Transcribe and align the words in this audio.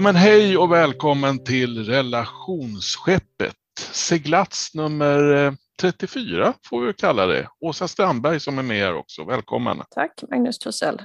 Ja, 0.00 0.04
men 0.04 0.16
hej 0.16 0.58
och 0.58 0.72
välkommen 0.72 1.44
till 1.44 1.84
relationsskeppet. 1.84 3.54
Seglats 3.92 4.74
nummer 4.74 5.54
34 5.80 6.46
eh, 6.46 6.54
får 6.64 6.80
vi 6.80 6.92
kalla 6.92 7.26
det. 7.26 7.48
Åsa 7.60 7.88
Strandberg 7.88 8.40
som 8.40 8.58
är 8.58 8.62
med 8.62 8.84
här 8.84 8.94
också. 8.94 9.24
Välkommen. 9.24 9.82
Tack 9.90 10.22
Magnus 10.30 10.58
Torssell. 10.58 11.02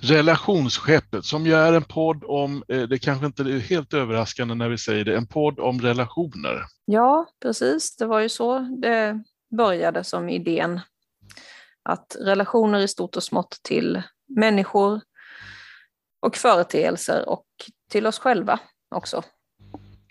Relationsskeppet 0.00 1.24
som 1.24 1.46
ju 1.46 1.54
är 1.54 1.72
en 1.72 1.84
podd 1.84 2.24
om, 2.24 2.64
eh, 2.68 2.82
det 2.82 2.98
kanske 2.98 3.26
inte 3.26 3.42
är 3.42 3.58
helt 3.58 3.94
överraskande 3.94 4.54
när 4.54 4.68
vi 4.68 4.78
säger 4.78 5.04
det, 5.04 5.16
en 5.16 5.26
podd 5.26 5.60
om 5.60 5.80
relationer. 5.80 6.64
Ja, 6.84 7.26
precis. 7.42 7.96
Det 7.96 8.06
var 8.06 8.20
ju 8.20 8.28
så 8.28 8.58
det 8.58 9.22
började 9.56 10.04
som 10.04 10.28
idén. 10.28 10.80
Att 11.82 12.16
relationer 12.20 12.78
i 12.78 12.88
stort 12.88 13.16
och 13.16 13.22
smått 13.22 13.60
till 13.62 14.02
människor 14.28 15.00
och 16.20 16.36
företeelser 16.36 17.28
och 17.28 17.44
till 17.88 18.06
oss 18.06 18.18
själva 18.18 18.60
också. 18.94 19.22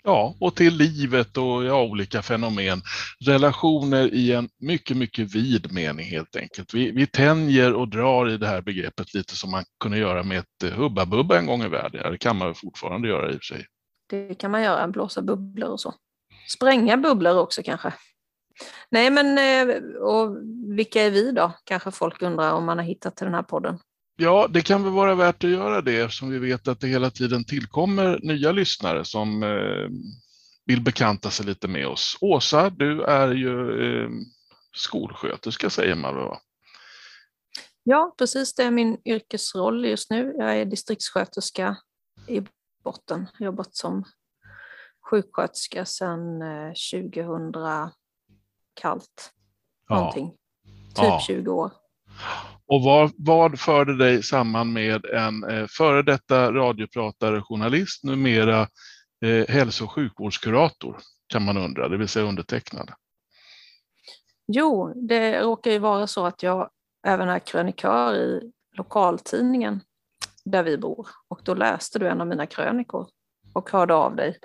Ja, 0.02 0.34
och 0.40 0.54
till 0.54 0.74
livet 0.74 1.36
och 1.36 1.64
ja, 1.64 1.82
olika 1.82 2.22
fenomen. 2.22 2.82
Relationer 3.26 4.14
i 4.14 4.32
en 4.32 4.48
mycket, 4.60 4.96
mycket 4.96 5.34
vid 5.34 5.72
mening 5.72 6.06
helt 6.06 6.36
enkelt. 6.36 6.74
Vi, 6.74 6.90
vi 6.90 7.06
tänjer 7.06 7.72
och 7.72 7.88
drar 7.88 8.30
i 8.30 8.36
det 8.36 8.46
här 8.46 8.62
begreppet 8.62 9.14
lite 9.14 9.36
som 9.36 9.50
man 9.50 9.64
kunde 9.80 9.98
göra 9.98 10.22
med 10.22 10.38
ett 10.38 10.62
eh, 10.64 10.70
Hubba 10.70 11.06
Bubba 11.06 11.38
en 11.38 11.46
gång 11.46 11.62
i 11.62 11.68
världen. 11.68 12.12
Det 12.12 12.18
kan 12.18 12.36
man 12.36 12.54
fortfarande 12.54 13.08
göra 13.08 13.30
i 13.30 13.30
och 13.30 13.40
för 13.40 13.54
sig. 13.54 13.66
Det 14.10 14.34
kan 14.34 14.50
man 14.50 14.62
göra, 14.62 14.88
blåsa 14.88 15.22
bubblor 15.22 15.68
och 15.68 15.80
så. 15.80 15.94
Spränga 16.48 16.96
bubblor 16.96 17.38
också 17.38 17.62
kanske. 17.62 17.92
Nej, 18.90 19.10
men 19.10 19.38
eh, 19.38 19.76
och 20.00 20.36
vilka 20.76 21.02
är 21.02 21.10
vi 21.10 21.32
då? 21.32 21.52
Kanske 21.64 21.90
folk 21.90 22.22
undrar 22.22 22.52
om 22.52 22.64
man 22.64 22.78
har 22.78 22.84
hittat 22.84 23.16
till 23.16 23.24
den 23.24 23.34
här 23.34 23.42
podden. 23.42 23.78
Ja, 24.20 24.48
det 24.50 24.62
kan 24.62 24.84
väl 24.84 24.92
vara 24.92 25.14
värt 25.14 25.44
att 25.44 25.50
göra 25.50 25.80
det 25.80 26.00
eftersom 26.00 26.30
vi 26.30 26.38
vet 26.38 26.68
att 26.68 26.80
det 26.80 26.86
hela 26.86 27.10
tiden 27.10 27.44
tillkommer 27.44 28.18
nya 28.22 28.52
lyssnare 28.52 29.04
som 29.04 29.42
eh, 29.42 29.88
vill 30.64 30.82
bekanta 30.82 31.30
sig 31.30 31.46
lite 31.46 31.68
med 31.68 31.86
oss. 31.86 32.18
Åsa, 32.20 32.70
du 32.70 33.02
är 33.02 33.28
ju 33.28 33.80
eh, 33.84 34.10
skolsköterska 34.76 35.70
säger 35.70 35.94
man 35.94 36.16
väl? 36.16 36.36
Ja, 37.82 38.14
precis. 38.18 38.54
Det 38.54 38.62
är 38.62 38.70
min 38.70 39.00
yrkesroll 39.04 39.84
just 39.84 40.10
nu. 40.10 40.34
Jag 40.38 40.56
är 40.56 40.64
distriktssköterska 40.64 41.76
i 42.28 42.42
botten. 42.84 43.26
Jobbat 43.38 43.76
som 43.76 44.04
sjuksköterska 45.10 45.84
sedan 45.84 46.40
2000 46.92 47.54
eh, 47.54 47.88
kallt. 48.74 49.32
Någonting. 49.90 50.34
Ja. 50.94 51.02
Typ 51.02 51.04
ja. 51.04 51.20
20 51.26 51.50
år. 51.50 51.70
Och 52.66 52.82
vad, 52.82 53.12
vad 53.16 53.60
förde 53.60 53.96
dig 53.96 54.22
samman 54.22 54.72
med 54.72 55.04
en 55.04 55.44
eh, 55.44 55.66
före 55.66 56.02
detta 56.02 56.52
radiopratare, 56.52 57.42
journalist, 57.42 58.04
numera 58.04 58.60
eh, 59.24 59.46
hälso 59.48 59.84
och 59.84 59.92
sjukvårdskurator, 59.92 60.98
kan 61.28 61.44
man 61.44 61.56
undra, 61.56 61.88
det 61.88 61.96
vill 61.96 62.08
säga 62.08 62.26
undertecknad? 62.26 62.90
Jo, 64.52 64.92
det 65.08 65.42
råkar 65.42 65.70
ju 65.70 65.78
vara 65.78 66.06
så 66.06 66.26
att 66.26 66.42
jag 66.42 66.70
även 67.06 67.28
är 67.28 67.38
krönikör 67.38 68.14
i 68.14 68.52
lokaltidningen 68.76 69.80
där 70.44 70.62
vi 70.62 70.78
bor. 70.78 71.08
Och 71.28 71.40
då 71.44 71.54
läste 71.54 71.98
du 71.98 72.08
en 72.08 72.20
av 72.20 72.26
mina 72.26 72.46
krönikor 72.46 73.08
och 73.54 73.70
hörde 73.70 73.94
av 73.94 74.16
dig 74.16 74.38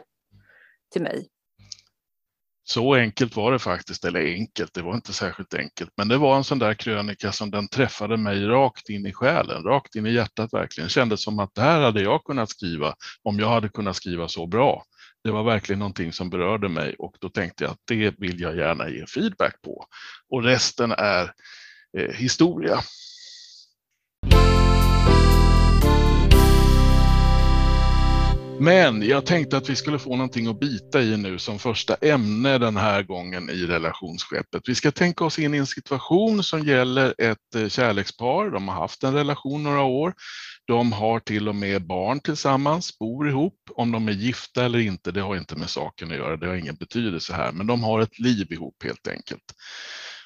till 0.92 1.02
mig. 1.02 1.30
Så 2.66 2.96
enkelt 2.96 3.36
var 3.36 3.52
det 3.52 3.60
faktiskt, 3.60 4.06
eller 4.06 4.20
enkelt, 4.34 4.74
det 4.74 4.82
var 4.82 4.96
inte 4.96 5.14
särskilt 5.14 5.54
enkelt, 5.54 5.92
men 5.98 6.08
det 6.08 6.18
var 6.18 6.38
en 6.38 6.44
sån 6.44 6.60
där 6.60 6.74
krönika 6.74 7.32
som 7.32 7.52
den 7.52 7.68
träffade 7.68 8.18
mig 8.18 8.46
rakt 8.46 8.90
in 8.90 9.06
i 9.06 9.14
själen, 9.14 9.64
rakt 9.64 9.96
in 9.96 10.06
i 10.06 10.14
hjärtat 10.14 10.54
verkligen. 10.54 10.90
Kändes 10.90 11.24
som 11.24 11.40
att 11.40 11.56
det 11.56 11.62
här 11.62 11.82
hade 11.82 12.02
jag 12.02 12.24
kunnat 12.24 12.50
skriva 12.50 12.96
om 13.24 13.40
jag 13.40 13.50
hade 13.50 13.70
kunnat 13.70 13.96
skriva 13.96 14.28
så 14.28 14.48
bra. 14.48 14.84
Det 15.24 15.32
var 15.32 15.44
verkligen 15.44 15.80
någonting 15.80 16.14
som 16.14 16.30
berörde 16.30 16.70
mig 16.70 16.96
och 17.00 17.16
då 17.20 17.30
tänkte 17.30 17.64
jag 17.64 17.72
att 17.72 17.82
det 17.88 18.20
vill 18.20 18.42
jag 18.42 18.58
gärna 18.58 18.90
ge 18.90 19.06
feedback 19.06 19.62
på. 19.62 19.86
Och 20.30 20.44
resten 20.44 20.92
är 20.92 21.34
eh, 21.98 22.16
historia. 22.16 22.80
Men 28.60 29.08
jag 29.08 29.26
tänkte 29.26 29.58
att 29.58 29.70
vi 29.70 29.76
skulle 29.76 30.00
få 30.00 30.10
någonting 30.10 30.48
att 30.48 30.60
bita 30.60 31.02
i 31.02 31.18
nu 31.18 31.40
som 31.40 31.60
första 31.60 31.96
ämne 31.96 32.58
den 32.58 32.78
här 32.78 33.04
gången 33.04 33.50
i 33.50 33.66
relationsskeppet. 33.66 34.62
Vi 34.66 34.76
ska 34.76 34.92
tänka 34.92 35.26
oss 35.26 35.40
in 35.40 35.54
i 35.54 35.58
en 35.58 35.68
situation 35.68 36.44
som 36.44 36.64
gäller 36.64 37.14
ett 37.18 37.56
eh, 37.56 37.68
kärlekspar. 37.68 38.50
De 38.50 38.68
har 38.68 38.76
haft 38.76 39.04
en 39.04 39.14
relation 39.14 39.64
några 39.64 39.82
år. 39.82 40.14
De 40.68 40.92
har 40.92 41.20
till 41.20 41.50
och 41.50 41.56
med 41.56 41.88
barn 41.88 42.20
tillsammans, 42.20 43.00
bor 43.00 43.30
ihop. 43.30 43.56
Om 43.76 43.92
de 43.92 44.08
är 44.08 44.12
gifta 44.12 44.66
eller 44.66 44.80
inte, 44.80 45.12
det 45.12 45.22
har 45.22 45.36
inte 45.36 45.56
med 45.56 45.70
saken 45.70 46.12
att 46.12 46.18
göra. 46.18 46.38
Det 46.38 46.48
har 46.48 46.56
ingen 46.56 46.76
betydelse 46.76 47.34
här, 47.34 47.52
men 47.52 47.68
de 47.68 47.84
har 47.84 48.02
ett 48.02 48.20
liv 48.20 48.52
ihop 48.52 48.84
helt 48.84 49.08
enkelt. 49.08 49.44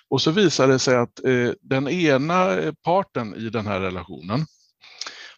Och 0.10 0.22
så 0.22 0.32
visar 0.32 0.68
det 0.68 0.80
sig 0.80 0.96
att 0.96 1.26
eh, 1.26 1.52
den 1.62 1.88
ena 1.88 2.58
eh, 2.58 2.74
parten 2.74 3.36
i 3.36 3.50
den 3.50 3.68
här 3.68 3.80
relationen 3.80 4.46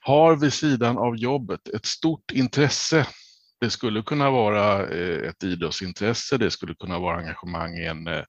har 0.09 0.35
vid 0.35 0.53
sidan 0.53 0.97
av 0.97 1.17
jobbet 1.17 1.67
ett 1.67 1.85
stort 1.85 2.31
intresse. 2.31 3.07
Det 3.61 3.69
skulle 3.69 4.01
kunna 4.01 4.29
vara 4.31 4.87
eh, 4.87 5.29
ett 5.29 5.43
idrottsintresse, 5.43 6.37
det 6.37 6.51
skulle 6.51 6.75
kunna 6.75 6.99
vara 6.99 7.17
engagemang 7.17 7.77
i 7.77 7.85
en 7.85 8.07
eh, 8.07 8.23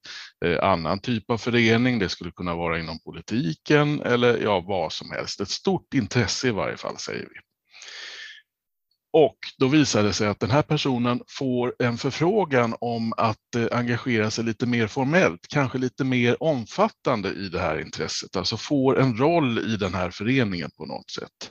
annan 0.62 1.00
typ 1.00 1.30
av 1.30 1.38
förening, 1.38 1.98
det 1.98 2.08
skulle 2.08 2.30
kunna 2.30 2.54
vara 2.54 2.78
inom 2.78 3.00
politiken 3.00 4.02
eller 4.02 4.38
ja, 4.42 4.60
vad 4.60 4.92
som 4.92 5.10
helst. 5.10 5.40
Ett 5.40 5.48
stort 5.48 5.94
intresse 5.94 6.48
i 6.48 6.50
varje 6.50 6.76
fall, 6.76 6.98
säger 6.98 7.20
vi. 7.20 7.49
Och 9.12 9.36
då 9.58 9.68
visar 9.68 10.02
det 10.02 10.12
sig 10.12 10.28
att 10.28 10.40
den 10.40 10.50
här 10.50 10.62
personen 10.62 11.22
får 11.28 11.74
en 11.78 11.98
förfrågan 11.98 12.74
om 12.80 13.12
att 13.16 13.54
eh, 13.56 13.78
engagera 13.78 14.30
sig 14.30 14.44
lite 14.44 14.66
mer 14.66 14.86
formellt, 14.86 15.40
kanske 15.48 15.78
lite 15.78 16.04
mer 16.04 16.42
omfattande 16.42 17.28
i 17.28 17.48
det 17.48 17.60
här 17.60 17.80
intresset, 17.80 18.36
alltså 18.36 18.56
får 18.56 19.00
en 19.00 19.16
roll 19.16 19.58
i 19.58 19.76
den 19.76 19.94
här 19.94 20.10
föreningen 20.10 20.70
på 20.76 20.86
något 20.86 21.10
sätt. 21.10 21.50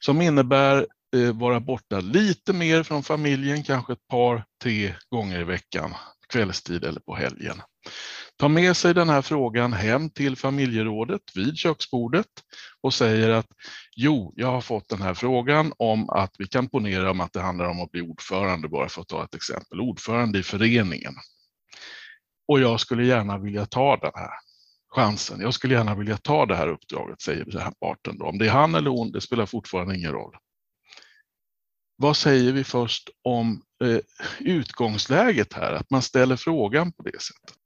Som 0.00 0.20
innebär 0.20 0.86
eh, 1.16 1.32
vara 1.32 1.60
borta 1.60 2.00
lite 2.00 2.52
mer 2.52 2.82
från 2.82 3.02
familjen, 3.02 3.62
kanske 3.62 3.92
ett 3.92 4.08
par, 4.10 4.44
tre 4.62 4.94
gånger 5.08 5.40
i 5.40 5.44
veckan, 5.44 5.94
kvällstid 6.28 6.84
eller 6.84 7.00
på 7.00 7.14
helgen 7.14 7.62
tar 8.38 8.48
med 8.48 8.76
sig 8.76 8.94
den 8.94 9.08
här 9.08 9.22
frågan 9.22 9.72
hem 9.72 10.10
till 10.10 10.36
familjerådet 10.36 11.22
vid 11.34 11.56
köksbordet 11.56 12.26
och 12.80 12.94
säger 12.94 13.30
att 13.30 13.46
jo, 13.96 14.32
jag 14.36 14.48
har 14.48 14.60
fått 14.60 14.88
den 14.88 15.02
här 15.02 15.14
frågan 15.14 15.72
om 15.76 16.10
att 16.10 16.34
vi 16.38 16.46
kan 16.46 16.68
ponera 16.68 17.10
om 17.10 17.20
att 17.20 17.32
det 17.32 17.40
handlar 17.40 17.64
om 17.64 17.80
att 17.80 17.90
bli 17.90 18.00
ordförande, 18.00 18.68
bara 18.68 18.88
för 18.88 19.00
att 19.00 19.08
ta 19.08 19.24
ett 19.24 19.34
exempel, 19.34 19.80
ordförande 19.80 20.38
i 20.38 20.42
föreningen. 20.42 21.14
Och 22.48 22.60
jag 22.60 22.80
skulle 22.80 23.06
gärna 23.06 23.38
vilja 23.38 23.66
ta 23.66 23.96
den 23.96 24.12
här 24.14 24.30
chansen. 24.94 25.40
Jag 25.40 25.54
skulle 25.54 25.74
gärna 25.74 25.94
vilja 25.94 26.16
ta 26.16 26.46
det 26.46 26.56
här 26.56 26.68
uppdraget, 26.68 27.20
säger 27.20 27.44
den 27.44 27.62
här 27.62 27.72
parten. 27.80 28.18
Då. 28.18 28.26
Om 28.26 28.38
det 28.38 28.46
är 28.46 28.50
han 28.50 28.74
eller 28.74 28.90
hon, 28.90 29.12
det 29.12 29.20
spelar 29.20 29.46
fortfarande 29.46 29.96
ingen 29.96 30.12
roll. 30.12 30.36
Vad 31.96 32.16
säger 32.16 32.52
vi 32.52 32.64
först 32.64 33.10
om 33.24 33.62
eh, 33.84 33.98
utgångsläget 34.40 35.52
här, 35.52 35.72
att 35.72 35.90
man 35.90 36.02
ställer 36.02 36.36
frågan 36.36 36.92
på 36.92 37.02
det 37.02 37.22
sättet? 37.22 37.57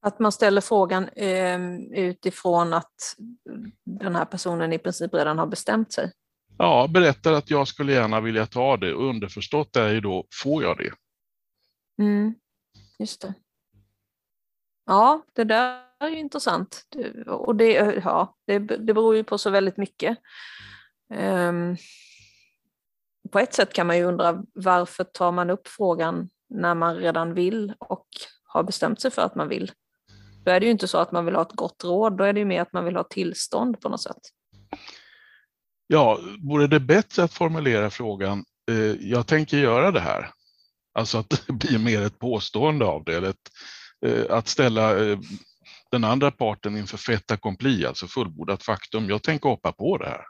Att 0.00 0.18
man 0.18 0.32
ställer 0.32 0.60
frågan 0.60 1.08
eh, 1.08 1.60
utifrån 1.92 2.72
att 2.72 3.16
den 3.84 4.16
här 4.16 4.24
personen 4.24 4.72
i 4.72 4.78
princip 4.78 5.14
redan 5.14 5.38
har 5.38 5.46
bestämt 5.46 5.92
sig. 5.92 6.12
Ja, 6.58 6.86
berättar 6.90 7.32
att 7.32 7.50
jag 7.50 7.68
skulle 7.68 7.92
gärna 7.92 8.20
vilja 8.20 8.46
ta 8.46 8.76
det 8.76 8.94
och 8.94 9.08
underförstått 9.08 9.76
är 9.76 9.88
ju 9.88 10.00
då, 10.00 10.26
får 10.42 10.62
jag 10.62 10.78
det? 10.78 10.92
Mm, 12.02 12.34
just 12.98 13.20
det. 13.20 13.34
Ja, 14.86 15.22
det 15.32 15.44
där 15.44 15.82
är 16.00 16.08
ju 16.08 16.18
intressant. 16.18 16.84
Och 17.26 17.56
det, 17.56 17.72
ja, 18.04 18.36
det, 18.46 18.58
det 18.58 18.94
beror 18.94 19.16
ju 19.16 19.24
på 19.24 19.38
så 19.38 19.50
väldigt 19.50 19.76
mycket. 19.76 20.18
Um, 21.14 21.76
på 23.32 23.38
ett 23.38 23.54
sätt 23.54 23.72
kan 23.72 23.86
man 23.86 23.96
ju 23.96 24.04
undra 24.04 24.42
varför 24.54 25.04
tar 25.04 25.32
man 25.32 25.50
upp 25.50 25.68
frågan 25.68 26.30
när 26.48 26.74
man 26.74 26.96
redan 26.96 27.34
vill 27.34 27.74
och 27.78 28.06
har 28.44 28.62
bestämt 28.62 29.00
sig 29.00 29.10
för 29.10 29.22
att 29.22 29.34
man 29.34 29.48
vill. 29.48 29.72
Då 30.48 30.52
är 30.52 30.60
det 30.60 30.66
ju 30.66 30.72
inte 30.72 30.88
så 30.88 30.98
att 30.98 31.12
man 31.12 31.24
vill 31.24 31.34
ha 31.34 31.42
ett 31.42 31.52
gott 31.52 31.84
råd, 31.84 32.16
då 32.16 32.24
är 32.24 32.32
det 32.32 32.40
ju 32.40 32.46
mer 32.46 32.62
att 32.62 32.72
man 32.72 32.84
vill 32.84 32.96
ha 32.96 33.04
tillstånd 33.04 33.80
på 33.80 33.88
något 33.88 34.02
sätt. 34.02 34.20
Ja, 35.86 36.18
vore 36.42 36.66
det 36.66 36.80
bättre 36.80 37.22
att 37.22 37.32
formulera 37.32 37.90
frågan, 37.90 38.44
eh, 38.70 39.10
jag 39.10 39.26
tänker 39.26 39.58
göra 39.58 39.90
det 39.90 40.00
här. 40.00 40.30
Alltså 40.94 41.18
att 41.18 41.28
det 41.46 41.52
blir 41.52 41.78
mer 41.78 42.02
ett 42.02 42.18
påstående 42.18 42.84
av 42.84 43.04
det, 43.04 43.16
eller 43.16 43.28
ett, 43.28 43.50
eh, 44.06 44.36
att 44.36 44.48
ställa 44.48 45.04
eh, 45.04 45.18
den 45.90 46.04
andra 46.04 46.30
parten 46.30 46.76
inför 46.76 46.96
fait 46.96 47.30
accompli, 47.30 47.86
alltså 47.86 48.06
fullbordat 48.06 48.62
faktum. 48.62 49.10
Jag 49.10 49.22
tänker 49.22 49.48
hoppa 49.48 49.72
på 49.72 49.98
det 49.98 50.08
här. 50.08 50.24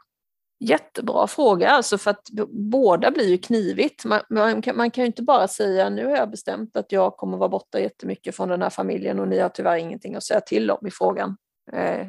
Jättebra 0.61 1.27
fråga, 1.27 1.69
alltså 1.69 1.97
för 1.97 2.11
att 2.11 2.29
båda 2.51 3.11
blir 3.11 3.27
ju 3.27 3.37
knivigt. 3.37 4.05
Man, 4.05 4.21
man, 4.29 4.61
kan, 4.61 4.77
man 4.77 4.91
kan 4.91 5.01
ju 5.03 5.05
inte 5.05 5.23
bara 5.23 5.47
säga 5.47 5.89
nu 5.89 6.05
har 6.05 6.15
jag 6.15 6.31
bestämt 6.31 6.77
att 6.77 6.91
jag 6.91 7.17
kommer 7.17 7.37
vara 7.37 7.49
borta 7.49 7.79
jättemycket 7.79 8.35
från 8.35 8.49
den 8.49 8.61
här 8.61 8.69
familjen 8.69 9.19
och 9.19 9.27
ni 9.27 9.39
har 9.39 9.49
tyvärr 9.49 9.77
ingenting 9.77 10.15
att 10.15 10.23
säga 10.23 10.41
till 10.41 10.71
om 10.71 10.87
i 10.87 10.91
frågan. 10.91 11.37
Eh, 11.71 12.07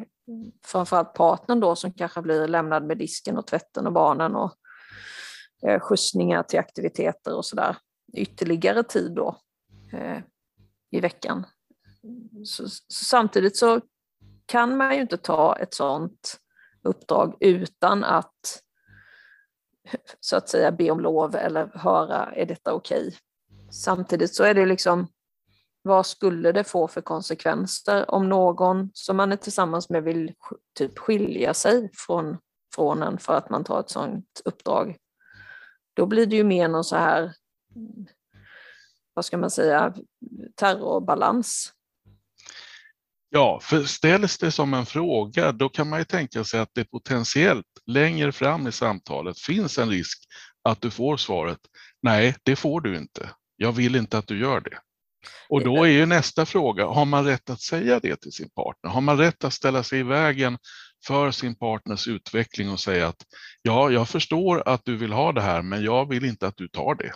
framförallt 0.64 1.14
partnern 1.14 1.61
då 1.61 1.76
som 1.76 1.93
kanske 1.93 2.23
blir 2.23 2.49
lämnad 2.49 2.85
med 2.85 2.99
disken 2.99 3.38
och 3.38 3.47
tvätten 3.47 3.87
och 3.87 3.93
barnen 3.93 4.37
och 4.37 4.53
eh, 5.67 5.81
skjutsningar 5.81 6.43
till 6.43 6.58
aktiviteter 6.58 7.37
och 7.37 7.44
sådär. 7.44 7.76
Ytterligare 8.12 8.82
tid 8.82 9.12
då 9.12 9.37
eh, 9.93 10.19
i 10.91 11.00
veckan. 11.00 11.46
Så, 12.44 12.69
så 12.69 13.05
samtidigt 13.05 13.56
så 13.56 13.81
kan 14.46 14.76
man 14.76 14.94
ju 14.94 15.00
inte 15.00 15.17
ta 15.17 15.56
ett 15.56 15.75
sådant 15.75 16.41
uppdrag 16.82 17.37
utan 17.41 18.05
att 18.05 18.62
så 20.21 20.37
att 20.37 20.49
säga 20.49 20.73
be 20.73 20.91
om 20.91 21.00
lov 21.00 21.37
eller 21.37 21.71
höra 21.75 22.32
är 22.35 22.47
detta 22.47 22.73
okej. 22.73 23.06
Okay? 23.06 23.19
Samtidigt 23.71 24.35
så 24.35 24.44
är 24.44 24.55
det 24.55 24.67
liksom 24.67 25.06
vad 25.82 26.06
skulle 26.06 26.53
det 26.53 26.65
få 26.65 26.88
för 26.88 27.00
konsekvenser 27.00 28.11
om 28.11 28.29
någon 28.29 28.91
som 28.94 29.17
man 29.17 29.32
är 29.32 29.37
tillsammans 29.37 29.88
med 29.88 30.03
vill 30.03 30.35
typ 30.79 30.99
skilja 30.99 31.55
sig 31.55 31.91
från, 31.94 32.38
från 32.75 33.03
en 33.03 33.19
för 33.19 33.35
att 33.35 33.50
man 33.50 33.65
tar 33.65 33.81
ett 33.81 33.91
sådant 33.91 34.41
uppdrag? 34.44 34.97
Då 35.94 36.06
blir 36.06 36.27
det 36.27 36.37
ju 36.37 36.44
mer 36.44 36.69
någon 36.69 36.85
så 36.85 36.97
här, 36.97 37.35
vad 39.15 39.25
ska 39.25 39.38
man 39.38 39.50
säga, 39.50 39.94
terrorbalans. 40.55 41.73
Ja, 43.32 43.61
för 43.62 43.85
ställs 43.85 44.38
det 44.38 44.50
som 44.50 44.75
en 44.75 44.87
fråga, 44.87 45.53
då 45.53 45.69
kan 45.69 45.88
man 45.88 45.99
ju 45.99 46.05
tänka 46.05 46.44
sig 46.44 46.61
att 46.61 46.71
det 46.75 46.85
potentiellt 46.85 47.67
längre 47.87 48.32
fram 48.32 48.67
i 48.67 48.73
samtalet 48.73 49.38
finns 49.38 49.79
en 49.79 49.91
risk 49.91 50.19
att 50.62 50.81
du 50.81 50.91
får 50.91 51.17
svaret, 51.17 51.59
nej, 52.03 52.37
det 52.43 52.56
får 52.56 52.81
du 52.81 52.97
inte. 52.97 53.31
Jag 53.56 53.73
vill 53.73 53.97
inte 53.97 54.19
att 54.19 54.27
du 54.27 54.41
gör 54.41 54.61
det. 54.61 54.79
Och 55.49 55.65
då 55.65 55.85
är 55.85 55.91
ju 55.91 56.06
nästa 56.06 56.47
fråga, 56.47 56.87
har 56.87 57.05
man 57.05 57.25
rätt 57.25 57.50
att 57.50 57.61
säga 57.61 58.00
det 58.00 58.17
till 58.17 58.32
sin 58.32 58.50
partner? 58.50 58.91
Har 58.91 59.00
man 59.00 59.19
rätt 59.19 59.44
att 59.44 59.53
ställa 59.53 59.82
sig 59.82 60.00
i 60.00 60.03
vägen 60.03 60.59
för 61.06 61.31
sin 61.31 61.55
partners 61.55 62.09
utveckling 62.09 62.71
och 62.71 62.81
säga 62.81 63.09
att 63.09 63.23
ja, 63.62 63.91
jag 63.91 64.09
förstår 64.09 64.69
att 64.69 64.85
du 64.85 64.97
vill 64.97 65.12
ha 65.12 65.32
det 65.32 65.41
här, 65.41 65.62
men 65.62 65.85
jag 65.85 66.09
vill 66.09 66.25
inte 66.25 66.47
att 66.47 66.56
du 66.56 66.69
tar 66.69 66.94
det. 66.94 67.12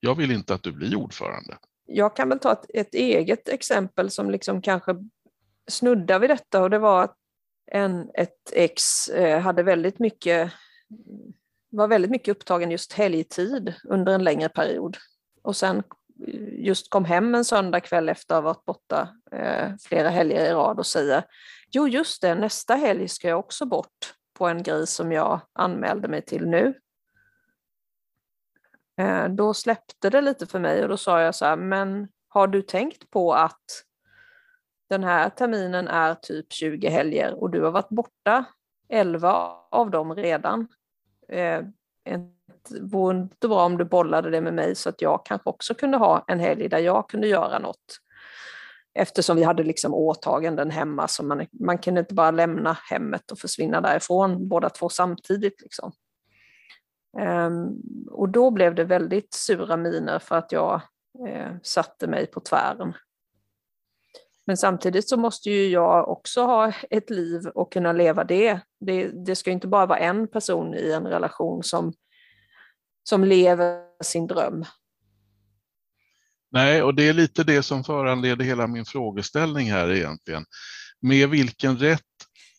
Jag 0.00 0.14
vill 0.14 0.30
inte 0.30 0.54
att 0.54 0.62
du 0.62 0.72
blir 0.72 0.96
ordförande. 0.96 1.58
Jag 1.86 2.16
kan 2.16 2.28
väl 2.28 2.38
ta 2.38 2.52
ett, 2.52 2.66
ett 2.74 2.94
eget 2.94 3.48
exempel 3.48 4.10
som 4.10 4.30
liksom 4.30 4.62
kanske 4.62 4.94
snuddar 5.68 6.18
vid 6.18 6.30
detta 6.30 6.62
och 6.62 6.70
det 6.70 6.78
var 6.78 7.02
att 7.02 7.16
en, 7.66 8.10
ett 8.14 8.52
ex 8.52 9.08
eh, 9.08 9.40
hade 9.40 9.62
väldigt 9.62 9.98
mycket, 9.98 10.52
var 11.70 11.88
väldigt 11.88 12.10
mycket 12.10 12.36
upptagen 12.36 12.70
just 12.70 12.92
helgtid 12.92 13.74
under 13.84 14.12
en 14.14 14.24
längre 14.24 14.48
period. 14.48 14.96
Och 15.42 15.56
sen 15.56 15.76
eh, 16.26 16.64
just 16.64 16.90
kom 16.90 17.04
hem 17.04 17.34
en 17.34 17.44
söndag 17.44 17.80
kväll 17.80 18.08
efter 18.08 18.34
att 18.34 18.42
ha 18.42 18.52
varit 18.52 18.64
borta 18.64 19.08
eh, 19.32 19.70
flera 19.80 20.08
helger 20.08 20.44
i 20.44 20.52
rad 20.52 20.78
och 20.78 20.86
säger 20.86 21.24
Jo, 21.70 21.88
just 21.88 22.22
det, 22.22 22.34
nästa 22.34 22.74
helg 22.74 23.08
ska 23.08 23.28
jag 23.28 23.38
också 23.38 23.66
bort 23.66 24.14
på 24.38 24.46
en 24.46 24.62
grej 24.62 24.86
som 24.86 25.12
jag 25.12 25.40
anmälde 25.52 26.08
mig 26.08 26.22
till 26.22 26.46
nu. 26.46 26.74
Då 29.30 29.54
släppte 29.54 30.10
det 30.10 30.20
lite 30.20 30.46
för 30.46 30.58
mig 30.58 30.82
och 30.82 30.88
då 30.88 30.96
sa 30.96 31.20
jag 31.20 31.34
så 31.34 31.44
här, 31.44 31.56
men 31.56 32.08
har 32.28 32.46
du 32.46 32.62
tänkt 32.62 33.10
på 33.10 33.34
att 33.34 33.85
den 34.88 35.04
här 35.04 35.30
terminen 35.30 35.88
är 35.88 36.14
typ 36.14 36.52
20 36.52 36.88
helger 36.88 37.42
och 37.42 37.50
du 37.50 37.62
har 37.62 37.70
varit 37.70 37.88
borta 37.88 38.44
11 38.88 39.32
av 39.70 39.90
dem 39.90 40.14
redan. 40.14 40.68
Eh, 41.28 41.62
vore 42.80 43.16
inte 43.16 43.48
bra 43.48 43.64
om 43.64 43.78
du 43.78 43.84
bollade 43.84 44.30
det 44.30 44.40
med 44.40 44.54
mig 44.54 44.74
så 44.74 44.88
att 44.88 45.02
jag 45.02 45.26
kanske 45.26 45.50
också 45.50 45.74
kunde 45.74 45.96
ha 45.96 46.24
en 46.28 46.40
helg 46.40 46.68
där 46.68 46.78
jag 46.78 47.08
kunde 47.08 47.28
göra 47.28 47.58
något. 47.58 48.00
Eftersom 48.94 49.36
vi 49.36 49.42
hade 49.42 49.62
liksom 49.62 49.94
åtaganden 49.94 50.70
hemma 50.70 51.08
så 51.08 51.24
man, 51.24 51.46
man 51.50 51.78
kunde 51.78 52.00
inte 52.00 52.14
bara 52.14 52.30
lämna 52.30 52.78
hemmet 52.90 53.30
och 53.30 53.38
försvinna 53.38 53.80
därifrån 53.80 54.48
båda 54.48 54.70
två 54.70 54.88
samtidigt. 54.88 55.62
Liksom. 55.62 55.92
Um, 57.20 57.82
och 58.10 58.28
då 58.28 58.50
blev 58.50 58.74
det 58.74 58.84
väldigt 58.84 59.34
sura 59.34 59.76
miner 59.76 60.18
för 60.18 60.36
att 60.36 60.52
jag 60.52 60.80
eh, 61.28 61.52
satte 61.62 62.06
mig 62.06 62.26
på 62.26 62.40
tvären. 62.40 62.94
Men 64.46 64.56
samtidigt 64.56 65.08
så 65.08 65.16
måste 65.16 65.50
ju 65.50 65.68
jag 65.68 66.08
också 66.08 66.42
ha 66.42 66.72
ett 66.90 67.10
liv 67.10 67.46
och 67.46 67.72
kunna 67.72 67.92
leva 67.92 68.24
det. 68.24 68.60
Det, 68.80 69.08
det 69.08 69.36
ska 69.36 69.50
inte 69.50 69.68
bara 69.68 69.86
vara 69.86 69.98
en 69.98 70.28
person 70.28 70.74
i 70.74 70.92
en 70.92 71.06
relation 71.06 71.62
som 71.62 71.92
som 73.08 73.24
lever 73.24 73.80
sin 74.04 74.26
dröm. 74.26 74.64
Nej, 76.52 76.82
och 76.82 76.94
det 76.94 77.08
är 77.08 77.12
lite 77.12 77.44
det 77.44 77.62
som 77.62 77.84
föranleder 77.84 78.44
hela 78.44 78.66
min 78.66 78.84
frågeställning 78.84 79.70
här 79.70 79.92
egentligen. 79.92 80.44
Med 81.00 81.28
vilken 81.28 81.78
rätt, 81.78 82.00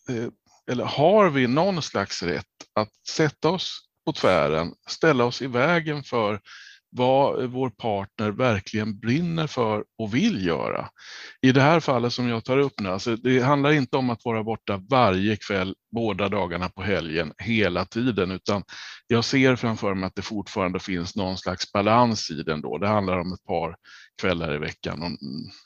eh, 0.08 0.28
eller 0.70 0.84
har 0.84 1.30
vi 1.30 1.46
någon 1.46 1.82
slags 1.82 2.22
rätt 2.22 2.44
att 2.74 3.06
sätta 3.08 3.48
oss 3.48 3.80
på 4.06 4.12
tvären, 4.12 4.74
ställa 4.88 5.24
oss 5.24 5.42
i 5.42 5.46
vägen 5.46 6.02
för 6.02 6.40
vad 6.90 7.50
vår 7.50 7.70
partner 7.70 8.30
verkligen 8.30 8.98
brinner 8.98 9.46
för 9.46 9.84
och 9.98 10.14
vill 10.14 10.46
göra. 10.46 10.88
I 11.42 11.52
det 11.52 11.60
här 11.60 11.80
fallet 11.80 12.12
som 12.12 12.28
jag 12.28 12.44
tar 12.44 12.58
upp 12.58 12.80
nu, 12.80 12.88
alltså 12.88 13.16
det 13.16 13.40
handlar 13.40 13.72
inte 13.72 13.96
om 13.96 14.10
att 14.10 14.24
vara 14.24 14.44
borta 14.44 14.82
varje 14.90 15.36
kväll, 15.36 15.74
båda 15.92 16.28
dagarna 16.28 16.68
på 16.68 16.82
helgen, 16.82 17.32
hela 17.38 17.84
tiden, 17.84 18.30
utan 18.30 18.62
jag 19.06 19.24
ser 19.24 19.56
framför 19.56 19.94
mig 19.94 20.06
att 20.06 20.14
det 20.14 20.22
fortfarande 20.22 20.80
finns 20.80 21.16
någon 21.16 21.38
slags 21.38 21.72
balans 21.72 22.30
i 22.30 22.42
den 22.42 22.60
då. 22.60 22.78
Det 22.78 22.88
handlar 22.88 23.18
om 23.18 23.32
ett 23.32 23.44
par 23.44 23.76
kvällar 24.20 24.54
i 24.54 24.58
veckan 24.58 25.02
och 25.02 25.10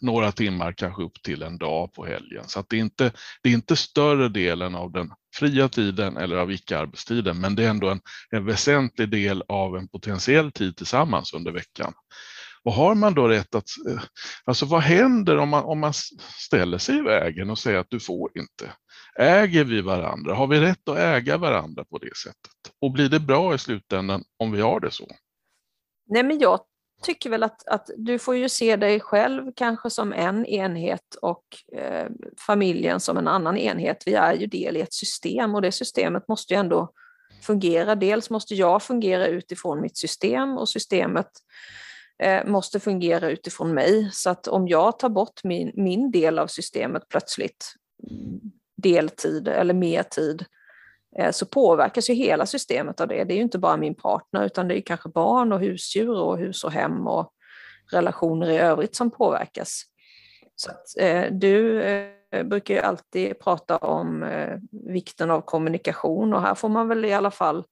några 0.01 0.33
timmar, 0.33 0.73
kanske 0.73 1.03
upp 1.03 1.23
till 1.23 1.43
en 1.43 1.59
dag 1.59 1.93
på 1.93 2.07
helgen. 2.07 2.45
Så 2.47 2.65
det, 2.69 2.77
är 2.77 2.81
inte, 2.81 3.13
det 3.43 3.49
är 3.49 3.53
inte 3.53 3.77
större 3.77 4.29
delen 4.29 4.75
av 4.75 4.93
den 4.93 5.11
fria 5.35 5.69
tiden 5.69 6.17
eller 6.17 6.37
av 6.37 6.53
icke-arbetstiden, 6.53 7.41
men 7.41 7.55
det 7.55 7.65
är 7.65 7.71
ändå 7.71 7.89
en, 7.89 8.01
en 8.31 8.45
väsentlig 8.45 9.09
del 9.09 9.43
av 9.49 9.77
en 9.77 9.89
potentiell 9.89 10.53
tid 10.53 10.77
tillsammans 10.77 11.33
under 11.33 11.53
veckan. 11.53 11.93
Och 12.65 12.73
har 12.73 12.95
man 12.95 13.15
då 13.15 13.29
rätt 13.29 13.55
att, 13.55 13.69
eh, 13.89 14.03
alltså 14.45 14.67
vad 14.67 14.81
händer 14.81 15.39
om 15.39 15.49
man, 15.49 15.65
om 15.65 15.81
man 15.81 15.93
ställer 16.47 16.79
sig 16.79 16.97
i 16.97 17.01
vägen 17.01 17.51
och 17.51 17.59
säger 17.59 17.79
att 17.79 17.91
du 17.91 18.01
får 18.01 18.39
inte? 18.39 18.73
Äger 19.19 19.65
vi 19.65 19.81
varandra? 19.81 20.35
Har 20.35 20.47
vi 20.47 20.61
rätt 20.61 20.89
att 20.89 20.99
äga 20.99 21.37
varandra 21.37 21.85
på 21.85 21.99
det 21.99 22.17
sättet? 22.17 22.53
Och 22.81 22.93
blir 22.93 23.09
det 23.09 23.21
bra 23.21 23.55
i 23.55 23.59
slutändan 23.59 24.25
om 24.39 24.53
vi 24.53 24.61
har 24.61 24.81
det 24.81 24.91
så? 24.91 25.09
Nej, 26.07 26.23
men 26.23 26.39
jag 26.39 26.61
tycker 27.03 27.31
väl 27.31 27.43
att, 27.43 27.69
att 27.69 27.91
du 27.97 28.19
får 28.19 28.37
ju 28.37 28.49
se 28.49 28.77
dig 28.77 29.01
själv 29.01 29.53
kanske 29.57 29.91
som 29.91 30.13
en 30.13 30.47
enhet 30.47 31.15
och 31.23 31.45
eh, 31.73 32.07
familjen 32.47 33.01
som 33.01 33.17
en 33.17 33.29
annan 33.29 33.59
enhet. 33.59 34.03
Vi 34.07 34.15
är 34.15 34.35
ju 34.35 34.47
del 34.47 34.77
i 34.77 34.81
ett 34.81 34.95
system 34.95 35.55
och 35.55 35.63
det 35.63 35.73
systemet 35.73 36.29
måste 36.29 36.55
ju 36.55 36.61
ändå 36.61 36.93
fungera. 37.43 37.95
Dels 37.95 38.31
måste 38.31 38.55
jag 38.55 38.83
fungera 38.83 39.27
utifrån 39.27 39.81
mitt 39.81 39.97
system 39.97 40.59
och 40.59 40.69
systemet 40.69 41.31
eh, 42.23 42.45
måste 42.45 42.81
fungera 42.81 43.31
utifrån 43.31 43.75
mig. 43.75 44.11
Så 44.13 44.31
att 44.31 44.49
om 44.49 44.69
jag 44.69 44.99
tar 44.99 45.09
bort 45.09 45.45
min, 45.45 45.73
min 45.75 46.11
del 46.11 46.39
av 46.39 46.47
systemet 46.47 47.09
plötsligt, 47.09 47.75
deltid 48.77 49.49
eller 49.49 49.75
mer 49.75 50.03
tid, 50.03 50.45
Eh, 50.45 50.62
Eh, 51.19 51.31
så 51.31 51.47
påverkas 51.47 52.11
ju 52.11 52.15
hela 52.15 52.47
systemet 52.47 53.01
av 53.01 53.09
det. 53.09 53.25
Det 53.25 53.35
är 53.35 53.37
ju 53.37 53.43
inte 53.43 53.59
bara 53.59 53.77
min 53.77 53.95
partner 53.95 54.45
utan 54.45 54.69
det 54.69 54.79
är 54.79 54.81
kanske 54.81 55.09
barn 55.09 55.53
och 55.53 55.61
husdjur 55.61 56.19
och 56.19 56.39
hus 56.39 56.65
och 56.65 56.73
hem 56.73 57.07
och 57.07 57.33
relationer 57.93 58.51
i 58.51 58.59
övrigt 58.59 58.97
som 58.97 59.11
påverkas. 59.11 59.83
Så 60.57 60.71
att, 60.71 60.99
eh, 60.99 61.25
du 61.33 61.83
eh, 61.83 62.43
brukar 62.45 62.75
ju 62.75 62.81
alltid 62.81 63.39
prata 63.39 63.77
om 63.77 64.23
eh, 64.23 64.59
vikten 64.71 65.31
av 65.31 65.41
kommunikation 65.41 66.35
och 66.35 66.43
här 66.43 66.55
får 66.55 66.69
man 66.69 66.89
väl 66.89 67.05
i 67.05 67.13
alla 67.13 67.31
fall 67.31 67.65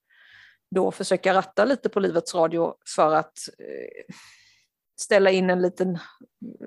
då 0.75 0.91
försöka 0.91 1.33
ratta 1.33 1.65
lite 1.65 1.89
på 1.89 1.99
Livets 1.99 2.35
Radio 2.35 2.73
för 2.95 3.15
att 3.15 3.33
eh, 3.59 4.15
ställa 4.99 5.31
in 5.31 5.49
en 5.49 5.61
liten 5.61 5.97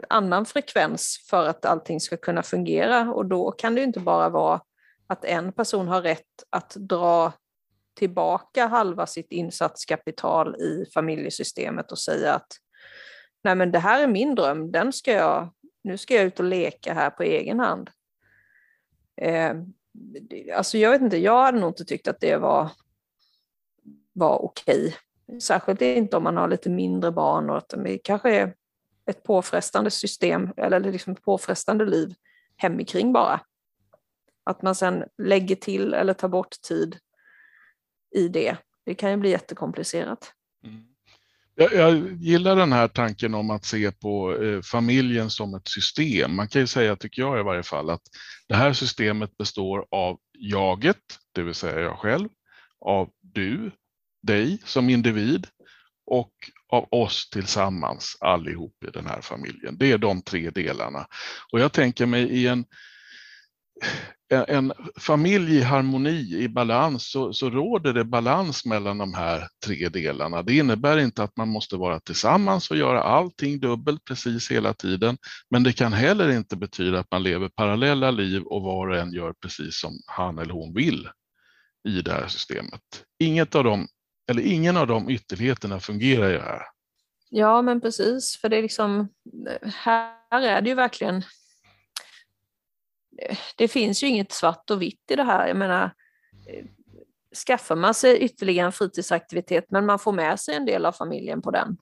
annan 0.08 0.46
frekvens 0.46 1.26
för 1.30 1.48
att 1.48 1.64
allting 1.64 2.00
ska 2.00 2.16
kunna 2.16 2.42
fungera 2.42 3.12
och 3.12 3.26
då 3.26 3.50
kan 3.50 3.74
det 3.74 3.80
ju 3.80 3.86
inte 3.86 4.00
bara 4.00 4.28
vara 4.28 4.60
att 5.06 5.24
en 5.24 5.52
person 5.52 5.88
har 5.88 6.02
rätt 6.02 6.44
att 6.50 6.70
dra 6.70 7.32
tillbaka 7.94 8.66
halva 8.66 9.06
sitt 9.06 9.32
insatskapital 9.32 10.56
i 10.56 10.86
familjesystemet 10.94 11.92
och 11.92 11.98
säga 11.98 12.34
att 12.34 12.46
nej 13.44 13.54
men 13.54 13.72
det 13.72 13.78
här 13.78 14.02
är 14.02 14.06
min 14.06 14.34
dröm, 14.34 14.72
den 14.72 14.92
ska 14.92 15.12
jag, 15.12 15.48
nu 15.84 15.98
ska 15.98 16.14
jag 16.14 16.24
ut 16.24 16.40
och 16.40 16.44
leka 16.44 16.94
här 16.94 17.10
på 17.10 17.22
egen 17.22 17.60
hand. 17.60 17.90
Eh, 19.16 19.54
alltså 20.56 20.78
jag 20.78 20.90
vet 20.90 21.02
inte, 21.02 21.16
jag 21.16 21.42
hade 21.42 21.60
nog 21.60 21.70
inte 21.70 21.84
tyckt 21.84 22.08
att 22.08 22.20
det 22.20 22.36
var, 22.36 22.70
var 24.12 24.44
okej. 24.44 24.96
Särskilt 25.42 25.82
inte 25.82 26.16
om 26.16 26.22
man 26.22 26.36
har 26.36 26.48
lite 26.48 26.70
mindre 26.70 27.12
barn 27.12 27.50
och 27.50 27.56
att 27.56 27.68
det 27.68 27.98
kanske 27.98 28.30
är 28.30 28.54
ett 29.06 29.22
påfrestande 29.22 29.90
system 29.90 30.50
eller 30.56 30.80
liksom 30.80 31.12
ett 31.12 31.22
påfrestande 31.22 31.84
liv 31.84 32.14
hemikring 32.56 33.12
bara. 33.12 33.40
Att 34.44 34.62
man 34.62 34.74
sen 34.74 35.04
lägger 35.22 35.56
till 35.56 35.94
eller 35.94 36.14
tar 36.14 36.28
bort 36.28 36.60
tid 36.68 36.98
i 38.16 38.28
det. 38.28 38.56
Det 38.86 38.94
kan 38.94 39.10
ju 39.10 39.16
bli 39.16 39.30
jättekomplicerat. 39.30 40.32
Mm. 40.64 40.82
Jag, 41.54 41.72
jag, 41.72 42.12
gillar 42.12 42.56
den 42.56 42.72
här 42.72 42.88
tanken 42.88 43.34
om 43.34 43.50
att 43.50 43.64
se 43.64 43.92
på 43.92 44.42
eh, 44.42 44.60
familjen 44.62 45.30
som 45.30 45.54
ett 45.54 45.68
system. 45.68 46.36
Man 46.36 46.48
kan 46.48 46.60
ju 46.60 46.66
säga, 46.66 46.96
tycker 46.96 47.22
jag 47.22 47.40
i 47.40 47.42
varje 47.42 47.62
fall, 47.62 47.90
att 47.90 48.02
det 48.48 48.54
här 48.54 48.72
systemet 48.72 49.36
består 49.36 49.86
av 49.90 50.18
jaget, 50.38 51.02
det 51.32 51.42
vill 51.42 51.54
säga 51.54 51.80
jag 51.80 51.98
själv, 51.98 52.28
av 52.80 53.10
du, 53.20 53.70
dig 54.22 54.58
som 54.64 54.90
individ 54.90 55.46
och 56.06 56.32
av 56.68 56.88
oss 56.90 57.30
tillsammans 57.30 58.16
allihop 58.20 58.84
i 58.84 58.90
den 58.90 59.06
här 59.06 59.20
familjen. 59.20 59.78
Det 59.78 59.92
är 59.92 59.98
de 59.98 60.22
tre 60.22 60.50
delarna. 60.50 61.06
Och 61.52 61.60
jag 61.60 61.72
tänker 61.72 62.06
mig 62.06 62.22
i 62.22 62.46
en, 62.46 62.64
en 64.30 64.72
familj 64.96 65.56
i 65.56 65.60
harmoni, 65.60 66.36
i 66.42 66.48
balans, 66.48 67.10
så, 67.10 67.32
så 67.32 67.50
råder 67.50 67.92
det 67.92 68.04
balans 68.04 68.64
mellan 68.64 68.98
de 68.98 69.14
här 69.14 69.48
tre 69.64 69.88
delarna. 69.88 70.42
Det 70.42 70.56
innebär 70.56 70.98
inte 70.98 71.22
att 71.22 71.36
man 71.36 71.48
måste 71.48 71.76
vara 71.76 72.00
tillsammans 72.00 72.70
och 72.70 72.76
göra 72.76 73.02
allting 73.02 73.60
dubbelt 73.60 74.04
precis 74.04 74.50
hela 74.50 74.74
tiden, 74.74 75.18
men 75.50 75.62
det 75.62 75.72
kan 75.72 75.92
heller 75.92 76.30
inte 76.30 76.56
betyda 76.56 76.98
att 76.98 77.10
man 77.10 77.22
lever 77.22 77.48
parallella 77.48 78.10
liv 78.10 78.42
och 78.42 78.62
var 78.62 78.88
och 78.88 78.96
en 78.96 79.12
gör 79.12 79.32
precis 79.32 79.80
som 79.80 79.92
han 80.06 80.38
eller 80.38 80.52
hon 80.54 80.74
vill 80.74 81.08
i 81.88 82.02
det 82.02 82.12
här 82.12 82.28
systemet. 82.28 82.80
Inget 83.18 83.54
av 83.54 83.64
dem, 83.64 83.86
eller 84.30 84.42
ingen 84.42 84.76
av 84.76 84.86
de 84.86 85.10
ytterligheterna 85.10 85.80
fungerar 85.80 86.30
ju 86.30 86.38
här. 86.38 86.62
Ja, 87.30 87.62
men 87.62 87.80
precis, 87.80 88.36
för 88.40 88.48
det 88.48 88.56
är 88.56 88.62
liksom, 88.62 89.08
här 89.74 90.42
är 90.42 90.60
det 90.60 90.68
ju 90.68 90.74
verkligen 90.74 91.22
det 93.56 93.68
finns 93.68 94.02
ju 94.02 94.06
inget 94.06 94.32
svart 94.32 94.70
och 94.70 94.82
vitt 94.82 95.10
i 95.10 95.16
det 95.16 95.22
här. 95.22 95.46
Jag 95.46 95.56
menar, 95.56 95.90
eh, 96.48 96.64
skaffar 97.46 97.76
man 97.76 97.94
sig 97.94 98.18
ytterligare 98.18 98.66
en 98.66 98.72
fritidsaktivitet 98.72 99.64
men 99.68 99.86
man 99.86 99.98
får 99.98 100.12
med 100.12 100.40
sig 100.40 100.54
en 100.54 100.66
del 100.66 100.86
av 100.86 100.92
familjen 100.92 101.42
på 101.42 101.50
den 101.50 101.76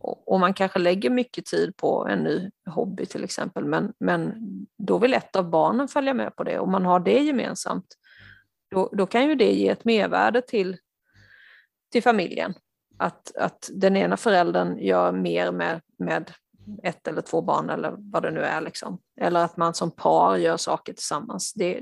och 0.00 0.40
man 0.40 0.54
kanske 0.54 0.78
lägger 0.78 1.10
mycket 1.10 1.46
tid 1.46 1.76
på 1.76 2.06
en 2.06 2.18
ny 2.18 2.50
hobby 2.70 3.06
till 3.06 3.24
exempel 3.24 3.64
men, 3.64 3.92
men 3.98 4.34
då 4.78 4.98
vill 4.98 5.14
ett 5.14 5.36
av 5.36 5.50
barnen 5.50 5.88
följa 5.88 6.14
med 6.14 6.36
på 6.36 6.44
det 6.44 6.58
och 6.58 6.68
man 6.68 6.84
har 6.84 7.00
det 7.00 7.18
gemensamt. 7.18 7.86
Då, 8.70 8.90
då 8.92 9.06
kan 9.06 9.28
ju 9.28 9.34
det 9.34 9.52
ge 9.52 9.68
ett 9.68 9.84
mervärde 9.84 10.42
till, 10.42 10.76
till 11.92 12.02
familjen. 12.02 12.54
Att, 12.98 13.36
att 13.36 13.70
den 13.72 13.96
ena 13.96 14.16
föräldern 14.16 14.78
gör 14.78 15.12
mer 15.12 15.52
med, 15.52 15.80
med 15.98 16.32
ett 16.82 17.08
eller 17.08 17.22
två 17.22 17.42
barn 17.42 17.70
eller 17.70 17.94
vad 17.98 18.22
det 18.22 18.30
nu 18.30 18.40
är. 18.40 18.60
Liksom. 18.60 18.98
Eller 19.20 19.44
att 19.44 19.56
man 19.56 19.74
som 19.74 19.90
par 19.90 20.36
gör 20.36 20.56
saker 20.56 20.92
tillsammans. 20.92 21.52
Det, 21.54 21.80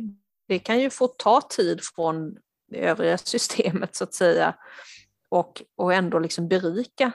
det 0.49 0.59
kan 0.59 0.81
ju 0.81 0.90
få 0.90 1.07
ta 1.07 1.40
tid 1.40 1.81
från 1.83 2.37
det 2.69 2.88
övriga 2.88 3.19
systemet 3.25 3.97
så 3.97 4.05
att 4.05 4.14
säga 4.14 4.55
och, 5.28 5.62
och 5.76 5.95
ändå 5.95 6.19
liksom 6.19 6.49
berika. 6.49 7.12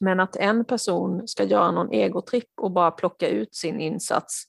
Men 0.00 0.20
att 0.20 0.36
en 0.36 0.64
person 0.64 1.28
ska 1.28 1.44
göra 1.44 1.70
någon 1.70 1.92
egotripp 1.92 2.50
och 2.60 2.70
bara 2.70 2.90
plocka 2.90 3.28
ut 3.28 3.54
sin 3.54 3.80
insats. 3.80 4.44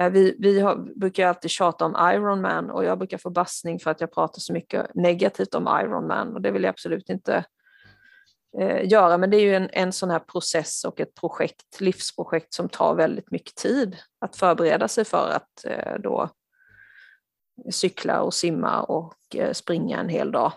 Eh, 0.00 0.10
vi, 0.10 0.36
vi 0.38 0.60
har, 0.60 0.76
brukar 0.76 1.28
alltid 1.28 1.50
tjata 1.50 1.84
om 1.84 1.96
Ironman 2.14 2.70
och 2.70 2.84
jag 2.84 2.98
brukar 2.98 3.18
få 3.18 3.30
bassning 3.30 3.78
för 3.78 3.90
att 3.90 4.00
jag 4.00 4.12
pratar 4.12 4.40
så 4.40 4.52
mycket 4.52 4.94
negativt 4.94 5.54
om 5.54 5.80
Ironman 5.82 6.34
och 6.34 6.40
det 6.42 6.50
vill 6.50 6.62
jag 6.62 6.70
absolut 6.70 7.08
inte 7.08 7.44
eh, 8.58 8.88
göra. 8.88 9.18
Men 9.18 9.30
det 9.30 9.36
är 9.36 9.40
ju 9.40 9.54
en, 9.54 9.68
en 9.72 9.92
sån 9.92 10.10
här 10.10 10.18
process 10.18 10.84
och 10.84 11.00
ett 11.00 11.14
projekt, 11.14 11.80
livsprojekt 11.80 12.54
som 12.54 12.68
tar 12.68 12.94
väldigt 12.94 13.30
mycket 13.30 13.54
tid 13.54 13.96
att 14.18 14.36
förbereda 14.36 14.88
sig 14.88 15.04
för 15.04 15.30
att 15.30 15.64
eh, 15.64 16.00
då 16.00 16.30
cykla 17.70 18.22
och 18.22 18.34
simma 18.34 18.82
och 18.82 19.36
eh, 19.36 19.52
springa 19.52 20.00
en 20.00 20.08
hel 20.08 20.32
dag. 20.32 20.52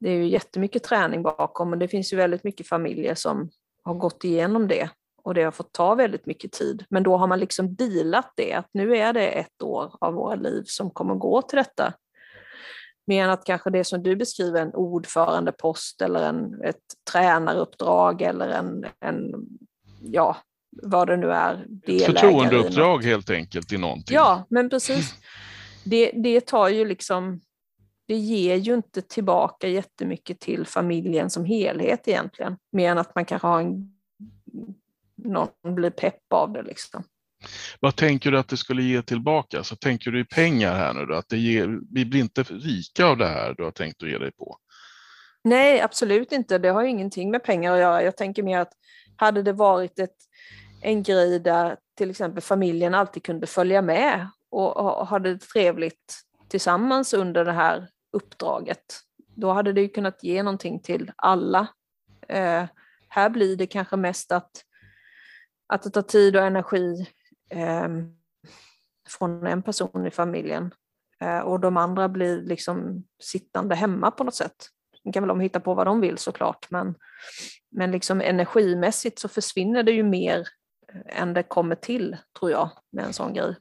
Det 0.00 0.10
är 0.10 0.14
ju 0.14 0.28
jättemycket 0.28 0.82
träning 0.82 1.22
bakom 1.22 1.72
och 1.72 1.78
det 1.78 1.88
finns 1.88 2.12
ju 2.12 2.16
väldigt 2.16 2.44
mycket 2.44 2.68
familjer 2.68 3.14
som 3.14 3.50
har 3.84 3.94
gått 3.94 4.24
igenom 4.24 4.68
det 4.68 4.90
och 5.22 5.34
det 5.34 5.42
har 5.42 5.50
fått 5.50 5.72
ta 5.72 5.94
väldigt 5.94 6.26
mycket 6.26 6.52
tid. 6.52 6.84
Men 6.90 7.02
då 7.02 7.16
har 7.16 7.26
man 7.26 7.40
liksom 7.40 7.74
dealat 7.74 8.32
det, 8.36 8.52
att 8.52 8.68
nu 8.72 8.96
är 8.96 9.12
det 9.12 9.26
ett 9.26 9.62
år 9.62 9.96
av 10.00 10.14
våra 10.14 10.34
liv 10.34 10.62
som 10.66 10.90
kommer 10.90 11.14
gå 11.14 11.42
till 11.42 11.56
detta 11.56 11.92
Mer 13.08 13.24
än 13.24 13.30
att 13.30 13.44
kanske 13.44 13.70
det 13.70 13.84
som 13.84 14.02
du 14.02 14.16
beskriver, 14.16 14.62
en 14.62 14.74
ordförandepost 14.74 16.02
eller 16.02 16.28
en, 16.28 16.62
ett 16.62 16.76
tränaruppdrag 17.12 18.22
eller 18.22 18.48
en, 18.48 18.86
en, 19.00 19.34
ja, 20.00 20.36
vad 20.82 21.08
det 21.08 21.16
nu 21.16 21.30
är. 21.30 21.66
Ett 21.86 22.02
förtroendeuppdrag 22.02 23.04
helt 23.04 23.30
enkelt 23.30 23.72
i 23.72 23.78
någonting. 23.78 24.14
Ja, 24.14 24.46
men 24.50 24.70
precis. 24.70 25.14
Det, 25.84 26.10
det 26.10 26.40
tar 26.40 26.68
ju 26.68 26.84
liksom, 26.84 27.40
det 28.08 28.16
ger 28.16 28.56
ju 28.56 28.74
inte 28.74 29.02
tillbaka 29.02 29.68
jättemycket 29.68 30.40
till 30.40 30.66
familjen 30.66 31.30
som 31.30 31.44
helhet 31.44 32.08
egentligen. 32.08 32.56
Mer 32.72 32.90
än 32.90 32.98
att 32.98 33.14
man 33.14 33.24
kanske 33.24 33.48
har 33.48 33.60
en, 33.60 33.92
någon 35.16 35.48
blir 35.62 35.90
pepp 35.90 36.32
av 36.32 36.52
det 36.52 36.62
liksom. 36.62 37.04
Vad 37.80 37.96
tänker 37.96 38.30
du 38.30 38.38
att 38.38 38.48
det 38.48 38.56
skulle 38.56 38.82
ge 38.82 39.02
tillbaka? 39.02 39.64
Så 39.64 39.76
tänker 39.76 40.10
du 40.10 40.20
i 40.20 40.24
pengar 40.24 40.74
här 40.74 40.94
nu 40.94 41.06
då? 41.06 41.14
Att 41.14 41.28
det 41.28 41.38
ger, 41.38 41.80
vi 41.94 42.04
blir 42.04 42.20
inte 42.20 42.42
rika 42.42 43.06
av 43.06 43.16
det 43.16 43.26
här 43.26 43.54
du 43.56 43.64
har 43.64 43.70
tänkt 43.70 44.02
att 44.02 44.08
ge 44.08 44.18
dig 44.18 44.32
på? 44.32 44.56
Nej, 45.44 45.80
absolut 45.80 46.32
inte. 46.32 46.58
Det 46.58 46.68
har 46.68 46.82
ingenting 46.82 47.30
med 47.30 47.44
pengar 47.44 47.72
att 47.72 47.80
göra. 47.80 48.02
Jag 48.02 48.16
tänker 48.16 48.42
mer 48.42 48.58
att 48.58 48.72
hade 49.16 49.42
det 49.42 49.52
varit 49.52 49.98
ett, 49.98 50.16
en 50.82 51.02
grej 51.02 51.38
där 51.38 51.76
till 51.96 52.10
exempel 52.10 52.42
familjen 52.42 52.94
alltid 52.94 53.22
kunde 53.22 53.46
följa 53.46 53.82
med 53.82 54.28
och, 54.50 54.76
och 54.76 55.06
ha 55.06 55.18
det 55.18 55.38
trevligt 55.38 56.20
tillsammans 56.48 57.14
under 57.14 57.44
det 57.44 57.52
här 57.52 57.88
uppdraget, 58.12 59.00
då 59.36 59.52
hade 59.52 59.72
det 59.72 59.88
kunnat 59.88 60.22
ge 60.22 60.42
någonting 60.42 60.80
till 60.80 61.12
alla. 61.16 61.66
Eh, 62.28 62.64
här 63.08 63.30
blir 63.30 63.56
det 63.56 63.66
kanske 63.66 63.96
mest 63.96 64.32
att, 64.32 64.50
att 65.66 65.82
det 65.82 65.90
tar 65.90 66.02
tid 66.02 66.36
och 66.36 66.42
energi 66.42 67.06
Ehm, 67.50 68.14
från 69.08 69.46
en 69.46 69.62
person 69.62 70.06
i 70.06 70.10
familjen 70.10 70.74
eh, 71.20 71.38
och 71.38 71.60
de 71.60 71.76
andra 71.76 72.08
blir 72.08 72.42
liksom 72.42 73.04
sittande 73.22 73.74
hemma 73.74 74.10
på 74.10 74.24
något 74.24 74.34
sätt. 74.34 74.66
Sen 75.02 75.12
kan 75.12 75.22
väl 75.22 75.28
de 75.28 75.40
hitta 75.40 75.60
på 75.60 75.74
vad 75.74 75.86
de 75.86 76.00
vill 76.00 76.18
såklart, 76.18 76.70
men, 76.70 76.94
men 77.70 77.90
liksom 77.90 78.20
energimässigt 78.20 79.18
så 79.18 79.28
försvinner 79.28 79.82
det 79.82 79.92
ju 79.92 80.02
mer 80.02 80.38
eh, 80.92 81.22
än 81.22 81.34
det 81.34 81.42
kommer 81.42 81.74
till, 81.74 82.16
tror 82.38 82.50
jag, 82.50 82.70
med 82.92 83.04
en 83.04 83.12
sån 83.12 83.34
grej. 83.34 83.56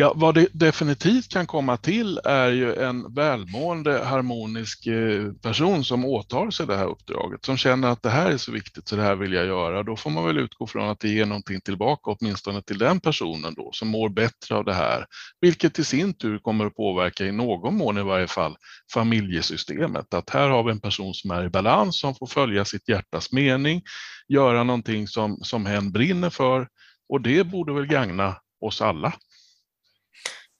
Ja, 0.00 0.12
vad 0.16 0.34
det 0.34 0.48
definitivt 0.52 1.28
kan 1.28 1.46
komma 1.46 1.76
till 1.76 2.20
är 2.24 2.48
ju 2.50 2.74
en 2.74 3.14
välmående, 3.14 4.04
harmonisk 4.04 4.86
eh, 4.86 5.32
person 5.32 5.84
som 5.84 6.04
åtar 6.04 6.50
sig 6.50 6.66
det 6.66 6.76
här 6.76 6.86
uppdraget, 6.86 7.44
som 7.44 7.56
känner 7.56 7.88
att 7.88 8.02
det 8.02 8.10
här 8.10 8.30
är 8.30 8.36
så 8.36 8.52
viktigt 8.52 8.88
så 8.88 8.96
det 8.96 9.02
här 9.02 9.16
vill 9.16 9.32
jag 9.32 9.46
göra. 9.46 9.82
Då 9.82 9.96
får 9.96 10.10
man 10.10 10.26
väl 10.26 10.38
utgå 10.38 10.66
från 10.66 10.88
att 10.88 11.00
det 11.00 11.08
ger 11.08 11.26
någonting 11.26 11.60
tillbaka, 11.60 12.10
åtminstone 12.10 12.62
till 12.62 12.78
den 12.78 13.00
personen 13.00 13.54
då, 13.54 13.70
som 13.72 13.88
mår 13.88 14.08
bättre 14.08 14.54
av 14.54 14.64
det 14.64 14.74
här, 14.74 15.06
vilket 15.40 15.78
i 15.78 15.84
sin 15.84 16.14
tur 16.14 16.38
kommer 16.38 16.66
att 16.66 16.76
påverka 16.76 17.24
i 17.24 17.32
någon 17.32 17.76
mån 17.76 17.98
i 17.98 18.02
varje 18.02 18.26
fall 18.26 18.56
familjesystemet. 18.94 20.14
Att 20.14 20.30
här 20.30 20.48
har 20.48 20.62
vi 20.62 20.70
en 20.70 20.80
person 20.80 21.14
som 21.14 21.30
är 21.30 21.44
i 21.44 21.48
balans, 21.48 22.00
som 22.00 22.14
får 22.14 22.26
följa 22.26 22.64
sitt 22.64 22.88
hjärtas 22.88 23.32
mening, 23.32 23.82
göra 24.28 24.64
någonting 24.64 25.08
som, 25.08 25.36
som 25.42 25.66
hen 25.66 25.92
brinner 25.92 26.30
för 26.30 26.68
och 27.08 27.20
det 27.20 27.44
borde 27.44 27.72
väl 27.72 27.86
gagna 27.86 28.36
oss 28.60 28.82
alla. 28.82 29.12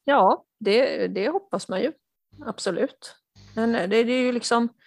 Ja, 0.04 0.44
det, 0.60 1.06
det 1.08 1.28
hoppas 1.28 1.68
man 1.68 1.80
ju. 1.80 1.92
Absolut. 2.46 3.16
Men 3.54 3.74
eh, 3.74 3.88
det, 3.88 4.04
det 4.04 4.12
är 4.12 4.22
ju 4.22 4.32
liksom... 4.32 4.68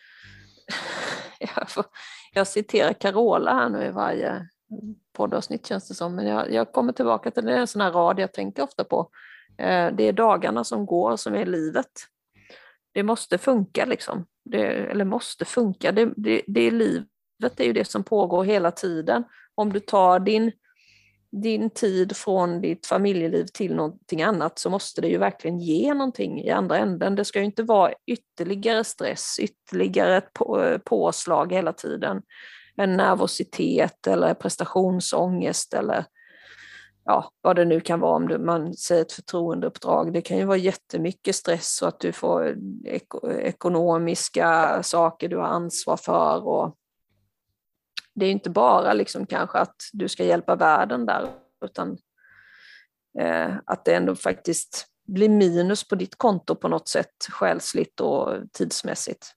Jag, 1.55 1.69
får, 1.69 1.85
jag 2.33 2.47
citerar 2.47 2.93
Carola 2.93 3.53
här 3.53 3.69
nu 3.69 3.85
i 3.85 3.91
varje 3.91 4.47
poddavsnitt 5.13 5.65
känns 5.65 5.87
det 5.87 5.93
som, 5.93 6.15
men 6.15 6.27
jag, 6.27 6.53
jag 6.53 6.71
kommer 6.71 6.93
tillbaka 6.93 7.31
till 7.31 7.45
det, 7.45 7.51
det 7.51 7.57
är 7.57 7.61
en 7.61 7.67
sån 7.67 7.81
här 7.81 7.91
rad 7.91 8.19
jag 8.19 8.33
tänker 8.33 8.63
ofta 8.63 8.83
på. 8.83 9.09
Eh, 9.57 9.91
det 9.93 10.03
är 10.03 10.13
dagarna 10.13 10.63
som 10.63 10.85
går 10.85 11.17
som 11.17 11.35
är 11.35 11.45
livet. 11.45 11.91
Det 12.93 13.03
måste 13.03 13.37
funka 13.37 13.85
liksom. 13.85 14.25
Det, 14.45 14.67
eller 14.67 15.05
måste 15.05 15.45
funka, 15.45 15.91
det, 15.91 16.13
det, 16.15 16.41
det 16.47 16.61
är 16.61 16.71
livet, 16.71 17.07
det 17.39 17.59
är 17.59 17.67
ju 17.67 17.73
det 17.73 17.85
som 17.85 18.03
pågår 18.03 18.43
hela 18.43 18.71
tiden. 18.71 19.23
Om 19.55 19.73
du 19.73 19.79
tar 19.79 20.19
din 20.19 20.51
din 21.41 21.69
tid 21.69 22.15
från 22.15 22.61
ditt 22.61 22.85
familjeliv 22.85 23.45
till 23.45 23.75
någonting 23.75 24.23
annat 24.23 24.59
så 24.59 24.69
måste 24.69 25.01
det 25.01 25.07
ju 25.07 25.17
verkligen 25.17 25.59
ge 25.59 25.93
någonting 25.93 26.41
i 26.41 26.49
andra 26.49 26.77
änden. 26.77 27.15
Det 27.15 27.25
ska 27.25 27.39
ju 27.39 27.45
inte 27.45 27.63
vara 27.63 27.93
ytterligare 28.05 28.83
stress, 28.83 29.39
ytterligare 29.39 30.17
ett 30.17 30.33
på, 30.33 30.79
påslag 30.85 31.53
hela 31.53 31.73
tiden. 31.73 32.21
En 32.75 32.97
nervositet 32.97 34.07
eller 34.07 34.33
prestationsångest 34.33 35.73
eller 35.73 36.05
ja, 37.05 37.31
vad 37.41 37.55
det 37.55 37.65
nu 37.65 37.79
kan 37.79 37.99
vara 37.99 38.15
om 38.15 38.45
man 38.45 38.73
säger 38.73 39.01
ett 39.01 39.11
förtroendeuppdrag. 39.11 40.13
Det 40.13 40.21
kan 40.21 40.37
ju 40.37 40.45
vara 40.45 40.57
jättemycket 40.57 41.35
stress 41.35 41.81
och 41.81 41.87
att 41.87 41.99
du 41.99 42.11
får 42.11 42.55
ekonomiska 43.39 44.79
saker 44.83 45.29
du 45.29 45.37
har 45.37 45.47
ansvar 45.47 45.97
för 45.97 46.47
och 46.47 46.75
det 48.15 48.25
är 48.25 48.31
inte 48.31 48.49
bara 48.49 48.93
liksom 48.93 49.25
kanske 49.25 49.57
att 49.57 49.75
du 49.93 50.09
ska 50.09 50.23
hjälpa 50.23 50.55
världen 50.55 51.05
där, 51.05 51.29
utan 51.65 51.97
eh, 53.19 53.55
att 53.65 53.85
det 53.85 53.93
ändå 53.93 54.15
faktiskt 54.15 54.87
blir 55.07 55.29
minus 55.29 55.87
på 55.87 55.95
ditt 55.95 56.15
konto 56.15 56.55
på 56.55 56.67
något 56.67 56.87
sätt, 56.87 57.15
själsligt 57.31 57.99
och 57.99 58.29
tidsmässigt. 58.53 59.35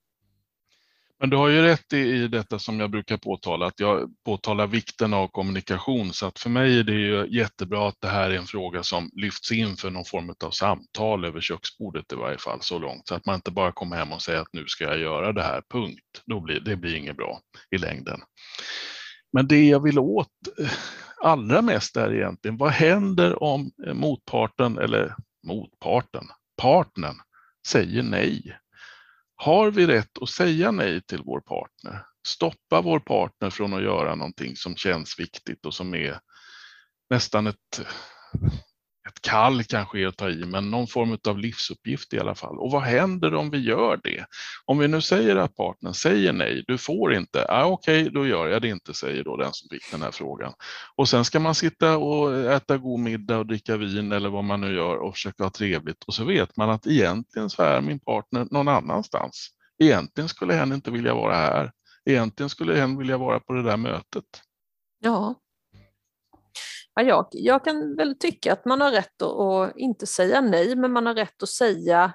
Men 1.21 1.31
du 1.31 1.37
har 1.37 1.49
ju 1.49 1.63
rätt 1.63 1.93
i, 1.93 1.99
i 1.99 2.29
detta 2.29 2.59
som 2.59 2.81
jag 2.81 2.91
brukar 2.91 3.17
påtala, 3.17 3.67
att 3.67 3.81
jag 3.81 4.11
påtalar 4.25 4.67
vikten 4.67 5.15
av 5.15 5.29
kommunikation. 5.29 6.13
Så 6.13 6.27
att 6.27 6.39
för 6.39 6.51
mig 6.51 6.79
är 6.79 6.85
det 6.85 6.93
ju 6.93 7.27
jättebra 7.31 7.89
att 7.89 8.01
det 8.01 8.09
här 8.09 8.31
är 8.31 8.39
en 8.39 8.47
fråga 8.47 8.83
som 8.83 9.11
lyfts 9.13 9.53
in 9.53 9.77
för 9.77 9.91
någon 9.91 10.05
form 10.05 10.35
av 10.45 10.51
samtal 10.51 11.25
över 11.25 11.41
köksbordet 11.41 12.13
i 12.13 12.15
varje 12.15 12.39
fall 12.39 12.59
så 12.61 12.79
långt. 12.79 13.09
Så 13.09 13.15
att 13.15 13.27
man 13.27 13.35
inte 13.35 13.51
bara 13.51 13.73
kommer 13.73 13.97
hem 13.97 14.13
och 14.13 14.23
säger 14.23 14.41
att 14.41 14.53
nu 14.53 14.65
ska 14.67 14.85
jag 14.85 14.99
göra 14.99 15.33
det 15.33 15.43
här, 15.43 15.63
punkt. 15.73 16.23
Då 16.27 16.41
blir, 16.41 16.61
det 16.61 16.77
blir 16.77 16.95
inget 16.95 17.17
bra 17.17 17.41
i 17.71 17.79
längden. 17.79 18.21
Men 19.33 19.49
det 19.49 19.65
jag 19.65 19.83
vill 19.83 19.99
åt 19.99 20.29
eh, 20.59 20.71
allra 21.23 21.63
mest 21.63 21.97
är 21.97 22.15
egentligen, 22.15 22.57
vad 22.57 22.71
händer 22.71 23.43
om 23.43 23.71
eh, 23.87 23.95
motparten, 23.95 24.79
eller 24.79 25.15
motparten, 25.47 26.25
partnern 26.63 27.17
säger 27.69 28.03
nej? 28.03 28.57
Har 29.37 29.71
vi 29.71 29.87
rätt 29.87 30.23
att 30.23 30.29
säga 30.29 30.71
nej 30.71 31.03
till 31.03 31.23
vår 31.25 31.41
partner? 31.41 32.07
Stoppa 32.27 32.81
vår 32.81 33.01
partner 33.01 33.51
från 33.51 33.75
att 33.75 33.83
göra 33.83 34.15
någonting 34.15 34.57
som 34.57 34.77
känns 34.77 35.19
viktigt 35.19 35.67
och 35.67 35.75
som 35.75 35.95
är 35.95 36.21
nästan 37.11 37.47
ett 37.47 37.81
ett 39.17 39.23
kall 39.23 39.65
kanske 39.65 40.01
är 40.01 40.07
att 40.07 40.17
ta 40.17 40.31
i, 40.31 40.45
men 40.45 40.71
någon 40.71 40.87
form 40.87 41.19
av 41.29 41.39
livsuppgift 41.39 42.15
i 42.15 42.21
alla 42.21 42.35
fall. 42.35 42.59
Och 42.59 42.71
vad 42.71 42.83
händer 42.83 43.35
om 43.35 43.51
vi 43.51 43.59
gör 43.59 44.01
det? 44.03 44.27
Om 44.65 44.79
vi 44.79 44.89
nu 44.89 45.01
säger 45.01 45.37
att 45.37 45.57
partnern 45.57 45.95
säger 45.95 46.33
nej, 46.33 46.65
du 46.67 46.79
får 46.79 47.15
inte, 47.15 47.47
ah, 47.49 47.65
okej, 47.65 48.03
okay, 48.03 48.13
då 48.13 48.27
gör 48.27 48.49
jag 48.49 48.63
det 48.63 48.69
inte, 48.69 48.95
säger 48.95 49.25
då 49.25 49.37
den 49.37 49.53
som 49.53 49.69
fick 49.69 49.91
den 49.91 50.03
här 50.03 50.11
frågan. 50.11 50.53
Och 50.97 51.09
sen 51.09 51.25
ska 51.25 51.41
man 51.41 51.55
sitta 51.55 51.97
och 51.97 52.35
äta 52.35 52.79
god 52.79 53.01
middag 53.01 53.39
och 53.39 53.47
dricka 53.47 53.77
vin 53.77 54.13
eller 54.13 54.29
vad 54.29 54.45
man 54.45 54.61
nu 54.61 54.75
gör 54.75 54.97
och 54.97 55.15
försöka 55.15 55.43
ha 55.43 55.51
trevligt 55.51 56.05
och 56.07 56.15
så 56.15 56.25
vet 56.25 56.57
man 56.57 56.71
att 56.71 56.87
egentligen 56.87 57.51
så 57.51 57.63
är 57.63 57.81
min 57.81 58.01
partner 58.01 58.47
någon 58.51 58.69
annanstans. 58.69 59.49
Egentligen 59.83 60.29
skulle 60.29 60.55
hen 60.55 60.73
inte 60.73 60.91
vilja 60.91 61.15
vara 61.15 61.35
här. 61.35 61.73
Egentligen 62.05 62.51
skulle 62.51 62.75
hen 62.75 62.99
vilja 62.99 63.19
vara 63.19 63.41
på 63.41 63.53
det 63.53 63.63
där 63.63 63.77
mötet. 63.77 64.25
Ja, 64.99 65.35
Ja, 66.97 67.03
jag, 67.03 67.27
jag 67.31 67.65
kan 67.65 67.97
väl 67.97 68.19
tycka 68.19 68.53
att 68.53 68.65
man 68.65 68.81
har 68.81 68.91
rätt 68.91 69.23
att, 69.23 69.41
att 69.41 69.77
inte 69.77 70.07
säga 70.07 70.41
nej, 70.41 70.77
men 70.77 70.93
man 70.93 71.07
har 71.07 71.15
rätt 71.15 71.43
att 71.43 71.49
säga 71.49 72.13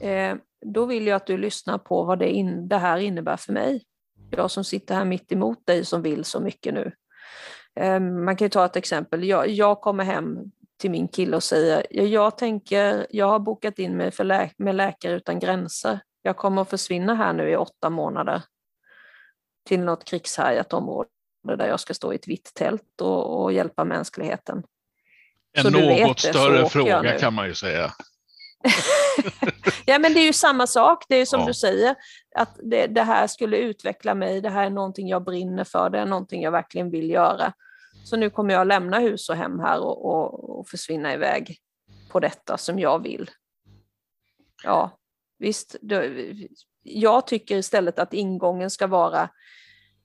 eh, 0.00 0.36
då 0.66 0.86
vill 0.86 1.06
jag 1.06 1.16
att 1.16 1.26
du 1.26 1.38
lyssnar 1.38 1.78
på 1.78 2.04
vad 2.04 2.18
det, 2.18 2.30
in, 2.30 2.68
det 2.68 2.78
här 2.78 2.98
innebär 2.98 3.36
för 3.36 3.52
mig. 3.52 3.84
Jag 4.30 4.50
som 4.50 4.64
sitter 4.64 4.94
här 4.94 5.04
mitt 5.04 5.32
emot 5.32 5.66
dig 5.66 5.84
som 5.84 6.02
vill 6.02 6.24
så 6.24 6.40
mycket 6.40 6.74
nu. 6.74 6.92
Eh, 7.80 8.00
man 8.00 8.36
kan 8.36 8.44
ju 8.44 8.50
ta 8.50 8.64
ett 8.64 8.76
exempel. 8.76 9.24
Jag, 9.24 9.48
jag 9.48 9.80
kommer 9.80 10.04
hem 10.04 10.38
till 10.78 10.90
min 10.90 11.08
kille 11.08 11.36
och 11.36 11.42
säger 11.42 11.86
jag 11.90 12.38
tänker, 12.38 13.06
jag 13.10 13.26
har 13.26 13.38
bokat 13.38 13.78
in 13.78 13.96
mig 13.96 14.10
för 14.10 14.24
lä 14.24 14.50
med 14.56 14.74
Läkare 14.74 15.14
utan 15.14 15.38
gränser. 15.38 16.00
Jag 16.22 16.36
kommer 16.36 16.62
att 16.62 16.70
försvinna 16.70 17.14
här 17.14 17.32
nu 17.32 17.50
i 17.50 17.56
åtta 17.56 17.90
månader 17.90 18.42
till 19.64 19.80
något 19.80 20.04
krigshärjat 20.04 20.72
område 20.72 21.08
där 21.42 21.66
jag 21.66 21.80
ska 21.80 21.94
stå 21.94 22.12
i 22.12 22.16
ett 22.16 22.28
vitt 22.28 22.54
tält 22.54 23.00
och, 23.00 23.42
och 23.42 23.52
hjälpa 23.52 23.84
mänskligheten. 23.84 24.62
En 25.52 25.62
så 25.62 25.70
något 25.70 26.20
större 26.20 26.68
fråga 26.68 27.18
kan 27.18 27.34
man 27.34 27.46
ju 27.46 27.54
säga. 27.54 27.92
ja 29.86 29.98
men 29.98 30.14
det 30.14 30.20
är 30.20 30.26
ju 30.26 30.32
samma 30.32 30.66
sak, 30.66 31.04
det 31.08 31.16
är 31.16 31.26
som 31.26 31.40
ja. 31.40 31.46
du 31.46 31.54
säger, 31.54 31.94
att 32.34 32.58
det, 32.62 32.86
det, 32.86 33.02
här 33.02 33.26
skulle 33.26 33.56
utveckla 33.56 34.14
mig, 34.14 34.40
det 34.40 34.50
här 34.50 34.66
är 34.66 34.70
någonting 34.70 35.08
jag 35.08 35.24
brinner 35.24 35.64
för, 35.64 35.90
det 35.90 35.98
är 35.98 36.06
någonting 36.06 36.42
jag 36.42 36.50
verkligen 36.50 36.90
vill 36.90 37.10
göra. 37.10 37.52
Så 38.04 38.16
nu 38.16 38.30
kommer 38.30 38.54
jag 38.54 38.66
lämna 38.66 38.98
hus 38.98 39.28
och 39.28 39.36
hem 39.36 39.60
här 39.60 39.80
och, 39.80 40.04
och, 40.04 40.58
och 40.58 40.68
försvinna 40.68 41.14
iväg 41.14 41.58
på 42.10 42.20
detta 42.20 42.58
som 42.58 42.78
jag 42.78 43.02
vill. 43.02 43.30
Ja, 44.64 44.98
visst, 45.38 45.76
då, 45.80 46.02
jag 46.82 47.26
tycker 47.26 47.56
istället 47.56 47.98
att 47.98 48.12
ingången 48.12 48.70
ska 48.70 48.86
vara 48.86 49.28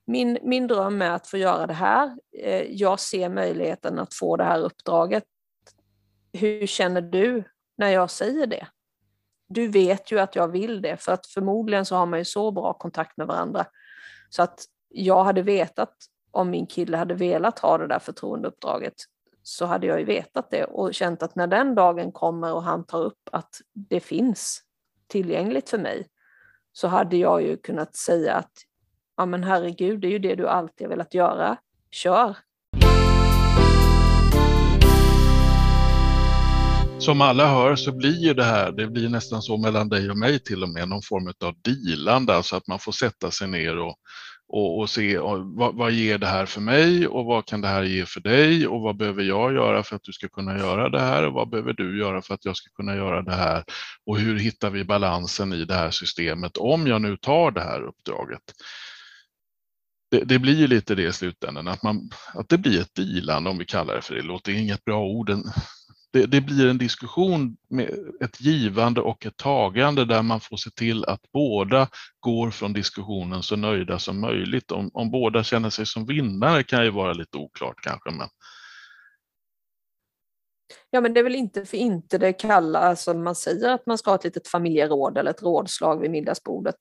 min, 0.07 0.37
min 0.41 0.67
dröm 0.67 1.01
är 1.01 1.11
att 1.11 1.27
få 1.27 1.37
göra 1.37 1.67
det 1.67 1.73
här. 1.73 2.17
Eh, 2.37 2.61
jag 2.61 2.99
ser 2.99 3.29
möjligheten 3.29 3.99
att 3.99 4.13
få 4.13 4.37
det 4.37 4.43
här 4.43 4.59
uppdraget. 4.59 5.23
Hur 6.33 6.67
känner 6.67 7.01
du 7.01 7.43
när 7.77 7.89
jag 7.89 8.09
säger 8.09 8.47
det? 8.47 8.67
Du 9.49 9.67
vet 9.67 10.11
ju 10.11 10.19
att 10.19 10.35
jag 10.35 10.47
vill 10.47 10.81
det, 10.81 10.97
för 10.97 11.11
att 11.11 11.27
förmodligen 11.27 11.85
så 11.85 11.95
har 11.95 12.05
man 12.05 12.19
ju 12.19 12.25
så 12.25 12.51
bra 12.51 12.73
kontakt 12.73 13.17
med 13.17 13.27
varandra. 13.27 13.65
Så 14.29 14.41
att 14.43 14.65
jag 14.89 15.23
hade 15.23 15.41
vetat 15.41 15.93
om 16.31 16.49
min 16.49 16.67
kille 16.67 16.97
hade 16.97 17.13
velat 17.13 17.59
ha 17.59 17.77
det 17.77 17.87
där 17.87 17.99
förtroendeuppdraget 17.99 18.93
så 19.43 19.65
hade 19.65 19.87
jag 19.87 19.99
ju 19.99 20.05
vetat 20.05 20.51
det 20.51 20.63
och 20.63 20.93
känt 20.93 21.23
att 21.23 21.35
när 21.35 21.47
den 21.47 21.75
dagen 21.75 22.11
kommer 22.11 22.53
och 22.53 22.63
han 22.63 22.83
tar 22.83 23.03
upp 23.03 23.29
att 23.31 23.55
det 23.73 23.99
finns 23.99 24.61
tillgängligt 25.07 25.69
för 25.69 25.77
mig 25.77 26.07
så 26.71 26.87
hade 26.87 27.17
jag 27.17 27.41
ju 27.41 27.57
kunnat 27.57 27.95
säga 27.95 28.33
att 28.33 28.51
ja 29.17 29.25
men 29.25 29.43
herregud, 29.43 29.99
det 29.99 30.07
är 30.07 30.11
ju 30.11 30.19
det 30.19 30.35
du 30.35 30.47
alltid 30.47 30.87
har 30.87 30.89
velat 30.89 31.13
göra. 31.13 31.57
Kör! 31.91 32.35
Som 36.99 37.21
alla 37.21 37.47
hör 37.47 37.75
så 37.75 37.91
blir 37.91 38.25
ju 38.25 38.33
det 38.33 38.43
här, 38.43 38.71
det 38.71 38.87
blir 38.87 39.09
nästan 39.09 39.41
så 39.41 39.57
mellan 39.57 39.89
dig 39.89 40.09
och 40.09 40.17
mig 40.17 40.39
till 40.39 40.63
och 40.63 40.69
med, 40.69 40.89
någon 40.89 41.01
form 41.01 41.33
av 41.43 41.55
dealande, 41.61 42.35
alltså 42.35 42.55
att 42.55 42.67
man 42.67 42.79
får 42.79 42.91
sätta 42.91 43.31
sig 43.31 43.47
ner 43.47 43.77
och, 43.77 43.95
och, 44.47 44.79
och 44.79 44.89
se 44.89 45.17
och 45.17 45.45
vad, 45.45 45.75
vad 45.75 45.91
ger 45.91 46.17
det 46.17 46.27
här 46.27 46.45
för 46.45 46.61
mig 46.61 47.07
och 47.07 47.25
vad 47.25 47.45
kan 47.45 47.61
det 47.61 47.67
här 47.67 47.83
ge 47.83 48.05
för 48.05 48.19
dig 48.19 48.67
och 48.67 48.81
vad 48.81 48.97
behöver 48.97 49.23
jag 49.23 49.53
göra 49.53 49.83
för 49.83 49.95
att 49.95 50.03
du 50.03 50.13
ska 50.13 50.27
kunna 50.27 50.57
göra 50.57 50.89
det 50.89 51.01
här 51.01 51.27
och 51.27 51.33
vad 51.33 51.49
behöver 51.49 51.73
du 51.73 51.99
göra 51.99 52.21
för 52.21 52.33
att 52.33 52.45
jag 52.45 52.55
ska 52.57 52.69
kunna 52.75 52.95
göra 52.95 53.21
det 53.21 53.35
här 53.35 53.63
och 54.05 54.17
hur 54.19 54.39
hittar 54.39 54.69
vi 54.69 54.83
balansen 54.83 55.53
i 55.53 55.65
det 55.65 55.75
här 55.75 55.91
systemet 55.91 56.57
om 56.57 56.87
jag 56.87 57.01
nu 57.01 57.17
tar 57.17 57.51
det 57.51 57.61
här 57.61 57.81
uppdraget 57.81 58.41
det, 60.11 60.23
det, 60.23 60.39
blir 60.39 60.55
ju 60.55 60.67
lite 60.67 60.95
det 60.95 61.03
i 61.03 61.13
slutändan, 61.13 61.67
att, 61.67 61.83
man, 61.83 62.09
att 62.33 62.49
det 62.49 62.57
blir 62.57 62.81
ett 62.81 62.95
dealande 62.95 63.49
om 63.49 63.57
vi 63.57 63.65
kallar 63.65 63.95
det 63.95 64.01
för 64.01 64.15
det. 64.15 64.21
Det 64.21 64.27
låter 64.27 64.51
inget 64.51 64.85
bra 64.85 65.03
ord. 65.05 65.31
Det, 66.13 66.25
det, 66.25 66.41
blir 66.41 66.69
en 66.69 66.77
diskussion 66.77 67.57
med 67.69 67.89
ett 68.21 68.41
givande 68.41 69.01
och 69.01 69.25
ett 69.25 69.37
tagande 69.37 70.05
där 70.05 70.21
man 70.21 70.39
får 70.39 70.57
se 70.57 70.69
till 70.69 71.05
att 71.05 71.21
båda 71.33 71.87
går 72.19 72.51
från 72.51 72.73
diskussionen 72.73 73.43
så 73.43 73.55
nöjda 73.55 73.99
som 73.99 74.21
möjligt. 74.21 74.71
Om, 74.71 74.89
om 74.93 75.11
båda 75.11 75.43
känner 75.43 75.69
sig 75.69 75.85
som 75.85 76.05
vinnare 76.05 76.63
kan 76.63 76.83
ju 76.83 76.91
vara 76.91 77.13
lite 77.13 77.37
oklart 77.37 77.75
kanske, 77.81 78.11
men 78.11 78.27
Ja, 80.89 81.01
men 81.01 81.13
det 81.13 81.19
är 81.19 81.23
väl 81.23 81.35
inte 81.35 81.65
för 81.65 81.77
inte 81.77 82.17
det 82.17 82.33
kallas, 82.33 82.83
alltså 82.83 83.13
man 83.13 83.35
säger 83.35 83.69
att 83.69 83.85
man 83.85 83.97
ska 83.97 84.11
ha 84.11 84.15
ett 84.15 84.23
litet 84.23 84.47
familjeråd 84.47 85.17
eller 85.17 85.31
ett 85.31 85.43
rådslag 85.43 86.01
vid 86.01 86.11
middagsbordet. 86.11 86.75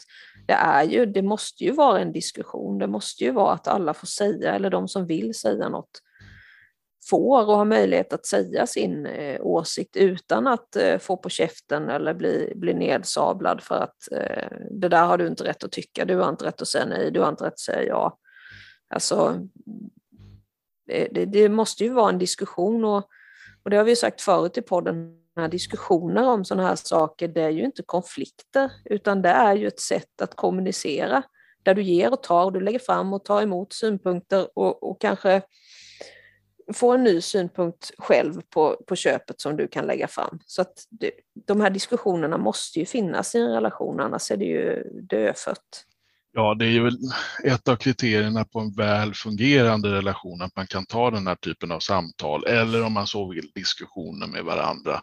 Det, 0.47 0.53
är 0.53 0.85
ju, 0.85 1.07
det 1.07 1.23
måste 1.23 1.65
ju 1.65 1.73
vara 1.73 2.01
en 2.01 2.13
diskussion, 2.13 2.79
det 2.79 2.87
måste 2.87 3.25
ju 3.25 3.31
vara 3.31 3.53
att 3.53 3.69
alla 3.69 3.95
får 3.95 4.07
säga, 4.07 4.55
eller 4.55 4.71
de 4.71 4.89
som 4.89 5.07
vill 5.07 5.35
säga 5.35 5.69
något, 5.69 6.01
får 7.11 7.49
och 7.49 7.57
har 7.57 7.65
möjlighet 7.65 8.13
att 8.13 8.27
säga 8.27 8.67
sin 8.67 9.07
eh, 9.07 9.41
åsikt 9.41 9.97
utan 9.97 10.47
att 10.47 10.77
eh, 10.77 10.99
få 10.99 11.17
på 11.17 11.29
käften 11.29 11.89
eller 11.89 12.15
bli, 12.15 12.53
bli 12.57 12.75
nedsablad 12.75 13.63
för 13.63 13.75
att 13.75 14.13
eh, 14.13 14.59
det 14.71 14.89
där 14.89 15.07
har 15.07 15.19
du 15.19 15.27
inte 15.27 15.45
rätt 15.45 15.65
att 15.65 15.73
tycka, 15.73 16.05
du 16.05 16.17
har 16.17 16.29
inte 16.29 16.45
rätt 16.45 16.63
att 16.63 16.69
säga 16.69 16.87
nej, 16.87 17.11
du 17.11 17.21
har 17.21 17.29
inte 17.29 17.45
rätt 17.45 17.53
att 17.53 17.61
säga 17.61 17.89
ja. 17.89 18.19
Alltså, 18.89 19.41
det, 20.87 21.09
det, 21.13 21.25
det 21.25 21.49
måste 21.49 21.85
ju 21.85 21.91
vara 21.91 22.11
en 22.11 22.19
diskussion 22.19 22.85
och 22.85 23.09
och 23.67 23.71
det 23.71 23.77
har 23.77 23.85
vi 23.85 23.97
sagt 23.97 24.21
förut 24.21 24.59
i 24.59 24.63
podden, 24.63 25.17
här 25.37 25.49
diskussioner 25.49 26.29
om 26.29 26.45
sådana 26.45 26.69
här 26.69 26.77
saker, 26.77 27.29
det 27.29 27.41
är 27.41 27.51
ju 27.51 27.65
inte 27.65 27.83
konflikter, 27.83 28.73
utan 28.85 29.23
det 29.23 29.29
är 29.29 29.55
ju 29.55 29.67
ett 29.67 29.81
sätt 29.81 30.21
att 30.23 30.35
kommunicera, 30.35 31.23
där 31.63 31.75
du 31.75 31.83
ger 31.83 32.13
och 32.13 32.23
tar, 32.23 32.51
du 32.51 32.61
lägger 32.61 32.79
fram 32.79 33.13
och 33.13 33.25
tar 33.25 33.43
emot 33.43 33.73
synpunkter 33.73 34.49
och, 34.59 34.91
och 34.91 35.01
kanske 35.01 35.43
får 36.75 36.95
en 36.95 37.05
ny 37.05 37.21
synpunkt 37.21 37.91
själv 37.99 38.41
på, 38.51 38.77
på 38.87 38.97
köpet 38.97 39.41
som 39.41 39.57
du 39.57 39.69
kan 39.69 39.87
lägga 39.87 40.09
fram. 40.09 40.39
Så 40.47 40.63
att 40.63 40.87
det, 40.91 41.11
de 41.47 41.61
här 41.61 41.71
diskussionerna 41.71 42.39
måste 42.39 42.79
ju 42.79 42.87
finnas 42.87 43.35
i 43.35 43.39
en 43.39 43.53
relation, 43.53 44.01
annars 44.01 44.31
är 44.31 44.37
det 44.37 44.45
ju 44.45 44.83
dödfött. 45.03 45.86
Ja, 46.39 46.55
det 46.55 46.67
är 46.67 46.71
ju 46.71 46.91
ett 47.45 47.69
av 47.69 47.77
kriterierna 47.77 48.45
på 48.45 48.61
en 48.61 48.73
väl 48.73 49.15
fungerande 49.15 49.93
relation, 49.93 50.43
att 50.43 50.57
man 50.57 50.67
kan 50.67 50.87
ta 50.87 51.11
den 51.11 51.27
här 51.27 51.35
typen 51.35 51.73
av 51.73 51.81
samtal 51.81 52.47
eller 52.47 52.83
om 52.83 52.93
man 52.93 53.07
så 53.07 53.29
vill 53.29 53.51
diskussioner 53.55 54.27
med 54.27 54.45
varandra. 54.45 55.01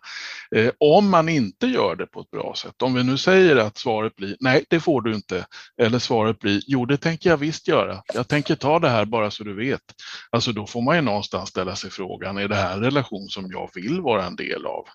Eh, 0.55 0.71
om 0.79 1.09
man 1.09 1.29
inte 1.29 1.67
gör 1.67 1.95
det 1.95 2.05
på 2.05 2.21
ett 2.21 2.31
bra 2.31 2.53
sätt, 2.57 2.81
om 2.81 2.93
vi 2.93 3.03
nu 3.03 3.17
säger 3.17 3.55
att 3.55 3.77
svaret 3.77 4.15
blir 4.15 4.37
nej, 4.39 4.65
det 4.69 4.79
får 4.79 5.01
du 5.01 5.15
inte, 5.15 5.45
eller 5.81 5.99
svaret 5.99 6.39
blir 6.39 6.61
jo, 6.67 6.85
det 6.85 6.97
tänker 6.97 7.29
jag 7.29 7.37
visst 7.37 7.67
göra. 7.67 8.01
Jag 8.13 8.27
tänker 8.27 8.55
ta 8.55 8.79
det 8.79 8.89
här 8.89 9.05
bara 9.05 9.31
så 9.31 9.43
du 9.43 9.55
vet. 9.55 9.81
Alltså 10.29 10.51
då 10.51 10.67
får 10.67 10.81
man 10.81 10.95
ju 10.95 11.01
någonstans 11.01 11.49
ställa 11.49 11.75
sig 11.75 11.89
frågan, 11.89 12.37
är 12.37 12.47
det 12.47 12.55
här 12.55 12.73
en 12.73 12.83
relation 12.83 13.27
som 13.29 13.51
jag 13.51 13.69
vill 13.73 14.01
vara 14.01 14.25
en 14.25 14.35
del 14.35 14.65
av? 14.65 14.85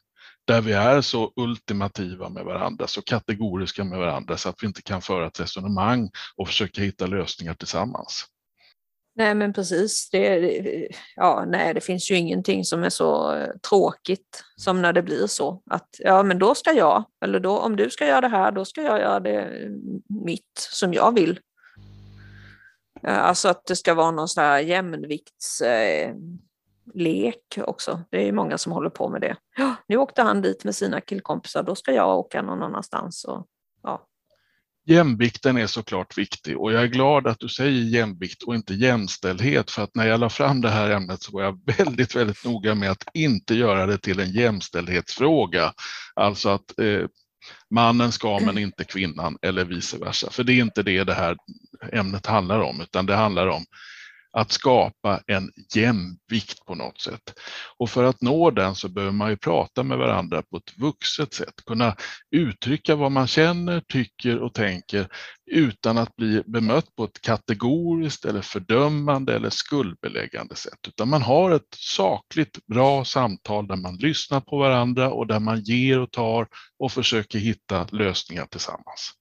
Där 0.48 0.60
vi 0.60 0.72
är 0.72 1.00
så 1.00 1.32
ultimativa 1.36 2.28
med 2.28 2.44
varandra, 2.44 2.86
så 2.86 3.02
kategoriska 3.02 3.84
med 3.84 3.98
varandra 3.98 4.36
så 4.36 4.48
att 4.48 4.62
vi 4.62 4.66
inte 4.66 4.82
kan 4.82 5.02
föra 5.02 5.26
ett 5.26 5.40
resonemang 5.40 6.10
och 6.36 6.46
försöka 6.46 6.82
hitta 6.82 7.06
lösningar 7.06 7.54
tillsammans. 7.54 8.24
Nej 9.16 9.34
men 9.34 9.52
precis. 9.52 10.10
Det, 10.10 10.88
ja, 11.16 11.44
nej, 11.48 11.74
det 11.74 11.80
finns 11.80 12.10
ju 12.10 12.14
ingenting 12.14 12.64
som 12.64 12.84
är 12.84 12.88
så 12.88 13.34
eh, 13.34 13.50
tråkigt 13.68 14.44
som 14.56 14.82
när 14.82 14.92
det 14.92 15.02
blir 15.02 15.26
så. 15.26 15.62
Att 15.70 15.88
ja, 15.98 16.22
men 16.22 16.38
då 16.38 16.54
ska 16.54 16.72
jag, 16.72 17.04
eller 17.24 17.40
då, 17.40 17.58
om 17.58 17.76
du 17.76 17.90
ska 17.90 18.06
göra 18.06 18.20
det 18.20 18.28
här, 18.28 18.52
då 18.52 18.64
ska 18.64 18.82
jag 18.82 18.98
göra 18.98 19.20
det 19.20 19.40
mm, 19.40 20.02
mitt 20.24 20.68
som 20.70 20.94
jag 20.94 21.14
vill. 21.14 21.40
Eh, 23.02 23.18
alltså 23.18 23.48
att 23.48 23.66
det 23.66 23.76
ska 23.76 23.94
vara 23.94 24.10
någon 24.10 24.28
sån 24.28 24.44
här 24.44 24.60
lek 26.94 27.58
också. 27.58 28.02
Det 28.10 28.28
är 28.28 28.32
många 28.32 28.58
som 28.58 28.72
håller 28.72 28.90
på 28.90 29.08
med 29.08 29.20
det. 29.20 29.36
Ja, 29.56 29.74
nu 29.88 29.96
åkte 29.96 30.22
han 30.22 30.42
dit 30.42 30.64
med 30.64 30.74
sina 30.74 31.00
killkompisar, 31.00 31.62
då 31.62 31.74
ska 31.74 31.92
jag 31.92 32.18
åka 32.18 32.42
någon 32.42 32.62
annanstans. 32.62 33.24
Och, 33.24 33.46
ja. 33.82 34.06
Jämvikten 34.86 35.56
är 35.56 35.66
såklart 35.66 36.18
viktig 36.18 36.58
och 36.58 36.72
jag 36.72 36.82
är 36.82 36.86
glad 36.86 37.26
att 37.26 37.38
du 37.38 37.48
säger 37.48 37.82
jämvikt 37.82 38.42
och 38.42 38.54
inte 38.54 38.74
jämställdhet 38.74 39.70
för 39.70 39.82
att 39.82 39.94
när 39.94 40.06
jag 40.06 40.20
la 40.20 40.30
fram 40.30 40.60
det 40.60 40.68
här 40.68 40.90
ämnet 40.90 41.22
så 41.22 41.32
var 41.32 41.42
jag 41.42 41.60
väldigt, 41.78 42.16
väldigt 42.16 42.44
noga 42.44 42.74
med 42.74 42.90
att 42.90 43.04
inte 43.14 43.54
göra 43.54 43.86
det 43.86 43.98
till 43.98 44.20
en 44.20 44.30
jämställdhetsfråga. 44.30 45.72
Alltså 46.14 46.48
att 46.48 46.78
eh, 46.78 47.06
mannen 47.70 48.12
ska 48.12 48.38
men 48.38 48.58
inte 48.58 48.84
kvinnan 48.84 49.38
eller 49.42 49.64
vice 49.64 49.98
versa. 49.98 50.30
För 50.30 50.44
det 50.44 50.52
är 50.52 50.60
inte 50.60 50.82
det 50.82 51.04
det 51.04 51.14
här 51.14 51.36
ämnet 51.92 52.26
handlar 52.26 52.60
om 52.60 52.80
utan 52.80 53.06
det 53.06 53.16
handlar 53.16 53.46
om 53.46 53.64
att 54.32 54.52
skapa 54.52 55.20
en 55.26 55.50
jämvikt 55.74 56.64
på 56.66 56.74
något 56.74 57.00
sätt. 57.00 57.34
Och 57.78 57.90
för 57.90 58.04
att 58.04 58.22
nå 58.22 58.50
den 58.50 58.74
så 58.74 58.88
behöver 58.88 59.12
man 59.12 59.30
ju 59.30 59.36
prata 59.36 59.82
med 59.82 59.98
varandra 59.98 60.42
på 60.42 60.56
ett 60.56 60.78
vuxet 60.78 61.34
sätt, 61.34 61.54
kunna 61.66 61.96
uttrycka 62.30 62.96
vad 62.96 63.12
man 63.12 63.26
känner, 63.26 63.80
tycker 63.80 64.38
och 64.38 64.54
tänker 64.54 65.08
utan 65.50 65.98
att 65.98 66.16
bli 66.16 66.42
bemött 66.46 66.96
på 66.96 67.04
ett 67.04 67.20
kategoriskt 67.20 68.24
eller 68.24 68.42
fördömande 68.42 69.36
eller 69.36 69.50
skuldbeläggande 69.50 70.56
sätt, 70.56 70.78
utan 70.88 71.08
man 71.08 71.22
har 71.22 71.50
ett 71.50 71.74
sakligt 71.76 72.66
bra 72.66 73.04
samtal 73.04 73.66
där 73.66 73.76
man 73.76 73.96
lyssnar 73.96 74.40
på 74.40 74.58
varandra 74.58 75.10
och 75.10 75.26
där 75.26 75.40
man 75.40 75.60
ger 75.60 76.00
och 76.00 76.10
tar 76.12 76.48
och 76.78 76.92
försöker 76.92 77.38
hitta 77.38 77.86
lösningar 77.90 78.46
tillsammans. 78.46 79.17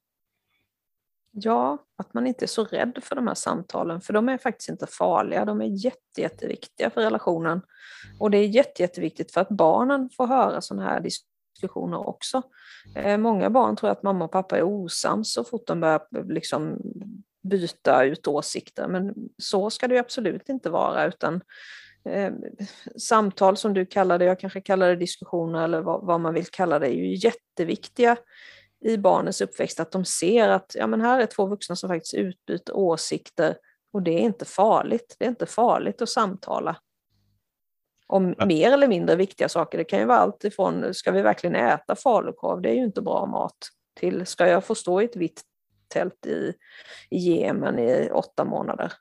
Ja, 1.42 1.78
att 1.96 2.14
man 2.14 2.26
inte 2.26 2.44
är 2.44 2.46
så 2.46 2.64
rädd 2.64 2.98
för 3.02 3.16
de 3.16 3.26
här 3.26 3.34
samtalen, 3.34 4.00
för 4.00 4.12
de 4.12 4.28
är 4.28 4.38
faktiskt 4.38 4.68
inte 4.68 4.86
farliga. 4.86 5.44
De 5.44 5.60
är 5.60 5.84
jätte, 5.84 6.20
jätteviktiga 6.20 6.90
för 6.90 7.00
relationen. 7.00 7.62
Och 8.18 8.30
det 8.30 8.38
är 8.38 8.46
jätte, 8.46 8.82
jätteviktigt 8.82 9.32
för 9.32 9.40
att 9.40 9.48
barnen 9.48 10.10
får 10.16 10.26
höra 10.26 10.60
sådana 10.60 10.84
här 10.84 11.00
diskussioner 11.00 12.08
också. 12.08 12.42
Eh, 12.94 13.18
många 13.18 13.50
barn 13.50 13.76
tror 13.76 13.90
att 13.90 14.02
mamma 14.02 14.24
och 14.24 14.32
pappa 14.32 14.58
är 14.58 14.62
osams 14.62 15.32
så 15.32 15.44
fort 15.44 15.66
de 15.66 15.80
börjar 15.80 16.00
liksom 16.32 16.78
byta 17.42 18.04
ut 18.04 18.26
åsikter, 18.26 18.88
men 18.88 19.14
så 19.38 19.70
ska 19.70 19.88
det 19.88 19.98
absolut 19.98 20.48
inte 20.48 20.70
vara, 20.70 21.06
utan 21.06 21.40
eh, 22.04 22.32
samtal 22.96 23.56
som 23.56 23.74
du 23.74 23.86
kallar 23.86 24.18
det, 24.18 24.24
jag 24.24 24.40
kanske 24.40 24.60
kallar 24.60 24.88
det 24.88 24.96
diskussioner 24.96 25.64
eller 25.64 25.80
vad, 25.80 26.06
vad 26.06 26.20
man 26.20 26.34
vill 26.34 26.46
kalla 26.46 26.78
det, 26.78 26.86
är 26.86 26.94
ju 26.94 27.14
jätteviktiga 27.14 28.16
i 28.80 28.96
barnens 28.96 29.40
uppväxt 29.40 29.80
att 29.80 29.92
de 29.92 30.04
ser 30.04 30.48
att 30.48 30.72
ja, 30.74 30.86
men 30.86 31.00
här 31.00 31.20
är 31.20 31.26
två 31.26 31.46
vuxna 31.46 31.76
som 31.76 31.88
faktiskt 31.88 32.14
utbyter 32.14 32.76
åsikter 32.76 33.56
och 33.92 34.02
det 34.02 34.10
är 34.10 34.20
inte 34.20 34.44
farligt. 34.44 35.16
Det 35.18 35.24
är 35.24 35.28
inte 35.28 35.46
farligt 35.46 36.02
att 36.02 36.08
samtala 36.08 36.76
om 38.06 38.34
mer 38.46 38.72
eller 38.72 38.88
mindre 38.88 39.16
viktiga 39.16 39.48
saker. 39.48 39.78
Det 39.78 39.84
kan 39.84 39.98
ju 39.98 40.04
vara 40.04 40.18
allt 40.18 40.44
ifrån, 40.44 40.94
ska 40.94 41.10
vi 41.10 41.22
verkligen 41.22 41.56
äta 41.56 41.96
falukorv? 41.96 42.62
Det 42.62 42.70
är 42.70 42.74
ju 42.74 42.84
inte 42.84 43.02
bra 43.02 43.26
mat. 43.26 43.56
Till, 44.00 44.26
ska 44.26 44.46
jag 44.46 44.64
få 44.64 44.74
stå 44.74 45.00
i 45.00 45.04
ett 45.04 45.16
vitt 45.16 45.42
tält 45.88 46.26
i, 46.26 46.52
i 47.10 47.18
Jemen 47.18 47.78
i 47.78 48.10
åtta 48.12 48.44
månader? 48.44 48.92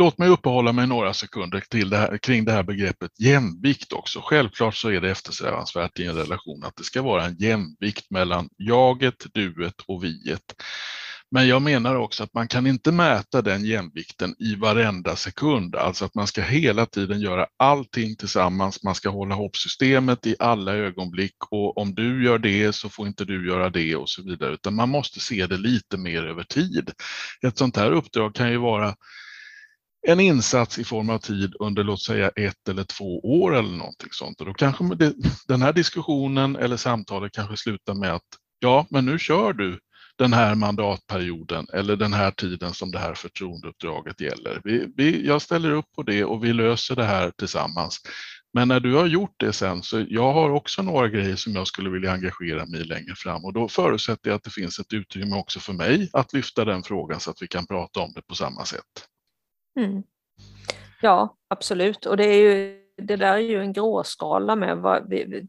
Låt 0.00 0.18
mig 0.18 0.28
uppehålla 0.28 0.72
mig 0.72 0.86
några 0.86 1.14
sekunder 1.14 1.60
till 1.70 1.90
det 1.90 1.96
här, 1.96 2.18
kring 2.18 2.44
det 2.44 2.52
här 2.52 2.62
begreppet 2.62 3.10
jämvikt 3.18 3.92
också. 3.92 4.20
Självklart 4.24 4.74
så 4.74 4.88
är 4.88 5.00
det 5.00 5.10
eftersträvansvärt 5.10 5.98
i 5.98 6.06
en 6.06 6.14
relation 6.14 6.64
att 6.64 6.76
det 6.76 6.84
ska 6.84 7.02
vara 7.02 7.24
en 7.24 7.36
jämvikt 7.38 8.10
mellan 8.10 8.48
jaget, 8.58 9.26
duet 9.34 9.74
och 9.86 10.04
viet. 10.04 10.62
Men 11.30 11.48
jag 11.48 11.62
menar 11.62 11.96
också 11.96 12.22
att 12.24 12.34
man 12.34 12.48
kan 12.48 12.66
inte 12.66 12.92
mäta 12.92 13.42
den 13.42 13.64
jämvikten 13.64 14.34
i 14.38 14.54
varenda 14.54 15.16
sekund, 15.16 15.76
alltså 15.76 16.04
att 16.04 16.14
man 16.14 16.26
ska 16.26 16.42
hela 16.42 16.86
tiden 16.86 17.20
göra 17.20 17.46
allting 17.56 18.16
tillsammans, 18.16 18.82
man 18.82 18.94
ska 18.94 19.08
hålla 19.08 19.34
ihop 19.34 19.56
systemet 19.56 20.26
i 20.26 20.36
alla 20.38 20.74
ögonblick 20.74 21.36
och 21.50 21.78
om 21.78 21.94
du 21.94 22.24
gör 22.24 22.38
det 22.38 22.72
så 22.72 22.88
får 22.88 23.06
inte 23.06 23.24
du 23.24 23.48
göra 23.48 23.70
det 23.70 23.96
och 23.96 24.08
så 24.08 24.22
vidare, 24.22 24.54
utan 24.54 24.74
man 24.74 24.88
måste 24.88 25.20
se 25.20 25.46
det 25.46 25.58
lite 25.58 25.96
mer 25.96 26.22
över 26.22 26.42
tid. 26.42 26.90
Ett 27.46 27.58
sånt 27.58 27.76
här 27.76 27.90
uppdrag 27.90 28.34
kan 28.34 28.50
ju 28.50 28.56
vara 28.56 28.94
en 30.02 30.20
insats 30.20 30.78
i 30.78 30.84
form 30.84 31.10
av 31.10 31.18
tid 31.18 31.54
under 31.60 31.84
låt 31.84 32.02
säga 32.02 32.28
ett 32.28 32.68
eller 32.68 32.84
två 32.84 33.20
år 33.20 33.56
eller 33.56 33.76
någonting 33.76 34.08
sånt. 34.10 34.40
Och 34.40 34.46
då 34.46 34.54
kanske 34.54 34.94
det, 34.94 35.14
den 35.48 35.62
här 35.62 35.72
diskussionen 35.72 36.56
eller 36.56 36.76
samtalet 36.76 37.32
kanske 37.32 37.56
slutar 37.56 37.94
med 37.94 38.14
att 38.14 38.22
ja, 38.58 38.86
men 38.90 39.06
nu 39.06 39.18
kör 39.18 39.52
du 39.52 39.78
den 40.18 40.32
här 40.32 40.54
mandatperioden 40.54 41.66
eller 41.72 41.96
den 41.96 42.12
här 42.12 42.30
tiden 42.30 42.74
som 42.74 42.90
det 42.90 42.98
här 42.98 43.14
förtroendeuppdraget 43.14 44.20
gäller. 44.20 44.60
Vi, 44.64 44.92
vi, 44.96 45.26
jag 45.26 45.42
ställer 45.42 45.70
upp 45.70 45.92
på 45.96 46.02
det 46.02 46.24
och 46.24 46.44
vi 46.44 46.52
löser 46.52 46.96
det 46.96 47.04
här 47.04 47.30
tillsammans. 47.38 48.00
Men 48.52 48.68
när 48.68 48.80
du 48.80 48.94
har 48.94 49.06
gjort 49.06 49.34
det 49.36 49.52
sen 49.52 49.82
så 49.82 50.04
jag 50.08 50.32
har 50.32 50.50
också 50.50 50.82
några 50.82 51.08
grejer 51.08 51.36
som 51.36 51.54
jag 51.54 51.66
skulle 51.66 51.90
vilja 51.90 52.12
engagera 52.12 52.66
mig 52.66 52.80
i 52.80 52.84
längre 52.84 53.14
fram 53.14 53.44
och 53.44 53.52
då 53.52 53.68
förutsätter 53.68 54.30
jag 54.30 54.36
att 54.36 54.44
det 54.44 54.50
finns 54.50 54.78
ett 54.78 54.92
utrymme 54.92 55.36
också 55.36 55.60
för 55.60 55.72
mig 55.72 56.10
att 56.12 56.32
lyfta 56.32 56.64
den 56.64 56.82
frågan 56.82 57.20
så 57.20 57.30
att 57.30 57.42
vi 57.42 57.46
kan 57.46 57.66
prata 57.66 58.00
om 58.00 58.12
det 58.14 58.22
på 58.22 58.34
samma 58.34 58.64
sätt. 58.64 59.06
Mm. 59.76 60.02
Ja, 61.02 61.36
absolut. 61.48 62.06
Och 62.06 62.16
det, 62.16 62.24
är 62.24 62.42
ju, 62.42 62.80
det 62.96 63.16
där 63.16 63.34
är 63.34 63.38
ju 63.38 63.60
en 63.60 63.72
gråskala 63.72 64.56
med 64.56 64.76
vad 64.78 65.08
vi, 65.08 65.46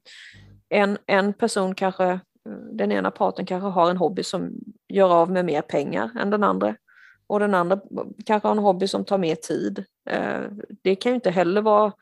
en, 0.70 0.98
en 1.06 1.34
person 1.34 1.76
kanske, 1.76 2.06
mm, 2.06 2.78
den 2.78 2.92
ena 2.92 3.12
parten 3.12 3.46
kanske 3.46 3.68
har 3.68 3.90
en 3.90 3.98
hobby 3.98 4.24
som 4.24 4.52
gör 4.88 5.14
av 5.14 5.32
med 5.32 5.46
mer 5.46 5.62
pengar 5.62 6.12
än 6.20 6.30
den 6.30 6.44
andra. 6.44 6.76
Och 7.28 7.40
den 7.40 7.54
andra 7.54 7.80
kanske 8.26 8.48
har 8.48 8.56
en 8.56 8.64
hobby 8.64 8.88
som 8.88 9.06
tar 9.06 9.18
mer 9.18 9.36
tid. 9.36 9.86
Eh, 10.10 10.42
det 10.84 10.96
kan 10.96 11.12
ju 11.12 11.16
inte 11.16 11.30
heller 11.32 11.62
vara 11.62 11.94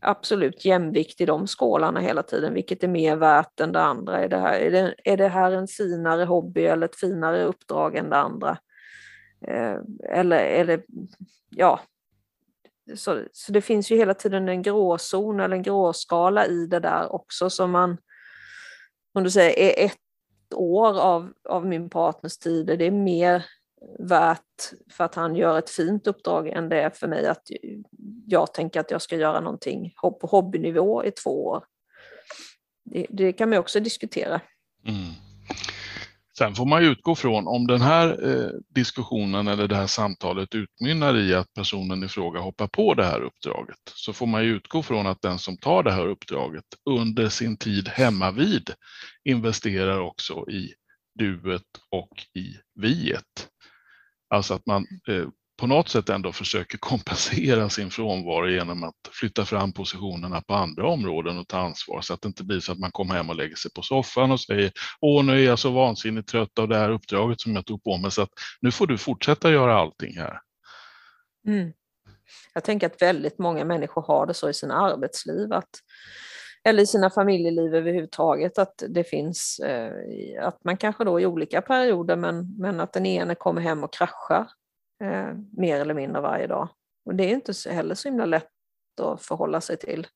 absolut 0.00 0.64
jämvikt 0.64 1.20
i 1.20 1.26
de 1.26 1.46
skålarna 1.46 2.00
hela 2.00 2.22
tiden, 2.22 2.54
vilket 2.54 2.84
är 2.84 2.88
mer 2.88 3.16
värt 3.16 3.60
än 3.60 3.72
det 3.72 3.82
andra. 3.82 4.18
Är 4.18 4.28
det 4.28 4.38
här, 4.38 4.54
är 4.54 4.70
det, 4.70 4.94
är 5.04 5.16
det 5.16 5.28
här 5.28 5.52
en 5.52 5.66
finare 5.66 6.24
hobby 6.24 6.64
eller 6.64 6.86
ett 6.86 6.96
finare 6.96 7.44
uppdrag 7.44 7.96
än 7.96 8.10
det 8.10 8.16
andra? 8.16 8.58
Eh, 9.46 9.76
eller, 10.08 10.44
eller 10.44 10.82
ja, 11.50 11.80
så, 12.96 13.24
så 13.32 13.52
det 13.52 13.60
finns 13.60 13.90
ju 13.90 13.96
hela 13.96 14.14
tiden 14.14 14.48
en 14.48 14.62
gråzon 14.62 15.40
eller 15.40 15.56
en 15.56 15.62
gråskala 15.62 16.46
i 16.46 16.66
det 16.66 16.80
där 16.80 17.12
också 17.12 17.50
som 17.50 17.70
man, 17.70 17.96
om 19.14 19.24
du 19.24 19.30
säger, 19.30 19.58
är 19.58 19.84
ett 19.86 19.98
år 20.54 21.00
av, 21.00 21.32
av 21.48 21.66
min 21.66 21.90
partners 21.90 22.38
tid. 22.38 22.66
Det 22.66 22.84
är 22.84 22.90
mer 22.90 23.46
värt 23.98 24.72
för 24.90 25.04
att 25.04 25.14
han 25.14 25.36
gör 25.36 25.58
ett 25.58 25.70
fint 25.70 26.06
uppdrag 26.06 26.48
än 26.48 26.68
det 26.68 26.80
är 26.80 26.90
för 26.90 27.08
mig 27.08 27.26
att 27.26 27.42
jag 28.26 28.54
tänker 28.54 28.80
att 28.80 28.90
jag 28.90 29.02
ska 29.02 29.16
göra 29.16 29.40
någonting 29.40 29.94
på 30.02 30.18
hobbynivå 30.22 31.04
i 31.04 31.10
två 31.10 31.46
år. 31.46 31.64
Det, 32.84 33.06
det 33.10 33.32
kan 33.32 33.50
man 33.50 33.58
också 33.58 33.80
diskutera. 33.80 34.40
Mm. 34.84 35.27
Sen 36.38 36.54
får 36.54 36.66
man 36.66 36.84
utgå 36.84 37.14
från 37.14 37.46
om 37.46 37.66
den 37.66 37.80
här 37.80 38.28
eh, 38.28 38.50
diskussionen 38.74 39.48
eller 39.48 39.68
det 39.68 39.76
här 39.76 39.86
samtalet 39.86 40.54
utmynnar 40.54 41.16
i 41.16 41.34
att 41.34 41.54
personen 41.54 42.04
i 42.04 42.08
fråga 42.08 42.40
hoppar 42.40 42.66
på 42.66 42.94
det 42.94 43.04
här 43.04 43.20
uppdraget 43.20 43.78
så 43.94 44.12
får 44.12 44.26
man 44.26 44.42
utgå 44.42 44.82
från 44.82 45.06
att 45.06 45.22
den 45.22 45.38
som 45.38 45.56
tar 45.56 45.82
det 45.82 45.92
här 45.92 46.06
uppdraget 46.06 46.64
under 46.90 47.28
sin 47.28 47.56
tid 47.56 47.88
hemma 47.88 48.30
vid 48.30 48.70
investerar 49.24 50.00
också 50.00 50.50
i 50.50 50.74
duet 51.18 51.62
och 51.90 52.26
i 52.34 52.54
viet. 52.74 53.48
Alltså 54.34 54.54
att 54.54 54.66
man 54.66 54.86
eh, 55.08 55.26
på 55.58 55.66
något 55.66 55.88
sätt 55.88 56.08
ändå 56.08 56.32
försöker 56.32 56.78
kompensera 56.78 57.68
sin 57.68 57.90
frånvaro 57.90 58.48
genom 58.48 58.84
att 58.84 58.94
flytta 59.12 59.44
fram 59.44 59.72
positionerna 59.72 60.40
på 60.40 60.54
andra 60.54 60.88
områden 60.88 61.38
och 61.38 61.48
ta 61.48 61.58
ansvar 61.58 62.00
så 62.00 62.14
att 62.14 62.22
det 62.22 62.28
inte 62.28 62.44
blir 62.44 62.60
så 62.60 62.72
att 62.72 62.78
man 62.78 62.92
kommer 62.92 63.14
hem 63.14 63.30
och 63.30 63.36
lägger 63.36 63.56
sig 63.56 63.70
på 63.72 63.82
soffan 63.82 64.30
och 64.30 64.40
säger 64.40 64.72
åh 65.00 65.24
nu 65.24 65.32
är 65.32 65.46
jag 65.46 65.58
så 65.58 65.70
vansinnigt 65.70 66.28
trött 66.28 66.58
av 66.58 66.68
det 66.68 66.76
här 66.76 66.90
uppdraget 66.90 67.40
som 67.40 67.54
jag 67.54 67.66
tog 67.66 67.84
på 67.84 67.96
mig 67.96 68.10
så 68.10 68.22
att 68.22 68.30
nu 68.60 68.70
får 68.70 68.86
du 68.86 68.98
fortsätta 68.98 69.50
göra 69.50 69.78
allting 69.78 70.16
här. 70.16 70.40
Mm. 71.46 71.72
Jag 72.54 72.64
tänker 72.64 72.86
att 72.86 73.02
väldigt 73.02 73.38
många 73.38 73.64
människor 73.64 74.02
har 74.02 74.26
det 74.26 74.34
så 74.34 74.48
i 74.48 74.54
sina 74.54 74.74
arbetsliv 74.74 75.52
att 75.52 75.70
eller 76.64 76.82
i 76.82 76.86
sina 76.86 77.10
familjeliv 77.10 77.74
överhuvudtaget, 77.74 78.58
att 78.58 78.82
det 78.88 79.04
finns, 79.04 79.58
eh, 79.58 79.92
att 80.46 80.64
man 80.64 80.76
kanske 80.76 81.04
då 81.04 81.20
i 81.20 81.26
olika 81.26 81.62
perioder, 81.62 82.16
men, 82.16 82.56
men 82.58 82.80
att 82.80 82.92
den 82.92 83.06
ene 83.06 83.34
kommer 83.34 83.60
hem 83.60 83.84
och 83.84 83.92
kraschar 83.92 84.46
eh, 85.00 85.34
mer 85.56 85.80
eller 85.80 85.94
mindre 85.94 86.22
varje 86.22 86.46
dag. 86.46 86.68
Och 87.04 87.14
det 87.14 87.24
är 87.24 87.34
inte 87.34 87.70
heller 87.70 87.94
så 87.94 88.08
himla 88.08 88.26
lätt 88.26 88.50
att 89.00 89.22
förhålla 89.22 89.60
sig 89.60 89.76
till. 89.76 90.06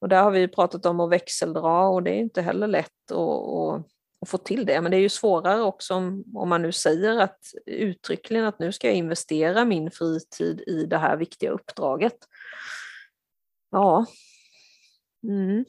Och 0.00 0.08
där 0.08 0.22
har 0.22 0.30
vi 0.30 0.48
pratat 0.48 0.86
om 0.86 1.00
att 1.00 1.10
växeldra 1.10 1.88
och 1.88 2.02
det 2.02 2.10
är 2.10 2.18
inte 2.18 2.42
heller 2.42 2.66
lätt 2.66 3.10
att, 3.10 3.18
att, 3.18 3.86
att 4.20 4.28
få 4.28 4.38
till 4.38 4.66
det. 4.66 4.80
Men 4.80 4.90
det 4.90 4.96
är 4.96 5.00
ju 5.00 5.08
svårare 5.08 5.62
också 5.62 5.94
om, 5.94 6.24
om 6.34 6.48
man 6.48 6.62
nu 6.62 6.72
säger 6.72 7.18
att 7.18 7.38
uttryckligen 7.66 8.44
att 8.44 8.58
nu 8.58 8.72
ska 8.72 8.86
jag 8.86 8.96
investera 8.96 9.64
min 9.64 9.90
fritid 9.90 10.60
i 10.66 10.86
det 10.86 10.98
här 10.98 11.16
viktiga 11.16 11.50
uppdraget. 11.50 12.16
Ja. 13.70 14.06
Mm. 15.22 15.64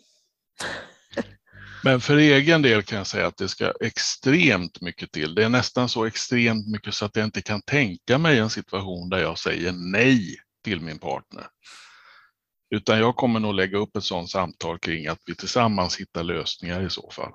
Men 1.83 2.01
för 2.01 2.17
egen 2.17 2.61
del 2.61 2.83
kan 2.83 2.97
jag 2.97 3.07
säga 3.07 3.27
att 3.27 3.37
det 3.37 3.47
ska 3.47 3.73
extremt 3.81 4.81
mycket 4.81 5.11
till. 5.11 5.35
Det 5.35 5.43
är 5.43 5.49
nästan 5.49 5.89
så 5.89 6.05
extremt 6.05 6.67
mycket 6.67 6.93
så 6.93 7.05
att 7.05 7.15
jag 7.15 7.25
inte 7.25 7.41
kan 7.41 7.61
tänka 7.61 8.17
mig 8.17 8.39
en 8.39 8.49
situation 8.49 9.09
där 9.09 9.17
jag 9.17 9.39
säger 9.39 9.71
nej 9.71 10.37
till 10.63 10.81
min 10.81 10.99
partner. 10.99 11.47
Utan 12.75 12.99
jag 12.99 13.15
kommer 13.15 13.39
nog 13.39 13.53
lägga 13.53 13.77
upp 13.77 13.95
ett 13.95 14.03
sådant 14.03 14.29
samtal 14.29 14.79
kring 14.79 15.07
att 15.07 15.19
vi 15.25 15.35
tillsammans 15.35 15.97
hittar 15.97 16.23
lösningar 16.23 16.81
i 16.81 16.89
så 16.89 17.11
fall. 17.11 17.31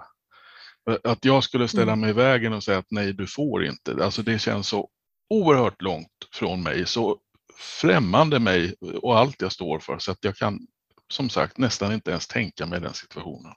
Att 1.04 1.24
jag 1.24 1.44
skulle 1.44 1.68
ställa 1.68 1.92
mm. 1.92 2.00
mig 2.00 2.10
i 2.10 2.12
vägen 2.12 2.52
och 2.52 2.64
säga 2.64 2.78
att 2.78 2.90
nej, 2.90 3.12
du 3.12 3.26
får 3.26 3.64
inte. 3.64 4.04
Alltså 4.04 4.22
det 4.22 4.38
känns 4.38 4.68
så 4.68 4.88
oerhört 5.30 5.82
långt 5.82 6.28
från 6.32 6.62
mig, 6.62 6.86
så 6.86 7.18
främmande 7.80 8.38
mig 8.38 8.74
och 9.02 9.18
allt 9.18 9.42
jag 9.42 9.52
står 9.52 9.78
för 9.78 9.98
så 9.98 10.12
att 10.12 10.24
jag 10.24 10.36
kan 10.36 10.58
som 11.12 11.30
sagt 11.30 11.58
nästan 11.58 11.92
inte 11.92 12.10
ens 12.10 12.26
tänka 12.26 12.66
mig 12.66 12.80
den 12.80 12.94
situationen. 12.94 13.52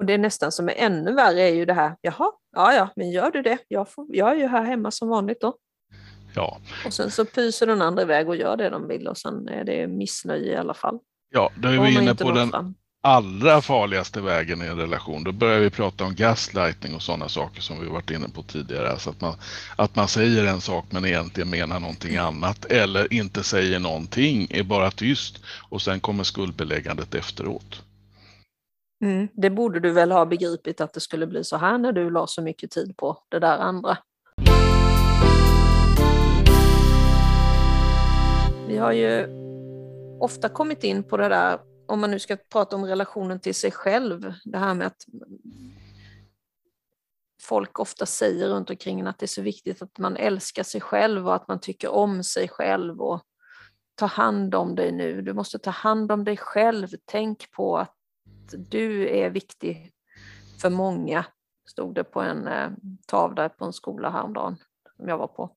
Och 0.00 0.06
det 0.06 0.12
är 0.12 0.18
nästan 0.18 0.52
som 0.52 0.68
är 0.68 0.74
ännu 0.76 1.12
värre 1.12 1.40
är 1.40 1.54
ju 1.54 1.64
det 1.64 1.74
här, 1.74 1.96
jaha, 2.00 2.32
ja 2.56 2.74
ja, 2.74 2.88
men 2.96 3.10
gör 3.10 3.30
du 3.30 3.42
det? 3.42 3.58
Jag, 3.68 3.88
får, 3.88 4.06
jag 4.08 4.30
är 4.30 4.34
ju 4.34 4.46
här 4.46 4.64
hemma 4.64 4.90
som 4.90 5.08
vanligt 5.08 5.40
då. 5.40 5.56
Ja. 6.34 6.58
Och 6.86 6.92
sen 6.92 7.10
så 7.10 7.24
pyser 7.24 7.66
den 7.66 7.82
andra 7.82 8.02
iväg 8.02 8.28
och 8.28 8.36
gör 8.36 8.56
det 8.56 8.70
de 8.70 8.88
vill 8.88 9.08
och 9.08 9.18
sen 9.18 9.48
är 9.48 9.64
det 9.64 9.86
missnöje 9.86 10.52
i 10.52 10.56
alla 10.56 10.74
fall. 10.74 10.98
Ja, 11.30 11.50
då 11.56 11.68
är 11.68 11.78
vi 11.78 11.94
inne 11.94 12.14
på 12.14 12.30
den 12.30 12.50
fram. 12.50 12.74
allra 13.02 13.60
farligaste 13.62 14.20
vägen 14.20 14.62
i 14.62 14.66
en 14.66 14.76
relation. 14.76 15.24
Då 15.24 15.32
börjar 15.32 15.60
vi 15.60 15.70
prata 15.70 16.04
om 16.04 16.14
gaslighting 16.14 16.94
och 16.94 17.02
sådana 17.02 17.28
saker 17.28 17.60
som 17.60 17.80
vi 17.80 17.86
varit 17.86 18.10
inne 18.10 18.28
på 18.28 18.42
tidigare. 18.42 18.90
Alltså 18.90 19.10
att 19.10 19.20
man, 19.20 19.34
att 19.76 19.96
man 19.96 20.08
säger 20.08 20.44
en 20.44 20.60
sak 20.60 20.84
men 20.90 21.04
egentligen 21.04 21.50
menar 21.50 21.80
någonting 21.80 22.16
annat 22.16 22.64
eller 22.64 23.12
inte 23.12 23.42
säger 23.42 23.78
någonting, 23.78 24.46
är 24.50 24.62
bara 24.62 24.90
tyst 24.90 25.38
och 25.68 25.82
sen 25.82 26.00
kommer 26.00 26.24
skuldbeläggandet 26.24 27.14
efteråt. 27.14 27.82
Mm, 29.02 29.28
det 29.32 29.50
borde 29.50 29.80
du 29.80 29.90
väl 29.90 30.12
ha 30.12 30.26
begripit 30.26 30.80
att 30.80 30.92
det 30.92 31.00
skulle 31.00 31.26
bli 31.26 31.44
så 31.44 31.56
här 31.56 31.78
när 31.78 31.92
du 31.92 32.10
la 32.10 32.26
så 32.26 32.42
mycket 32.42 32.70
tid 32.70 32.96
på 32.96 33.22
det 33.28 33.38
där 33.38 33.58
andra. 33.58 33.98
Vi 38.68 38.76
har 38.76 38.92
ju 38.92 39.26
ofta 40.20 40.48
kommit 40.48 40.84
in 40.84 41.04
på 41.04 41.16
det 41.16 41.28
där, 41.28 41.60
om 41.86 42.00
man 42.00 42.10
nu 42.10 42.18
ska 42.18 42.36
prata 42.36 42.76
om 42.76 42.84
relationen 42.84 43.40
till 43.40 43.54
sig 43.54 43.70
själv, 43.70 44.34
det 44.44 44.58
här 44.58 44.74
med 44.74 44.86
att 44.86 45.04
folk 47.42 47.78
ofta 47.78 48.06
säger 48.06 48.48
runt 48.48 48.70
omkring 48.70 49.06
att 49.06 49.18
det 49.18 49.24
är 49.24 49.28
så 49.28 49.42
viktigt 49.42 49.82
att 49.82 49.98
man 49.98 50.16
älskar 50.16 50.62
sig 50.62 50.80
själv 50.80 51.28
och 51.28 51.34
att 51.34 51.48
man 51.48 51.60
tycker 51.60 51.90
om 51.90 52.24
sig 52.24 52.48
själv 52.48 53.00
och 53.00 53.22
ta 53.94 54.06
hand 54.06 54.54
om 54.54 54.74
dig 54.74 54.92
nu. 54.92 55.22
Du 55.22 55.32
måste 55.32 55.58
ta 55.58 55.70
hand 55.70 56.12
om 56.12 56.24
dig 56.24 56.36
själv. 56.36 56.88
Tänk 57.04 57.50
på 57.50 57.78
att 57.78 57.94
du 58.58 59.08
är 59.08 59.30
viktig 59.30 59.92
för 60.62 60.70
många, 60.70 61.24
stod 61.68 61.94
det 61.94 62.04
på 62.04 62.20
en 62.20 62.46
eh, 62.46 62.70
tavla 63.06 63.48
på 63.48 63.64
en 63.64 63.72
skola 63.72 64.10
häromdagen 64.10 64.56
som 64.96 65.08
jag 65.08 65.18
var 65.18 65.26
på. 65.26 65.56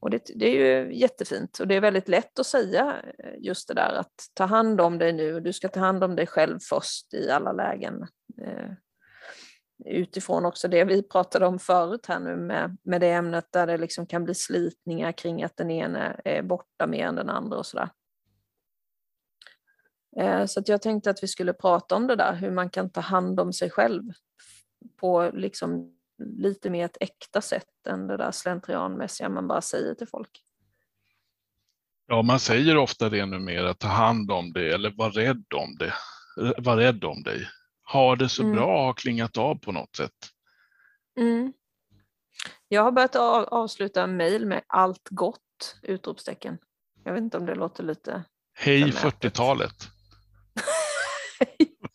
Och 0.00 0.10
det, 0.10 0.22
det, 0.34 0.46
är 0.46 0.84
ju 0.84 0.94
jättefint 0.94 1.58
och 1.58 1.68
det 1.68 1.74
är 1.74 1.80
väldigt 1.80 2.08
lätt 2.08 2.38
att 2.38 2.46
säga 2.46 2.96
eh, 3.18 3.34
just 3.38 3.68
det 3.68 3.74
där 3.74 3.94
att 3.94 4.30
ta 4.34 4.44
hand 4.44 4.80
om 4.80 4.98
dig 4.98 5.12
nu, 5.12 5.40
du 5.40 5.52
ska 5.52 5.68
ta 5.68 5.80
hand 5.80 6.04
om 6.04 6.16
dig 6.16 6.26
själv 6.26 6.58
först 6.62 7.14
i 7.14 7.30
alla 7.30 7.52
lägen. 7.52 8.06
Eh, 8.42 8.70
utifrån 9.86 10.44
också 10.44 10.68
det 10.68 10.84
vi 10.84 11.02
pratade 11.02 11.46
om 11.46 11.58
förut 11.58 12.06
här 12.06 12.20
nu 12.20 12.36
med, 12.36 12.76
med 12.82 13.00
det 13.00 13.10
ämnet 13.10 13.46
där 13.50 13.66
det 13.66 13.78
liksom 13.78 14.06
kan 14.06 14.24
bli 14.24 14.34
slitningar 14.34 15.12
kring 15.12 15.42
att 15.42 15.56
den 15.56 15.70
ene 15.70 16.20
är 16.24 16.42
borta 16.42 16.86
mer 16.86 17.06
än 17.06 17.14
den 17.14 17.30
andra 17.30 17.58
och 17.58 17.66
sådär. 17.66 17.88
Eh, 20.16 20.46
så 20.46 20.62
jag 20.66 20.82
tänkte 20.82 21.10
att 21.10 21.22
vi 21.22 21.28
skulle 21.28 21.52
prata 21.52 21.94
om 21.94 22.06
det 22.06 22.16
där, 22.16 22.34
hur 22.34 22.50
man 22.50 22.70
kan 22.70 22.90
ta 22.90 23.00
hand 23.00 23.40
om 23.40 23.52
sig 23.52 23.70
själv 23.70 24.02
på 24.96 25.30
liksom 25.34 25.94
lite 26.18 26.70
mer 26.70 26.84
ett 26.84 26.96
äkta 27.00 27.40
sätt 27.40 27.86
än 27.88 28.06
det 28.06 28.16
där 28.16 28.30
slentrianmässiga 28.30 29.28
man 29.28 29.48
bara 29.48 29.60
säger 29.60 29.94
till 29.94 30.08
folk. 30.08 30.42
Ja, 32.06 32.22
man 32.22 32.40
säger 32.40 32.76
ofta 32.76 33.08
det 33.08 33.26
numera, 33.26 33.74
ta 33.74 33.88
hand 33.88 34.30
om 34.30 34.52
det 34.52 34.74
eller 34.74 34.90
var 34.96 35.10
rädd 35.10 35.44
om 35.54 35.76
det. 35.78 35.92
Var 36.58 36.76
rädd 36.76 37.04
om 37.04 37.22
dig. 37.22 37.48
Ha 37.92 38.16
det 38.16 38.28
så 38.28 38.42
mm. 38.42 38.54
bra 38.54 38.86
har 38.86 38.92
klingat 38.92 39.36
av 39.36 39.54
på 39.54 39.72
något 39.72 39.96
sätt. 39.96 40.12
Mm. 41.20 41.52
Jag 42.68 42.82
har 42.82 42.92
börjat 42.92 43.16
avsluta 43.16 44.06
mejl 44.06 44.46
med 44.46 44.62
allt 44.66 45.08
gott! 45.10 45.40
Utropstecken. 45.82 46.58
Jag 47.04 47.12
vet 47.12 47.22
inte 47.22 47.36
om 47.36 47.46
det 47.46 47.54
låter 47.54 47.84
lite... 47.84 48.24
Hej 48.54 48.84
40-talet! 48.84 49.93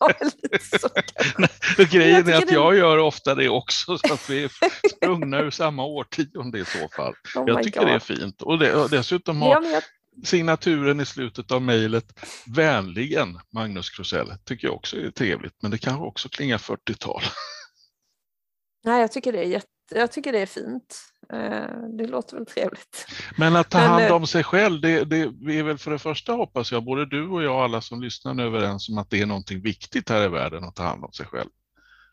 Grejen 1.90 2.28
är 2.28 2.34
att 2.34 2.52
jag 2.52 2.76
gör 2.76 2.98
ofta 2.98 3.34
det 3.34 3.48
också, 3.48 3.98
så 3.98 4.14
att 4.14 4.30
vi 4.30 4.44
är 4.44 4.50
sprungna 4.88 5.38
ur 5.40 5.50
samma 5.50 5.84
årtionde 5.84 6.58
i 6.58 6.64
så 6.64 6.88
fall. 6.88 7.14
Oh 7.34 7.44
jag 7.46 7.62
tycker 7.62 7.80
God. 7.80 7.88
det 7.88 7.94
är 7.94 7.98
fint. 7.98 8.42
Och, 8.42 8.58
det, 8.58 8.74
och 8.74 8.90
dessutom 8.90 9.42
har 9.42 9.62
ja, 9.62 9.68
jag... 9.68 9.82
signaturen 10.26 11.00
i 11.00 11.06
slutet 11.06 11.50
av 11.50 11.62
mejlet, 11.62 12.20
vänligen 12.46 13.40
Magnus 13.52 13.90
Krusell, 13.90 14.34
tycker 14.44 14.68
jag 14.68 14.74
också 14.74 14.96
är 14.96 15.10
trevligt, 15.10 15.62
men 15.62 15.70
det 15.70 15.78
kanske 15.78 16.04
också 16.04 16.28
klingar 16.28 16.58
40-tal. 16.58 17.22
Nej, 18.84 19.00
jag 19.00 19.12
tycker 19.12 19.32
det 19.32 19.38
är 19.38 19.48
jätte 19.48 19.68
jag 19.94 20.12
tycker 20.12 20.32
det 20.32 20.38
är 20.38 20.46
fint. 20.46 21.02
Eh, 21.32 21.88
det 21.88 22.06
låter 22.06 22.36
väl 22.36 22.46
trevligt. 22.46 23.06
Men 23.38 23.56
att 23.56 23.70
ta 23.70 23.78
hand 23.78 24.04
eh, 24.04 24.12
om 24.12 24.26
sig 24.26 24.44
själv, 24.44 24.80
det, 24.80 25.04
det 25.04 25.20
är 25.58 25.62
väl 25.62 25.78
för 25.78 25.90
det 25.90 25.98
första 25.98 26.32
hoppas 26.32 26.72
jag, 26.72 26.84
både 26.84 27.06
du 27.06 27.28
och 27.28 27.42
jag 27.42 27.54
och 27.54 27.62
alla 27.62 27.80
som 27.80 28.02
lyssnar 28.02 28.34
är 28.34 28.46
överens 28.46 28.88
om 28.88 28.98
att 28.98 29.10
det 29.10 29.20
är 29.20 29.26
någonting 29.26 29.62
viktigt 29.62 30.08
här 30.08 30.24
i 30.24 30.28
världen 30.28 30.64
att 30.64 30.76
ta 30.76 30.82
hand 30.82 31.04
om 31.04 31.12
sig 31.12 31.26
själv. 31.26 31.48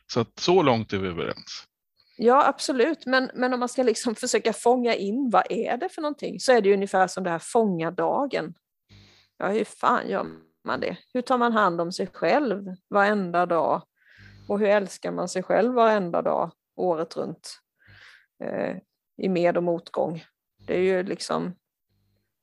Så 0.07 0.19
att 0.19 0.39
så 0.39 0.61
långt 0.61 0.93
är 0.93 0.97
vi 0.97 1.07
överens. 1.07 1.63
Ja, 2.17 2.47
absolut. 2.47 3.05
Men, 3.05 3.31
men 3.33 3.53
om 3.53 3.59
man 3.59 3.69
ska 3.69 3.83
liksom 3.83 4.15
försöka 4.25 4.53
fånga 4.53 4.95
in 4.95 5.29
vad 5.29 5.43
är 5.49 5.77
det 5.77 5.89
för 5.89 6.01
någonting 6.01 6.39
så 6.39 6.51
är 6.51 6.61
det 6.61 6.73
ungefär 6.73 7.07
som 7.07 7.23
det 7.23 7.29
här 7.29 7.39
fånga 7.39 7.91
dagen. 7.91 8.53
Ja, 9.37 9.47
hur 9.47 9.65
fan 9.65 10.09
gör 10.09 10.25
man 10.65 10.79
det? 10.79 10.97
Hur 11.13 11.21
tar 11.21 11.37
man 11.37 11.53
hand 11.53 11.81
om 11.81 11.91
sig 11.91 12.07
själv 12.07 12.75
varenda 12.89 13.45
dag? 13.45 13.81
Och 14.49 14.59
hur 14.59 14.67
älskar 14.67 15.11
man 15.11 15.29
sig 15.29 15.43
själv 15.43 15.73
varenda 15.73 16.21
dag, 16.21 16.51
året 16.75 17.17
runt? 17.17 17.59
eh, 18.43 18.77
i 19.17 19.29
med 19.29 19.57
och 19.57 19.63
motgång. 19.63 20.23
Det 20.67 20.73
är 20.75 20.81
ju 20.81 21.03
liksom 21.03 21.53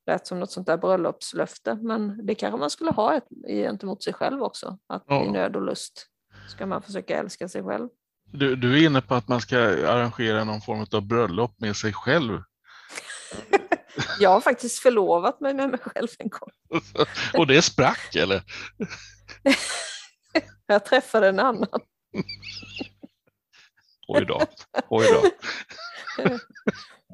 lät 0.06 0.26
som 0.26 0.40
något 0.40 0.50
sånt 0.50 0.66
där 0.66 0.76
bröllopslöfte, 0.76 1.74
men 1.74 2.26
det 2.26 2.34
kanske 2.34 2.58
man 2.58 2.70
skulle 2.70 2.90
ha 2.90 3.14
ett, 3.14 3.24
gentemot 3.48 4.02
sig 4.02 4.12
själv 4.12 4.42
också, 4.42 4.78
att 4.86 5.04
ja. 5.06 5.24
i 5.24 5.30
nöd 5.30 5.56
och 5.56 5.62
lust 5.62 6.06
ska 6.48 6.66
man 6.66 6.82
försöka 6.82 7.18
älska 7.18 7.48
sig 7.48 7.62
själv. 7.62 7.88
Du, 8.32 8.56
du 8.56 8.78
är 8.78 8.86
inne 8.86 9.00
på 9.00 9.14
att 9.14 9.28
man 9.28 9.40
ska 9.40 9.58
arrangera 9.58 10.44
någon 10.44 10.60
form 10.60 10.86
av 10.92 11.02
bröllop 11.02 11.60
med 11.60 11.76
sig 11.76 11.92
själv. 11.92 12.42
jag 14.18 14.30
har 14.30 14.40
faktiskt 14.40 14.78
förlovat 14.78 15.40
mig 15.40 15.54
med 15.54 15.70
mig 15.70 15.80
själv 15.80 16.08
en 16.18 16.28
gång. 16.28 16.50
och 17.38 17.46
det 17.46 17.62
sprack 17.62 18.14
eller? 18.16 18.42
jag 20.66 20.84
träffade 20.84 21.28
en 21.28 21.40
annan. 21.40 21.80
Oj 24.08 24.24
då. 24.24 24.40
Oj 24.88 25.06
då. 25.12 25.30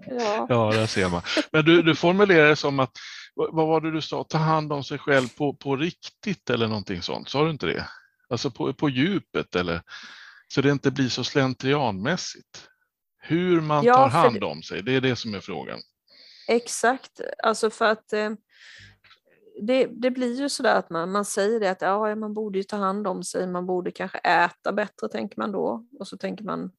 ja. 0.06 0.46
ja, 0.48 0.70
där 0.72 0.86
ser 0.86 1.08
man. 1.08 1.22
Men 1.52 1.64
du, 1.64 1.82
du 1.82 1.94
formulerar 1.94 2.48
det 2.48 2.56
som 2.56 2.80
att, 2.80 2.90
vad 3.34 3.66
var 3.66 3.80
det 3.80 3.90
du 3.90 4.00
sa, 4.00 4.24
ta 4.24 4.38
hand 4.38 4.72
om 4.72 4.84
sig 4.84 4.98
själv 4.98 5.28
på, 5.28 5.54
på 5.54 5.76
riktigt 5.76 6.50
eller 6.50 6.68
någonting 6.68 7.02
sånt, 7.02 7.28
sa 7.28 7.44
du 7.44 7.50
inte 7.50 7.66
det? 7.66 7.86
Alltså 8.28 8.50
på, 8.50 8.72
på 8.72 8.88
djupet 8.88 9.56
eller 9.56 9.82
så 10.48 10.60
det 10.60 10.70
inte 10.70 10.90
blir 10.90 11.08
så 11.08 11.24
slentrianmässigt. 11.24 12.68
Hur 13.22 13.60
man 13.60 13.84
ja, 13.84 13.94
tar 13.94 14.08
hand 14.08 14.44
om 14.44 14.62
sig, 14.62 14.82
det 14.82 14.92
är 14.92 15.00
det 15.00 15.16
som 15.16 15.34
är 15.34 15.40
frågan. 15.40 15.80
Exakt, 16.48 17.20
alltså 17.42 17.70
för 17.70 17.84
att 17.84 18.12
eh, 18.12 18.30
det, 19.62 19.86
det, 19.86 20.10
blir 20.10 20.40
ju 20.40 20.48
sådär 20.48 20.74
att 20.74 20.90
man, 20.90 21.12
man 21.12 21.24
säger 21.24 21.60
det 21.60 21.70
att 21.70 21.82
ja, 21.82 22.14
man 22.14 22.34
borde 22.34 22.58
ju 22.58 22.62
ta 22.62 22.76
hand 22.76 23.06
om 23.06 23.22
sig, 23.22 23.46
man 23.46 23.66
borde 23.66 23.90
kanske 23.90 24.18
äta 24.18 24.72
bättre 24.72 25.08
tänker 25.08 25.38
man 25.38 25.52
då 25.52 25.86
och 25.98 26.08
så 26.08 26.16
tänker 26.16 26.44
man 26.44 26.72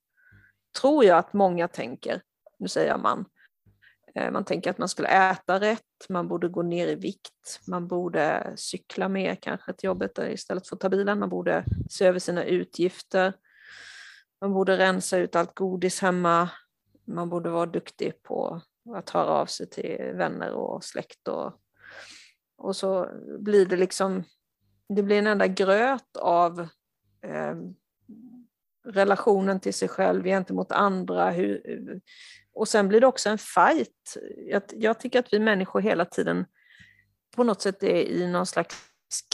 tror 0.81 1.05
jag 1.05 1.17
att 1.17 1.33
många 1.33 1.67
tänker, 1.67 2.21
nu 2.59 2.67
säger 2.67 2.87
jag 2.87 2.99
man, 2.99 3.25
eh, 4.15 4.31
man 4.31 4.45
tänker 4.45 4.69
att 4.69 4.77
man 4.77 4.89
skulle 4.89 5.31
äta 5.31 5.59
rätt, 5.59 5.81
man 6.09 6.27
borde 6.27 6.47
gå 6.47 6.61
ner 6.61 6.87
i 6.87 6.95
vikt, 6.95 7.59
man 7.67 7.87
borde 7.87 8.53
cykla 8.55 9.09
mer 9.09 9.35
kanske 9.35 9.73
till 9.73 9.87
jobbet 9.87 10.17
istället 10.17 10.67
för 10.67 10.75
att 10.75 10.79
ta 10.79 10.89
bilen, 10.89 11.19
man 11.19 11.29
borde 11.29 11.65
se 11.89 12.05
över 12.05 12.19
sina 12.19 12.43
utgifter, 12.43 13.33
man 14.41 14.53
borde 14.53 14.77
rensa 14.77 15.17
ut 15.17 15.35
allt 15.35 15.55
godis 15.55 16.01
hemma, 16.01 16.49
man 17.05 17.29
borde 17.29 17.49
vara 17.49 17.65
duktig 17.65 18.23
på 18.23 18.61
att 18.95 19.09
höra 19.09 19.29
av 19.29 19.45
sig 19.45 19.69
till 19.69 20.11
vänner 20.13 20.51
och 20.51 20.83
släkt 20.83 21.27
och, 21.27 21.53
och 22.57 22.75
så 22.75 23.09
blir 23.39 23.65
det 23.65 23.77
liksom, 23.77 24.23
det 24.89 25.03
blir 25.03 25.17
en 25.19 25.27
enda 25.27 25.47
gröt 25.47 26.17
av 26.17 26.59
eh, 27.21 27.55
relationen 28.87 29.59
till 29.59 29.73
sig 29.73 29.87
själv 29.87 30.23
gentemot 30.23 30.71
andra. 30.71 31.29
Hur, 31.29 31.61
och 32.53 32.67
sen 32.67 32.87
blir 32.87 33.01
det 33.01 33.07
också 33.07 33.29
en 33.29 33.37
fight. 33.37 34.17
Jag, 34.47 34.61
jag 34.69 34.99
tycker 34.99 35.19
att 35.19 35.33
vi 35.33 35.39
människor 35.39 35.81
hela 35.81 36.05
tiden 36.05 36.45
på 37.35 37.43
något 37.43 37.61
sätt 37.61 37.83
är 37.83 38.03
i 38.03 38.27
någon 38.27 38.45
slags 38.45 38.75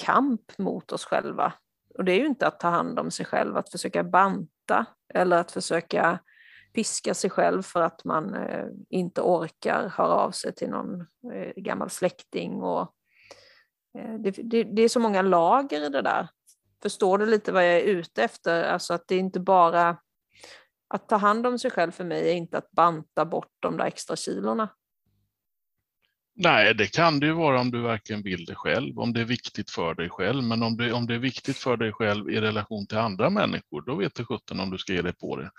kamp 0.01 0.57
mot 0.57 0.91
oss 0.91 1.05
själva. 1.05 1.53
Och 1.97 2.05
det 2.05 2.11
är 2.11 2.19
ju 2.19 2.25
inte 2.25 2.47
att 2.47 2.59
ta 2.59 2.69
hand 2.69 2.99
om 2.99 3.11
sig 3.11 3.25
själv, 3.25 3.57
att 3.57 3.71
försöka 3.71 4.03
banta 4.03 4.85
eller 5.13 5.37
att 5.37 5.51
försöka 5.51 6.19
piska 6.73 7.13
sig 7.13 7.29
själv 7.29 7.61
för 7.61 7.81
att 7.81 8.03
man 8.05 8.35
eh, 8.35 8.65
inte 8.89 9.21
orkar 9.21 9.89
höra 9.89 10.13
av 10.13 10.31
sig 10.31 10.55
till 10.55 10.69
någon 10.69 11.01
eh, 11.33 11.53
gammal 11.55 11.89
släkting. 11.89 12.53
Och, 12.53 12.93
eh, 13.97 14.13
det, 14.19 14.31
det, 14.31 14.63
det, 14.63 14.81
är 14.81 14.89
så 14.89 14.99
många 14.99 15.21
lager 15.21 15.85
i 15.85 15.89
det 15.89 16.01
där. 16.01 16.27
Förstår 16.81 17.17
du 17.17 17.25
lite 17.25 17.51
vad 17.51 17.65
jag 17.65 17.73
är 17.73 17.83
ute 17.83 18.23
efter? 18.23 18.63
Alltså 18.63 18.93
att 18.93 19.07
det 19.07 19.15
är 19.15 19.19
inte 19.19 19.39
bara 19.39 19.97
att 20.87 21.09
ta 21.09 21.17
hand 21.17 21.47
om 21.47 21.59
sig 21.59 21.71
själv 21.71 21.91
för 21.91 22.03
mig 22.03 22.29
är 22.29 22.33
inte 22.33 22.57
att 22.57 22.71
banta 22.71 23.25
bort 23.25 23.53
de 23.59 23.77
där 23.77 23.85
extra 23.85 24.15
kilorna. 24.15 24.69
Nej, 26.39 26.73
det 26.73 26.87
kan 26.87 27.19
det 27.19 27.25
ju 27.25 27.33
vara 27.33 27.61
om 27.61 27.71
du 27.71 27.81
verkligen 27.81 28.21
vill 28.21 28.45
det 28.45 28.55
själv, 28.55 28.99
om 28.99 29.13
det 29.13 29.21
är 29.21 29.25
viktigt 29.25 29.71
för 29.71 29.93
dig 29.93 30.09
själv. 30.09 30.43
Men 30.43 30.63
om 30.63 30.77
det, 30.77 30.93
om 30.93 31.07
det 31.07 31.15
är 31.15 31.19
viktigt 31.19 31.57
för 31.57 31.77
dig 31.77 31.91
själv 31.91 32.29
i 32.29 32.41
relation 32.41 32.87
till 32.87 32.97
andra 32.97 33.29
människor, 33.29 33.81
då 33.81 33.95
vet 33.95 34.15
du 34.15 34.25
sjutton 34.25 34.59
om 34.59 34.69
du 34.69 34.77
ska 34.77 34.93
ge 34.93 35.01
dig 35.01 35.13
på 35.13 35.35
det. 35.35 35.51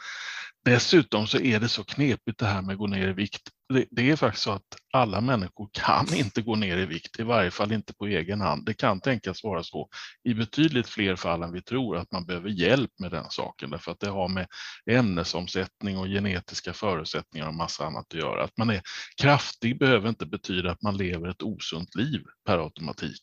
Dessutom 0.65 1.27
så 1.27 1.39
är 1.39 1.61
det 1.61 1.69
så 1.69 1.85
knepigt 1.85 2.39
det 2.39 2.47
här 2.47 2.63
med 2.63 2.73
att 2.73 2.79
gå 2.79 2.87
ner 2.87 3.09
i 3.09 3.13
vikt 3.13 3.51
det, 3.75 3.85
det, 3.91 4.11
är 4.11 4.17
faktiskt 4.17 4.45
så 4.45 4.51
att 4.51 4.77
alla 4.93 5.21
människor 5.21 5.69
kan 5.73 6.07
inte 6.15 6.43
gå 6.43 6.57
ner 6.57 6.77
i 6.77 6.87
vikt, 6.87 7.21
i 7.21 7.23
varje 7.23 7.51
fall 7.51 7.73
inte 7.73 7.95
på 7.95 8.07
egen 8.07 8.41
hand. 8.41 8.67
Det 8.67 8.75
kan 8.75 9.01
tänkas 9.01 9.45
vara 9.45 9.63
så 9.63 9.89
i 10.25 10.35
betydligt 10.35 10.87
fler 10.87 11.17
fall 11.17 11.43
än 11.43 11.53
vi 11.53 11.63
tror 11.63 11.97
att 11.97 12.13
man 12.13 12.27
behöver 12.27 12.49
hjälp 12.49 12.91
med 12.99 13.11
den 13.11 13.31
saken, 13.31 13.71
därför 13.71 13.93
att 13.93 14.01
det 14.01 14.11
har 14.11 14.29
med 14.29 14.47
ämnesomsättning 14.91 15.99
och 15.99 16.07
genetiska 16.07 16.73
förutsättningar 16.73 17.49
och 17.49 17.55
massa 17.55 17.87
annat 17.87 18.15
att 18.15 18.21
göra. 18.21 18.45
Att 18.45 18.57
man 18.57 18.71
är 18.71 18.83
kraftig 19.23 19.79
behöver 19.79 20.09
inte 20.09 20.27
betyda 20.27 20.71
att 20.71 20.83
man 20.83 20.97
lever 20.97 21.29
ett 21.29 21.43
osunt 21.43 21.95
liv 21.95 22.25
per 22.47 22.59
automatik. 22.59 23.23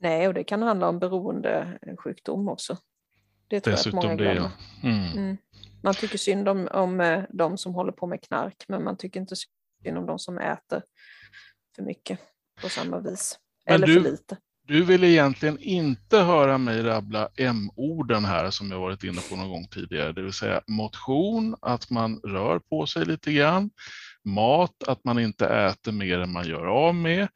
Nej, 0.00 0.28
och 0.28 0.34
det 0.34 0.44
kan 0.44 0.62
handla 0.62 0.88
om 0.88 0.98
beroendesjukdom 0.98 2.48
också. 2.48 2.76
Det 3.48 3.60
tror 3.60 3.72
Dessutom 3.72 3.98
jag 3.98 4.12
att 4.12 4.18
många 4.18 4.32
glömmer. 4.32 4.50
det, 4.50 4.52
ja. 4.82 4.88
mm. 4.88 5.18
Mm. 5.18 5.36
Man 5.82 5.94
tycker 5.94 6.18
synd 6.18 6.48
om, 6.48 6.68
om 6.72 7.00
eh, 7.00 7.22
de 7.30 7.58
som 7.58 7.74
håller 7.74 7.92
på 7.92 8.06
med 8.06 8.22
knark, 8.22 8.64
men 8.68 8.84
man 8.84 8.96
tycker 8.96 9.20
inte 9.20 9.34
inom 9.84 10.06
de 10.06 10.18
som 10.18 10.38
äter 10.38 10.82
för 11.76 11.82
mycket 11.82 12.18
på 12.62 12.68
samma 12.68 13.00
vis. 13.00 13.38
Men 13.66 13.74
Eller 13.74 13.86
du, 13.86 14.02
för 14.02 14.10
lite. 14.10 14.36
Du 14.66 14.84
vill 14.84 15.04
egentligen 15.04 15.58
inte 15.58 16.18
höra 16.18 16.58
mig 16.58 16.82
rabbla 16.82 17.28
M-orden 17.36 18.24
här 18.24 18.50
som 18.50 18.70
jag 18.70 18.80
varit 18.80 19.04
inne 19.04 19.20
på 19.30 19.36
någon 19.36 19.50
gång 19.50 19.66
tidigare, 19.68 20.12
det 20.12 20.22
vill 20.22 20.32
säga 20.32 20.62
motion, 20.66 21.56
att 21.62 21.90
man 21.90 22.20
rör 22.20 22.58
på 22.58 22.86
sig 22.86 23.04
lite 23.04 23.32
grann, 23.32 23.70
mat, 24.24 24.82
att 24.86 25.04
man 25.04 25.18
inte 25.18 25.46
äter 25.46 25.92
mer 25.92 26.18
än 26.18 26.32
man 26.32 26.48
gör 26.48 26.66
av 26.66 26.94
med, 26.94 27.28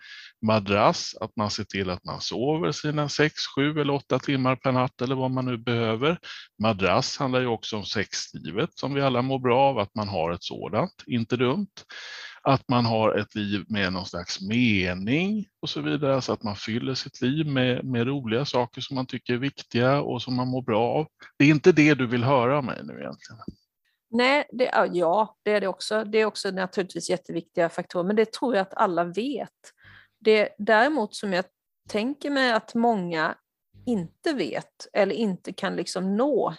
madrass, 0.47 1.15
att 1.21 1.37
man 1.37 1.51
ser 1.51 1.65
till 1.65 1.91
att 1.91 2.05
man 2.05 2.21
sover 2.21 2.73
sina 2.73 3.09
6, 3.09 3.35
7 3.57 3.81
eller 3.81 3.93
8 3.93 4.19
timmar 4.19 4.57
per 4.57 4.73
natt 4.73 5.03
eller 5.03 5.15
vad 5.15 5.31
man 5.31 5.45
nu 5.45 5.57
behöver. 5.57 6.19
Madrass 6.63 7.19
handlar 7.19 7.41
ju 7.41 7.47
också 7.47 7.77
om 7.77 7.85
sexlivet 7.85 8.71
som 8.75 8.95
vi 8.95 9.01
alla 9.01 9.23
mår 9.23 9.39
bra 9.39 9.61
av, 9.61 9.79
att 9.79 9.95
man 9.95 10.09
har 10.09 10.33
ett 10.33 10.45
sådant, 10.45 11.03
inte 11.07 11.37
dumt 11.37 11.69
att 12.49 12.69
man 12.69 12.87
har 12.87 13.19
ett 13.19 13.35
liv 13.35 13.65
med 13.69 13.93
någon 13.93 14.07
slags 14.07 14.41
mening 14.41 15.47
och 15.63 15.71
så 15.71 15.81
vidare, 15.81 16.23
så 16.23 16.33
att 16.33 16.43
man 16.43 16.57
fyller 16.57 16.95
sitt 16.95 17.21
liv 17.21 17.47
med, 17.47 17.85
med 17.85 18.07
roliga 18.07 18.45
saker 18.45 18.81
som 18.81 18.95
man 18.95 19.07
tycker 19.07 19.35
är 19.35 19.39
viktiga 19.39 20.01
och 20.01 20.23
som 20.23 20.35
man 20.35 20.49
mår 20.49 20.63
bra 20.63 20.83
av. 20.83 21.07
Det 21.39 21.45
är 21.45 21.49
inte 21.49 21.73
det 21.73 21.95
du 21.95 22.07
vill 22.07 22.25
höra 22.25 22.59
av 22.59 22.65
mig 22.65 22.81
nu 22.85 22.93
egentligen. 22.93 23.41
Nej, 24.17 24.49
det, 24.53 24.71
ja, 24.93 25.37
det 25.43 25.51
är 25.51 25.61
det 25.61 25.67
också. 25.67 26.05
Det 26.05 26.19
är 26.19 26.27
också 26.27 26.51
naturligtvis 26.51 27.11
jätteviktiga 27.11 27.69
faktorer, 27.69 28.05
men 28.05 28.17
det 28.17 28.33
tror 28.33 28.55
jag 28.55 28.63
att 28.63 28.75
alla 28.75 29.05
vet. 29.05 29.73
Det 30.19 30.55
däremot 30.59 31.15
som 31.15 31.33
jag 31.33 31.45
tänker 31.89 32.31
mig 32.31 32.53
att 32.53 32.75
många 32.75 33.37
inte 33.87 34.33
vet 34.33 34.87
eller 34.93 35.15
inte 35.15 35.53
kan 35.53 35.77
liksom 35.77 36.17
nå 36.17 36.55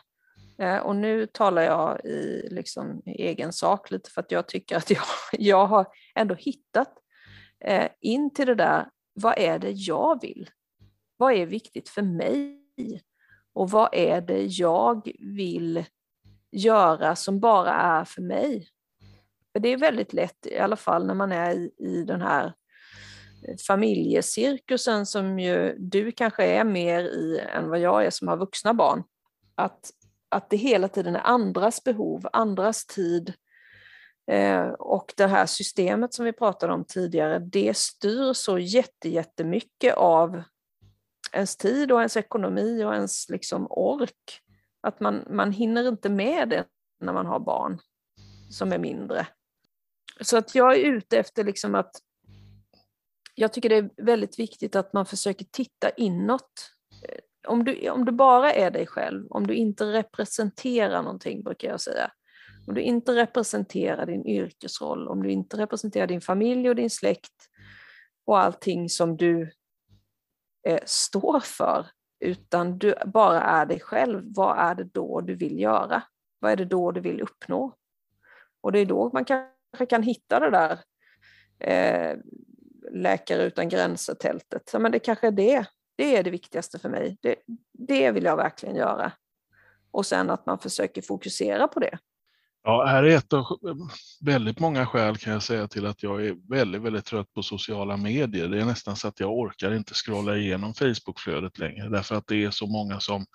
eh, 0.58 0.78
och 0.78 0.96
nu 0.96 1.28
talar 1.28 1.62
jag 1.62 2.06
i 2.06 2.48
liksom 2.52 3.02
egen 3.06 3.54
sak 3.54 3.92
lite 3.92 4.10
för 4.10 4.22
att 4.22 4.32
jag 4.32 4.48
tycker 4.48 4.78
att 4.78 4.90
jag, 4.90 5.04
jag 5.32 5.68
har 5.68 5.88
ändå 6.16 6.36
hittat 6.36 6.94
eh, 7.66 7.88
in 8.02 8.34
till 8.34 8.48
det 8.48 8.56
där, 8.56 8.90
vad 9.14 9.38
är 9.38 9.60
det 9.60 9.72
jag 9.72 10.22
vill? 10.22 10.50
Vad 11.18 11.34
är 11.34 11.46
viktigt 11.46 11.90
för 11.90 12.02
mig? 12.02 12.64
Och 13.54 13.70
vad 13.70 13.90
är 13.92 14.22
det 14.22 14.46
jag 14.46 15.12
vill 15.20 15.86
göra 16.58 17.16
som 17.16 17.40
bara 17.40 17.74
är 17.74 18.06
för 18.06 18.22
mig? 18.22 18.68
För 19.54 19.60
det 19.60 19.70
är 19.70 19.78
väldigt 19.78 20.14
lätt, 20.14 20.46
i 20.46 20.58
alla 20.58 20.76
fall 20.76 21.08
när 21.08 21.14
man 21.14 21.32
är 21.32 21.52
i, 21.52 21.72
i 21.78 22.04
den 22.04 22.22
här 22.22 22.54
familjecirkusen 23.68 25.06
som 25.06 25.40
ju 25.40 25.76
du 25.78 26.12
kanske 26.12 26.46
är 26.46 26.64
mer 26.64 27.04
i 27.04 27.40
än 27.56 27.70
vad 27.70 27.80
jag 27.80 28.06
är 28.06 28.10
som 28.10 28.28
har 28.28 28.38
vuxna 28.38 28.74
barn. 28.74 29.04
Att 29.56 29.92
att 30.30 30.50
det 30.50 30.58
hela 30.58 30.88
tiden 30.88 31.16
är 31.16 31.22
andras 31.28 31.84
behov, 31.84 32.28
andras 32.34 32.86
tid. 32.86 33.34
Eh, 34.32 34.68
och 34.68 35.14
det 35.18 35.28
här 35.28 35.46
systemet 35.46 36.14
som 36.14 36.26
vi 36.26 36.34
pratade 36.34 36.74
om 36.74 36.86
tidigare, 36.86 37.40
det 37.40 37.78
styr 37.78 38.34
så 38.34 38.60
jättemycket 39.04 39.96
av 39.96 40.44
ens 41.32 41.58
tid 41.58 41.92
och 41.92 42.00
ens 42.00 42.18
ekonomi 42.18 42.84
och 42.84 42.94
ens 42.94 43.30
liksom 43.30 43.68
ork. 43.70 44.42
Att 44.82 45.00
man, 45.00 45.24
man 45.30 45.52
hinner 45.52 45.88
inte 45.88 46.10
med 46.10 46.50
det 46.50 46.66
när 47.00 47.14
man 47.14 47.26
har 47.26 47.40
barn 47.40 47.80
som 48.50 48.72
är 48.72 48.78
mindre. 48.78 49.28
Så 50.22 50.38
att 50.38 50.56
jag 50.56 50.76
är 50.76 50.80
ute 50.80 51.18
efter 51.18 51.44
liksom 51.44 51.76
att 51.76 51.92
jag 53.36 53.54
tycker 53.54 53.70
det 53.70 53.76
är 53.76 53.90
väldigt 53.98 54.40
viktigt 54.40 54.76
att 54.76 54.94
man 54.94 55.06
försöker 55.06 55.46
titta 55.52 55.90
inåt 55.90 56.72
eh, 57.10 57.20
om 57.48 57.64
du, 57.64 57.90
om 57.90 58.06
du 58.06 58.12
bara 58.12 58.54
är 58.54 58.72
dig 58.72 58.88
själv, 58.88 59.28
om 59.30 59.48
du 59.48 59.56
inte 59.56 59.94
representerar 59.94 61.04
någonting 61.04 61.44
brukar 61.44 61.68
jag 61.68 61.82
säga, 61.82 62.12
om 62.68 62.74
du 62.74 62.82
inte 62.82 63.16
representerar 63.16 64.06
din 64.06 64.26
yrkesroll, 64.26 65.08
om 65.08 65.24
du 65.24 65.32
inte 65.32 65.58
representerar 65.58 66.08
din 66.08 66.22
familj 66.22 66.70
och 66.70 66.76
din 66.76 66.90
släkt 66.90 67.50
och 68.26 68.40
allting 68.40 68.90
som 68.90 69.18
du 69.18 69.52
eh, 70.68 70.80
står 70.86 71.40
för, 71.40 71.88
utan 72.20 72.78
du 72.78 72.96
bara 73.06 73.42
är 73.42 73.66
dig 73.66 73.80
själv, 73.80 74.24
vad 74.36 74.58
är 74.58 74.76
det 74.76 74.84
då 74.84 75.22
du 75.22 75.36
vill 75.36 75.60
göra? 75.60 76.04
Vad 76.40 76.52
är 76.52 76.56
det 76.56 76.66
då 76.66 76.92
du 76.92 77.02
vill 77.02 77.22
uppnå? 77.22 77.74
Och 78.62 78.72
det 78.72 78.80
är 78.80 78.86
då 78.86 79.10
man 79.14 79.26
kanske 79.26 79.86
kan 79.90 80.04
hitta 80.04 80.40
det 80.40 80.50
där 80.50 80.80
eh, 81.60 82.18
Läkare 82.92 83.44
utan 83.44 83.70
gränser-tältet. 83.70 84.70
Ja, 84.74 84.80
men 84.80 84.92
det 84.92 85.00
kanske 85.00 85.28
är 85.28 85.32
det 85.32 85.68
det 85.98 86.16
är 86.16 86.24
det 86.24 86.30
viktigaste 86.30 86.80
för 86.80 86.90
mig. 86.90 87.18
Det, 87.22 87.36
det 87.72 88.12
vill 88.12 88.24
jag 88.24 88.38
verkligen 88.38 88.76
göra. 88.76 89.12
Och 89.92 90.06
sen 90.06 90.30
att 90.30 90.46
man 90.46 90.60
försöker 90.60 91.02
fokusera 91.02 91.68
på 91.68 91.80
det. 91.80 92.00
Ja, 92.68 92.86
här 92.86 93.04
är 93.04 93.18
ett 93.18 93.34
av 93.34 93.46
väldigt 94.22 94.60
många 94.60 94.86
skäl 94.86 95.18
kan 95.18 95.34
jag 95.34 95.44
säga 95.44 95.68
till 95.68 95.86
att 95.86 96.04
jag 96.04 96.26
är 96.26 96.36
väldigt, 96.50 96.82
väldigt 96.82 97.06
trött 97.06 97.34
på 97.34 97.44
sociala 97.44 97.98
medier. 97.98 98.48
Det 98.48 98.62
är 98.62 98.66
nästan 98.66 98.96
så 98.96 99.08
att 99.08 99.20
jag 99.20 99.32
orkar 99.32 99.74
inte 99.74 99.94
scrolla 99.94 100.38
igenom 100.38 100.74
Facebookflödet 100.74 101.58
längre 101.58 101.90
därför 101.90 102.16
att 102.16 102.28
det 102.28 102.44
är 102.44 102.52
så 102.52 102.68
många 102.68 103.00
som 103.00 103.26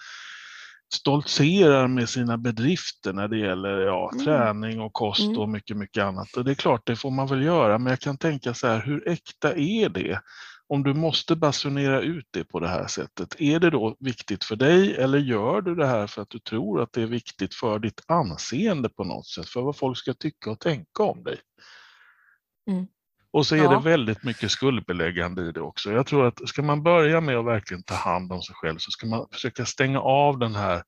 stoltserar 0.94 1.88
med 1.88 2.08
sina 2.08 2.38
bedrifter 2.38 3.12
när 3.12 3.28
det 3.28 3.38
gäller 3.38 3.78
ja, 3.78 4.10
mm. 4.12 4.24
träning 4.24 4.80
och 4.80 4.92
kost 4.92 5.20
mm. 5.20 5.38
och 5.38 5.48
mycket, 5.48 5.76
mycket 5.76 6.04
annat. 6.04 6.36
Och 6.36 6.44
det 6.44 6.50
är 6.50 6.54
klart, 6.54 6.86
det 6.86 6.96
får 6.96 7.10
man 7.10 7.26
väl 7.26 7.42
göra, 7.42 7.78
men 7.78 7.90
jag 7.90 8.00
kan 8.00 8.18
tänka 8.18 8.54
så 8.54 8.66
här, 8.66 8.82
hur 8.82 9.08
äkta 9.08 9.54
är 9.54 9.88
det? 9.88 10.20
Om 10.72 10.82
du 10.82 10.94
måste 10.94 11.36
basunera 11.36 12.00
ut 12.00 12.26
det 12.30 12.44
på 12.44 12.60
det 12.60 12.68
här 12.68 12.86
sättet, 12.86 13.40
är 13.40 13.60
det 13.60 13.70
då 13.70 13.96
viktigt 14.00 14.44
för 14.44 14.56
dig 14.56 14.96
eller 14.96 15.18
gör 15.18 15.60
du 15.60 15.74
det 15.74 15.86
här 15.86 16.06
för 16.06 16.22
att 16.22 16.30
du 16.30 16.38
tror 16.38 16.82
att 16.82 16.92
det 16.92 17.02
är 17.02 17.06
viktigt 17.06 17.54
för 17.54 17.78
ditt 17.78 18.00
anseende 18.06 18.88
på 18.88 19.04
något 19.04 19.26
sätt, 19.26 19.48
för 19.48 19.60
vad 19.62 19.76
folk 19.76 19.98
ska 19.98 20.14
tycka 20.14 20.50
och 20.50 20.60
tänka 20.60 21.02
om 21.02 21.24
dig? 21.24 21.36
Mm. 22.70 22.86
Och 23.32 23.46
så 23.46 23.54
är 23.54 23.58
ja. 23.58 23.70
det 23.70 23.80
väldigt 23.90 24.24
mycket 24.24 24.50
skuldbeläggande 24.50 25.42
i 25.42 25.52
det 25.52 25.60
också. 25.60 25.92
Jag 25.92 26.06
tror 26.06 26.26
att 26.26 26.48
ska 26.48 26.62
man 26.62 26.82
börja 26.82 27.20
med 27.20 27.36
att 27.36 27.44
verkligen 27.44 27.82
ta 27.82 27.94
hand 27.94 28.32
om 28.32 28.42
sig 28.42 28.54
själv 28.54 28.78
så 28.78 28.90
ska 28.90 29.06
man 29.06 29.28
försöka 29.32 29.66
stänga 29.66 30.00
av 30.00 30.38
den 30.38 30.54
här 30.54 30.82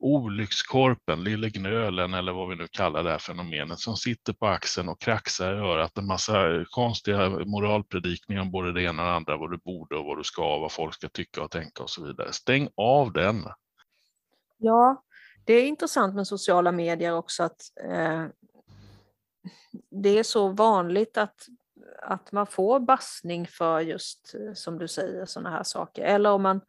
olyckskorpen, 0.00 1.24
lille 1.24 1.50
gnölen 1.50 2.14
eller 2.14 2.32
vad 2.32 2.48
vi 2.48 2.56
nu 2.56 2.66
kallar 2.70 3.02
det 3.02 3.10
här 3.10 3.18
fenomenet 3.18 3.78
som 3.78 3.96
sitter 3.96 4.32
på 4.32 4.46
axeln 4.46 4.88
och 4.88 5.00
kraxar 5.00 5.54
i 5.54 5.58
örat 5.58 5.98
en 5.98 6.06
massa 6.06 6.64
konstiga 6.70 7.28
moralpredikningar 7.28 8.42
om 8.42 8.50
både 8.50 8.72
det 8.72 8.82
ena 8.82 9.02
och 9.02 9.08
det 9.08 9.14
andra, 9.14 9.36
vad 9.36 9.50
du 9.50 9.58
borde 9.58 9.96
och 9.96 10.04
vad 10.04 10.18
du 10.18 10.24
ska, 10.24 10.58
vad 10.58 10.72
folk 10.72 10.94
ska 10.94 11.08
tycka 11.08 11.42
och 11.42 11.50
tänka 11.50 11.82
och 11.82 11.90
så 11.90 12.04
vidare. 12.04 12.32
Stäng 12.32 12.68
av 12.74 13.12
den. 13.12 13.44
Ja, 14.58 15.04
det 15.44 15.52
är 15.52 15.66
intressant 15.66 16.14
med 16.14 16.26
sociala 16.26 16.72
medier 16.72 17.14
också 17.14 17.42
att 17.42 17.60
eh, 17.84 18.26
det 19.90 20.18
är 20.18 20.22
så 20.22 20.48
vanligt 20.48 21.18
att, 21.18 21.46
att 22.02 22.32
man 22.32 22.46
får 22.46 22.80
bassning 22.80 23.46
för 23.46 23.80
just, 23.80 24.34
eh, 24.34 24.54
som 24.54 24.78
du 24.78 24.88
säger, 24.88 25.26
sådana 25.26 25.50
här 25.50 25.62
saker. 25.62 26.02
Eller 26.02 26.30
om 26.30 26.42
man, 26.42 26.60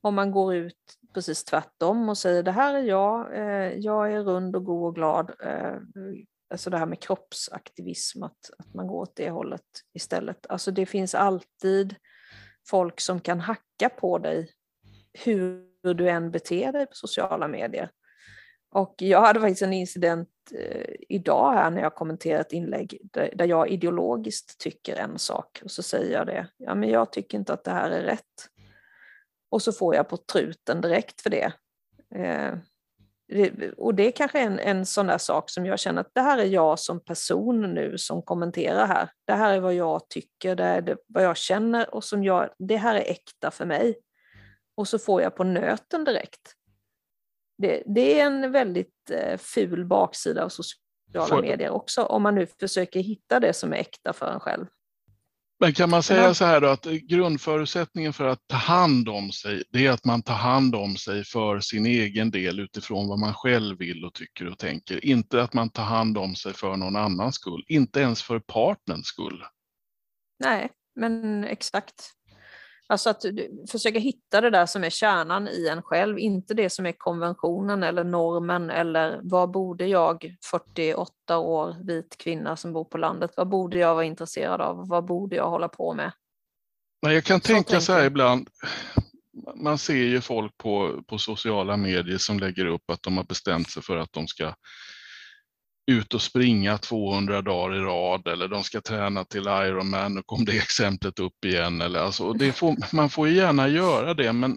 om 0.00 0.14
man 0.14 0.30
går 0.30 0.54
ut 0.54 0.98
precis 1.16 1.44
tvärtom 1.44 2.08
och 2.08 2.18
säger 2.18 2.42
det 2.42 2.52
här 2.52 2.74
är 2.74 2.82
jag, 2.82 3.36
eh, 3.36 3.72
jag 3.78 4.12
är 4.12 4.22
rund 4.22 4.56
och 4.56 4.64
god 4.64 4.88
och 4.88 4.94
glad. 4.94 5.30
Eh, 5.42 5.76
alltså 6.50 6.70
det 6.70 6.78
här 6.78 6.86
med 6.86 7.00
kroppsaktivism, 7.00 8.22
att, 8.22 8.50
att 8.58 8.74
man 8.74 8.86
går 8.86 9.00
åt 9.00 9.16
det 9.16 9.30
hållet 9.30 9.62
istället. 9.94 10.46
Alltså 10.48 10.70
det 10.70 10.86
finns 10.86 11.14
alltid 11.14 11.94
folk 12.68 13.00
som 13.00 13.20
kan 13.20 13.40
hacka 13.40 13.88
på 13.88 14.18
dig 14.18 14.50
hur 15.24 15.94
du 15.94 16.08
än 16.08 16.30
beter 16.30 16.72
dig 16.72 16.86
på 16.86 16.94
sociala 16.94 17.48
medier. 17.48 17.90
Och 18.70 18.94
jag 18.98 19.20
hade 19.20 19.40
faktiskt 19.40 19.62
en 19.62 19.72
incident 19.72 20.28
eh, 20.54 20.94
idag 21.08 21.52
här 21.52 21.70
när 21.70 21.82
jag 21.82 21.94
kommenterade 21.94 22.40
ett 22.40 22.52
inlägg 22.52 22.98
där, 23.12 23.46
jag 23.46 23.70
ideologiskt 23.70 24.60
tycker 24.60 24.96
en 24.96 25.18
sak 25.18 25.60
och 25.64 25.70
så 25.70 25.82
säger 25.82 26.12
jag 26.18 26.26
det. 26.26 26.48
Ja, 26.56 26.74
men 26.74 26.88
jag 26.88 27.12
tycker 27.12 27.38
inte 27.38 27.52
att 27.52 27.64
det 27.64 27.70
här 27.70 27.90
är 27.90 28.02
rätt. 28.02 28.50
Och 29.48 29.62
så 29.62 29.72
får 29.72 29.94
jag 29.94 30.08
på 30.08 30.16
truten 30.16 30.80
direkt 30.80 31.20
för 31.20 31.30
det. 31.30 31.52
Eh, 32.14 32.54
det 33.28 33.72
och 33.72 33.94
det 33.94 34.06
är 34.06 34.10
kanske 34.10 34.40
en, 34.40 34.58
en 34.58 34.86
sån 34.86 35.06
där 35.06 35.18
sak 35.18 35.50
som 35.50 35.66
jag 35.66 35.78
känner 35.78 36.00
att 36.00 36.14
det 36.14 36.20
här 36.20 36.38
är 36.38 36.44
jag 36.44 36.78
som 36.78 37.00
person 37.00 37.74
nu 37.74 37.98
som 37.98 38.22
kommenterar 38.22 38.86
här. 38.86 39.08
Det 39.24 39.32
här 39.32 39.54
är 39.54 39.60
vad 39.60 39.74
jag 39.74 40.08
tycker, 40.08 40.56
det 40.56 40.64
är 40.64 40.80
det, 40.80 40.96
vad 41.06 41.24
jag 41.24 41.36
känner 41.36 41.94
och 41.94 42.04
som 42.04 42.24
jag, 42.24 42.48
det 42.58 42.76
här 42.76 42.94
är 42.94 43.10
äkta 43.10 43.50
för 43.50 43.66
mig. 43.66 43.98
Och 44.74 44.88
så 44.88 44.98
får 44.98 45.22
jag 45.22 45.36
på 45.36 45.44
nöten 45.44 46.04
direkt 46.04 46.56
det, 47.58 47.82
det, 47.86 48.20
är 48.20 48.26
en 48.26 48.52
väldigt 48.52 49.10
eh, 49.10 49.38
ful 49.38 49.84
baksida 49.84 50.44
av 50.44 50.48
sociala 50.48 51.40
medier 51.40 51.70
också, 51.70 52.02
om 52.02 52.22
man 52.22 52.34
nu 52.34 52.46
försöker 52.46 53.00
hitta 53.00 53.40
det 53.40 53.52
som 53.52 53.72
är 53.72 53.76
äkta 53.76 54.12
för 54.12 54.26
en 54.26 54.40
själv. 54.40 54.66
Men 55.60 55.72
kan 55.72 55.90
man 55.90 56.02
säga 56.02 56.34
så 56.34 56.44
här 56.44 56.60
då 56.60 56.68
att 56.68 56.84
grundförutsättningen 56.84 58.12
för 58.12 58.26
att 58.26 58.46
ta 58.46 58.56
hand 58.56 59.08
om 59.08 59.32
sig, 59.32 59.62
det 59.70 59.86
är 59.86 59.90
att 59.90 60.04
man 60.04 60.22
tar 60.22 60.34
hand 60.34 60.74
om 60.74 60.96
sig 60.96 61.24
för 61.24 61.60
sin 61.60 61.86
egen 61.86 62.30
del 62.30 62.60
utifrån 62.60 63.08
vad 63.08 63.18
man 63.18 63.34
själv 63.34 63.78
vill 63.78 64.04
och 64.04 64.14
tycker 64.14 64.48
och 64.48 64.58
tänker. 64.58 65.04
Inte 65.04 65.42
att 65.42 65.54
man 65.54 65.70
tar 65.70 65.84
hand 65.84 66.18
om 66.18 66.34
sig 66.34 66.52
för 66.52 66.76
någon 66.76 66.96
annans 66.96 67.34
skull, 67.34 67.64
inte 67.68 68.00
ens 68.00 68.22
för 68.22 68.38
partners 68.38 69.06
skull. 69.06 69.44
Nej, 70.44 70.70
men 70.94 71.44
exakt. 71.44 72.15
Alltså 72.88 73.10
att 73.10 73.24
försöka 73.70 73.98
hitta 73.98 74.40
det 74.40 74.50
där 74.50 74.66
som 74.66 74.84
är 74.84 74.90
kärnan 74.90 75.48
i 75.48 75.68
en 75.68 75.82
själv, 75.82 76.18
inte 76.18 76.54
det 76.54 76.70
som 76.70 76.86
är 76.86 76.92
konventionen 76.92 77.82
eller 77.82 78.04
normen 78.04 78.70
eller 78.70 79.20
vad 79.22 79.50
borde 79.50 79.86
jag, 79.86 80.36
48 80.50 81.38
år 81.38 81.76
vit 81.84 82.18
kvinna 82.18 82.56
som 82.56 82.72
bor 82.72 82.84
på 82.84 82.98
landet, 82.98 83.30
vad 83.36 83.48
borde 83.48 83.78
jag 83.78 83.94
vara 83.94 84.04
intresserad 84.04 84.60
av, 84.60 84.88
vad 84.88 85.04
borde 85.04 85.36
jag 85.36 85.50
hålla 85.50 85.68
på 85.68 85.94
med? 85.94 86.12
Men 87.02 87.14
jag 87.14 87.24
kan 87.24 87.40
så 87.40 87.46
tänka 87.46 87.80
så 87.80 87.92
här 87.92 88.04
ibland, 88.04 88.48
man 89.54 89.78
ser 89.78 89.94
ju 89.94 90.20
folk 90.20 90.58
på, 90.58 91.02
på 91.06 91.18
sociala 91.18 91.76
medier 91.76 92.18
som 92.18 92.38
lägger 92.38 92.66
upp 92.66 92.90
att 92.90 93.02
de 93.02 93.16
har 93.16 93.24
bestämt 93.24 93.70
sig 93.70 93.82
för 93.82 93.96
att 93.96 94.12
de 94.12 94.26
ska 94.26 94.54
ut 95.86 96.14
och 96.14 96.22
springa 96.22 96.78
200 96.78 97.42
dagar 97.42 97.76
i 97.76 97.80
rad 97.80 98.28
eller 98.28 98.48
de 98.48 98.64
ska 98.64 98.80
träna 98.80 99.24
till 99.24 99.46
Ironman, 99.46 100.14
nu 100.14 100.22
kom 100.26 100.44
det 100.44 100.56
exemplet 100.56 101.18
upp 101.18 101.44
igen. 101.44 101.80
Eller, 101.80 102.00
alltså, 102.00 102.32
det 102.32 102.52
får, 102.52 102.94
man 102.96 103.10
får 103.10 103.28
ju 103.28 103.34
gärna 103.34 103.68
göra 103.68 104.14
det, 104.14 104.32
men 104.32 104.56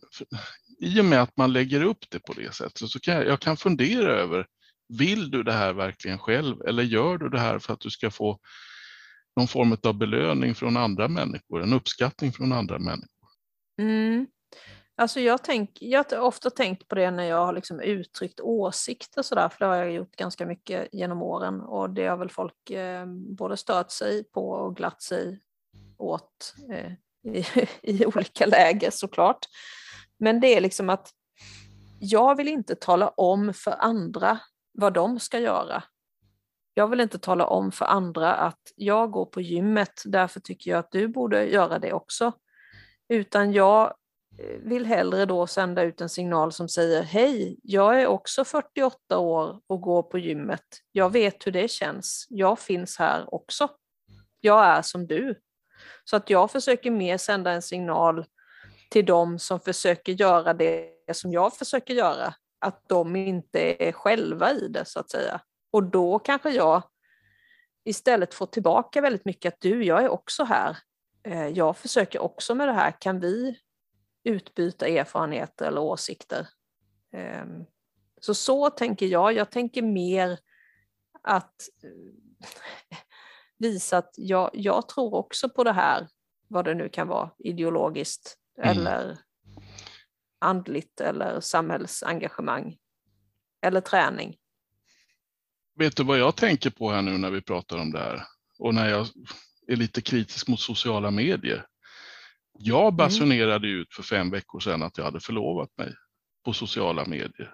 i 0.80 1.02
och 1.02 1.06
med 1.06 1.22
att 1.22 1.38
man 1.38 1.54
lägger 1.54 1.84
upp 1.84 2.06
det 2.10 2.20
på 2.20 2.34
det 2.34 2.56
sättet 2.56 2.90
så 2.90 3.00
kan 3.00 3.14
jag, 3.14 3.28
jag 3.28 3.40
kan 3.40 3.58
fundera 3.58 4.12
över, 4.12 4.46
vill 5.00 5.32
du 5.32 5.44
det 5.44 5.54
här 5.54 5.74
verkligen 5.74 6.20
själv 6.20 6.62
eller 6.62 6.84
gör 6.84 7.18
du 7.18 7.30
det 7.30 7.40
här 7.40 7.60
för 7.60 7.74
att 7.74 7.80
du 7.80 7.90
ska 7.90 8.12
få 8.12 8.40
någon 9.38 9.48
form 9.48 9.78
av 9.84 9.94
belöning 9.94 10.56
från 10.56 10.78
andra 10.78 11.08
människor, 11.08 11.64
en 11.64 11.74
uppskattning 11.74 12.32
från 12.32 12.52
andra 12.52 12.80
människor? 12.80 13.10
Mm. 13.82 14.28
Alltså 15.00 15.20
jag, 15.20 15.44
tänk, 15.44 15.82
jag 15.82 16.06
har 16.12 16.20
ofta 16.20 16.50
tänkt 16.50 16.88
på 16.88 16.96
det 16.96 17.12
när 17.12 17.24
jag 17.24 17.46
har 17.46 17.54
liksom 17.54 17.80
uttryckt 17.80 18.40
åsikter 18.40 19.22
sådär, 19.22 19.50
för 19.50 19.60
det 19.60 19.66
har 19.66 19.76
jag 19.76 19.92
gjort 19.92 20.16
ganska 20.16 20.46
mycket 20.46 20.90
genom 20.92 21.22
åren 21.22 21.62
och 21.62 21.90
det 21.90 22.08
har 22.08 22.18
väl 22.18 22.30
folk 22.30 22.70
eh, 22.70 23.06
både 23.38 23.58
stört 23.58 23.92
sig 23.92 24.24
på 24.24 24.50
och 24.50 24.76
glatt 24.76 25.02
sig 25.02 25.40
åt 25.98 26.56
eh, 26.72 26.92
i, 27.34 27.46
i 27.82 28.06
olika 28.06 28.46
läger 28.46 28.92
såklart. 28.92 29.46
Men 30.18 30.40
det 30.40 30.48
är 30.48 30.62
liksom 30.62 30.90
att 30.90 31.10
jag 32.00 32.38
vill 32.38 32.48
inte 32.48 32.76
tala 32.76 33.10
om 33.10 33.54
för 33.54 33.76
andra 33.80 34.40
vad 34.74 34.94
de 34.94 35.20
ska 35.20 35.40
göra. 35.40 35.84
Jag 36.74 36.88
vill 36.88 37.00
inte 37.00 37.20
tala 37.20 37.48
om 37.48 37.72
för 37.72 37.86
andra 37.86 38.34
att 38.34 38.62
jag 38.76 39.12
går 39.12 39.26
på 39.26 39.42
gymmet, 39.42 40.04
därför 40.06 40.40
tycker 40.40 40.72
jag 40.72 40.80
att 40.80 40.92
du 40.92 41.08
borde 41.08 41.46
göra 41.46 41.80
det 41.80 41.94
också. 41.94 42.32
Utan 43.10 43.54
jag 43.54 43.94
vill 44.60 44.86
hellre 44.86 45.26
då 45.26 45.48
sända 45.48 45.84
ut 45.84 46.02
en 46.02 46.10
signal 46.10 46.52
som 46.52 46.70
säger 46.70 47.04
hej, 47.04 47.60
jag 47.64 48.02
är 48.02 48.08
också 48.08 48.46
48 48.46 49.18
år 49.18 49.60
och 49.68 49.82
går 49.82 50.04
på 50.04 50.18
gymmet. 50.18 50.64
Jag 50.92 51.12
vet 51.12 51.48
hur 51.48 51.52
det 51.52 51.68
känns. 51.68 52.28
Jag 52.30 52.60
finns 52.60 52.98
här 52.98 53.34
också. 53.34 53.70
Jag 54.40 54.66
är 54.66 54.82
som 54.82 55.08
du. 55.08 55.42
Så 56.04 56.16
att 56.16 56.30
jag 56.30 56.52
försöker 56.52 56.92
mer 56.92 57.18
sända 57.18 57.52
en 57.52 57.62
signal 57.62 58.26
till 58.90 59.06
de 59.06 59.40
som 59.40 59.60
försöker 59.60 60.12
göra 60.12 60.54
det 60.54 60.90
som 61.14 61.32
jag 61.32 61.54
försöker 61.54 61.94
göra. 61.94 62.34
Att 62.60 62.90
de 62.90 63.16
inte 63.16 63.88
är 63.88 63.92
själva 63.92 64.52
i 64.52 64.68
det 64.68 64.86
så 64.86 65.00
att 65.00 65.10
säga. 65.12 65.42
Och 65.72 65.84
då 65.84 66.20
kanske 66.20 66.50
jag 66.50 66.82
istället 67.86 68.34
får 68.34 68.46
tillbaka 68.46 69.02
väldigt 69.02 69.26
mycket 69.26 69.54
att 69.54 69.62
du, 69.62 69.84
jag 69.84 70.04
är 70.04 70.10
också 70.10 70.44
här. 70.44 70.78
Eh, 71.24 71.48
jag 71.48 71.78
försöker 71.78 72.20
också 72.20 72.56
med 72.56 72.68
det 72.68 72.74
här. 72.74 72.96
Kan 73.00 73.20
vi 73.20 73.60
utbyta 74.24 74.88
erfarenheter 74.88 75.66
eller 75.66 75.82
åsikter. 75.82 76.48
Ehm, 77.14 77.66
så 78.22 78.34
så 78.34 78.70
tänker 78.70 79.06
jag. 79.06 79.34
Jag 79.34 79.52
tänker 79.52 79.82
mer 79.82 80.40
att 81.24 81.70
eh, 81.84 81.90
visa 83.58 83.98
att 83.98 84.14
jag, 84.18 84.50
jag 84.54 84.90
tror 84.90 85.14
också 85.14 85.50
på 85.50 85.64
det 85.64 85.74
här, 85.74 86.08
vad 86.48 86.66
det 86.66 86.74
nu 86.74 86.90
kan 86.90 87.08
vara, 87.08 87.32
ideologiskt 87.38 88.38
mm. 88.58 88.70
eller 88.78 89.18
andligt 90.40 91.02
eller 91.02 91.40
samhällsengagemang 91.40 92.78
eller 93.62 93.82
träning. 93.82 94.38
Vet 95.76 95.96
du 95.96 96.04
vad 96.04 96.20
jag 96.20 96.36
tänker 96.36 96.70
på 96.70 96.92
här 96.92 97.02
nu 97.02 97.18
när 97.18 97.32
vi 97.32 97.42
pratar 97.42 97.78
om 97.78 97.92
det 97.92 98.00
här? 98.00 98.24
Och 98.60 98.76
när 98.76 98.90
jag 98.90 99.08
är 99.68 99.76
lite 99.76 100.02
kritisk 100.02 100.48
mot 100.48 100.60
sociala 100.60 101.12
medier. 101.12 101.66
Jag 102.62 102.84
mm. 102.88 102.96
basunerade 102.96 103.68
mm. 103.68 103.80
ut 103.80 103.94
för 103.94 104.04
fem 104.04 104.30
veckor 104.32 104.60
sedan 104.60 104.84
att 104.84 104.98
jag 104.98 105.06
hade 105.06 105.20
förlovat 105.20 105.70
mig 105.78 105.94
på 106.46 106.54
sociala 106.54 107.06
medier. 107.06 107.54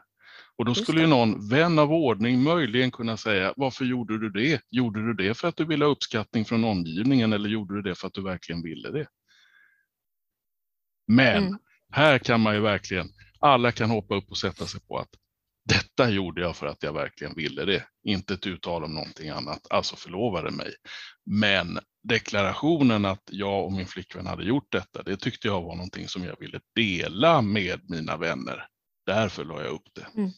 Och 0.57 0.65
då 0.65 0.75
skulle 0.75 1.01
ju 1.01 1.07
någon 1.07 1.49
vän 1.49 1.79
av 1.79 1.93
ordning 1.93 2.43
möjligen 2.43 2.91
kunna 2.91 3.17
säga, 3.17 3.53
varför 3.57 3.85
gjorde 3.85 4.19
du 4.19 4.29
det? 4.29 4.61
Gjorde 4.69 5.05
du 5.05 5.13
det 5.13 5.33
för 5.33 5.47
att 5.47 5.57
du 5.57 5.65
ville 5.65 5.85
ha 5.85 5.91
uppskattning 5.91 6.45
från 6.45 6.63
omgivningen 6.63 7.33
eller 7.33 7.49
gjorde 7.49 7.75
du 7.75 7.81
det 7.81 7.95
för 7.95 8.07
att 8.07 8.13
du 8.13 8.23
verkligen 8.23 8.63
ville 8.63 8.91
det? 8.91 9.07
Men 11.07 11.43
mm. 11.43 11.59
här 11.91 12.19
kan 12.19 12.41
man 12.41 12.55
ju 12.55 12.61
verkligen, 12.61 13.07
alla 13.39 13.71
kan 13.71 13.89
hoppa 13.89 14.15
upp 14.15 14.31
och 14.31 14.37
sätta 14.37 14.65
sig 14.65 14.81
på 14.81 14.97
att 14.97 15.09
detta 15.65 16.09
gjorde 16.09 16.41
jag 16.41 16.55
för 16.55 16.67
att 16.67 16.83
jag 16.83 16.93
verkligen 16.93 17.35
ville 17.35 17.65
det, 17.65 17.87
inte 18.03 18.33
ett 18.33 18.47
uttal 18.47 18.83
om 18.83 18.93
någonting 18.93 19.29
annat, 19.29 19.67
alltså 19.69 19.95
förlovade 19.95 20.51
mig. 20.51 20.73
Men 21.25 21.79
deklarationen 22.03 23.05
att 23.05 23.23
jag 23.31 23.65
och 23.65 23.71
min 23.71 23.87
flickvän 23.87 24.27
hade 24.27 24.43
gjort 24.43 24.71
detta, 24.71 25.03
det 25.03 25.17
tyckte 25.17 25.47
jag 25.47 25.61
var 25.61 25.75
någonting 25.75 26.07
som 26.07 26.23
jag 26.23 26.39
ville 26.39 26.59
dela 26.75 27.41
med 27.41 27.89
mina 27.89 28.17
vänner. 28.17 28.67
Därför 29.05 29.45
la 29.45 29.63
jag 29.63 29.73
upp 29.73 29.87
det. 29.93 30.07
Mm. 30.21 30.31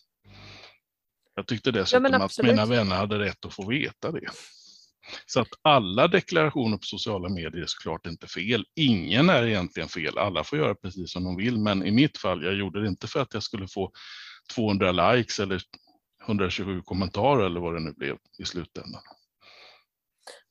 Jag 1.36 1.48
tyckte 1.48 1.72
dessutom 1.72 2.06
ja, 2.12 2.24
att 2.26 2.44
mina 2.44 2.66
vänner 2.66 2.96
hade 2.96 3.20
rätt 3.20 3.46
att 3.46 3.54
få 3.54 3.70
veta 3.70 4.12
det. 4.12 4.30
Så 5.26 5.40
att 5.40 5.48
alla 5.62 6.08
deklarationer 6.08 6.78
på 6.78 6.84
sociala 6.84 7.30
medier 7.30 7.62
är 7.62 7.66
såklart 7.68 8.06
inte 8.06 8.28
fel. 8.28 8.66
Ingen 8.76 9.30
är 9.30 9.48
egentligen 9.48 9.90
fel. 9.90 10.18
Alla 10.18 10.44
får 10.44 10.60
göra 10.60 10.76
precis 10.76 11.12
som 11.12 11.24
de 11.24 11.36
vill. 11.36 11.60
Men 11.60 11.86
i 11.86 11.92
mitt 11.92 12.18
fall, 12.18 12.44
jag 12.44 12.56
gjorde 12.56 12.82
det 12.82 12.88
inte 12.88 13.08
för 13.08 13.20
att 13.20 13.34
jag 13.34 13.44
skulle 13.44 13.68
få 13.68 13.92
200 14.56 14.92
likes 14.92 15.40
eller 15.40 15.62
127 16.26 16.82
kommentarer 16.82 17.46
eller 17.46 17.60
vad 17.60 17.74
det 17.74 17.80
nu 17.80 17.92
blev 17.92 18.18
i 18.40 18.46
slutändan. 18.46 19.02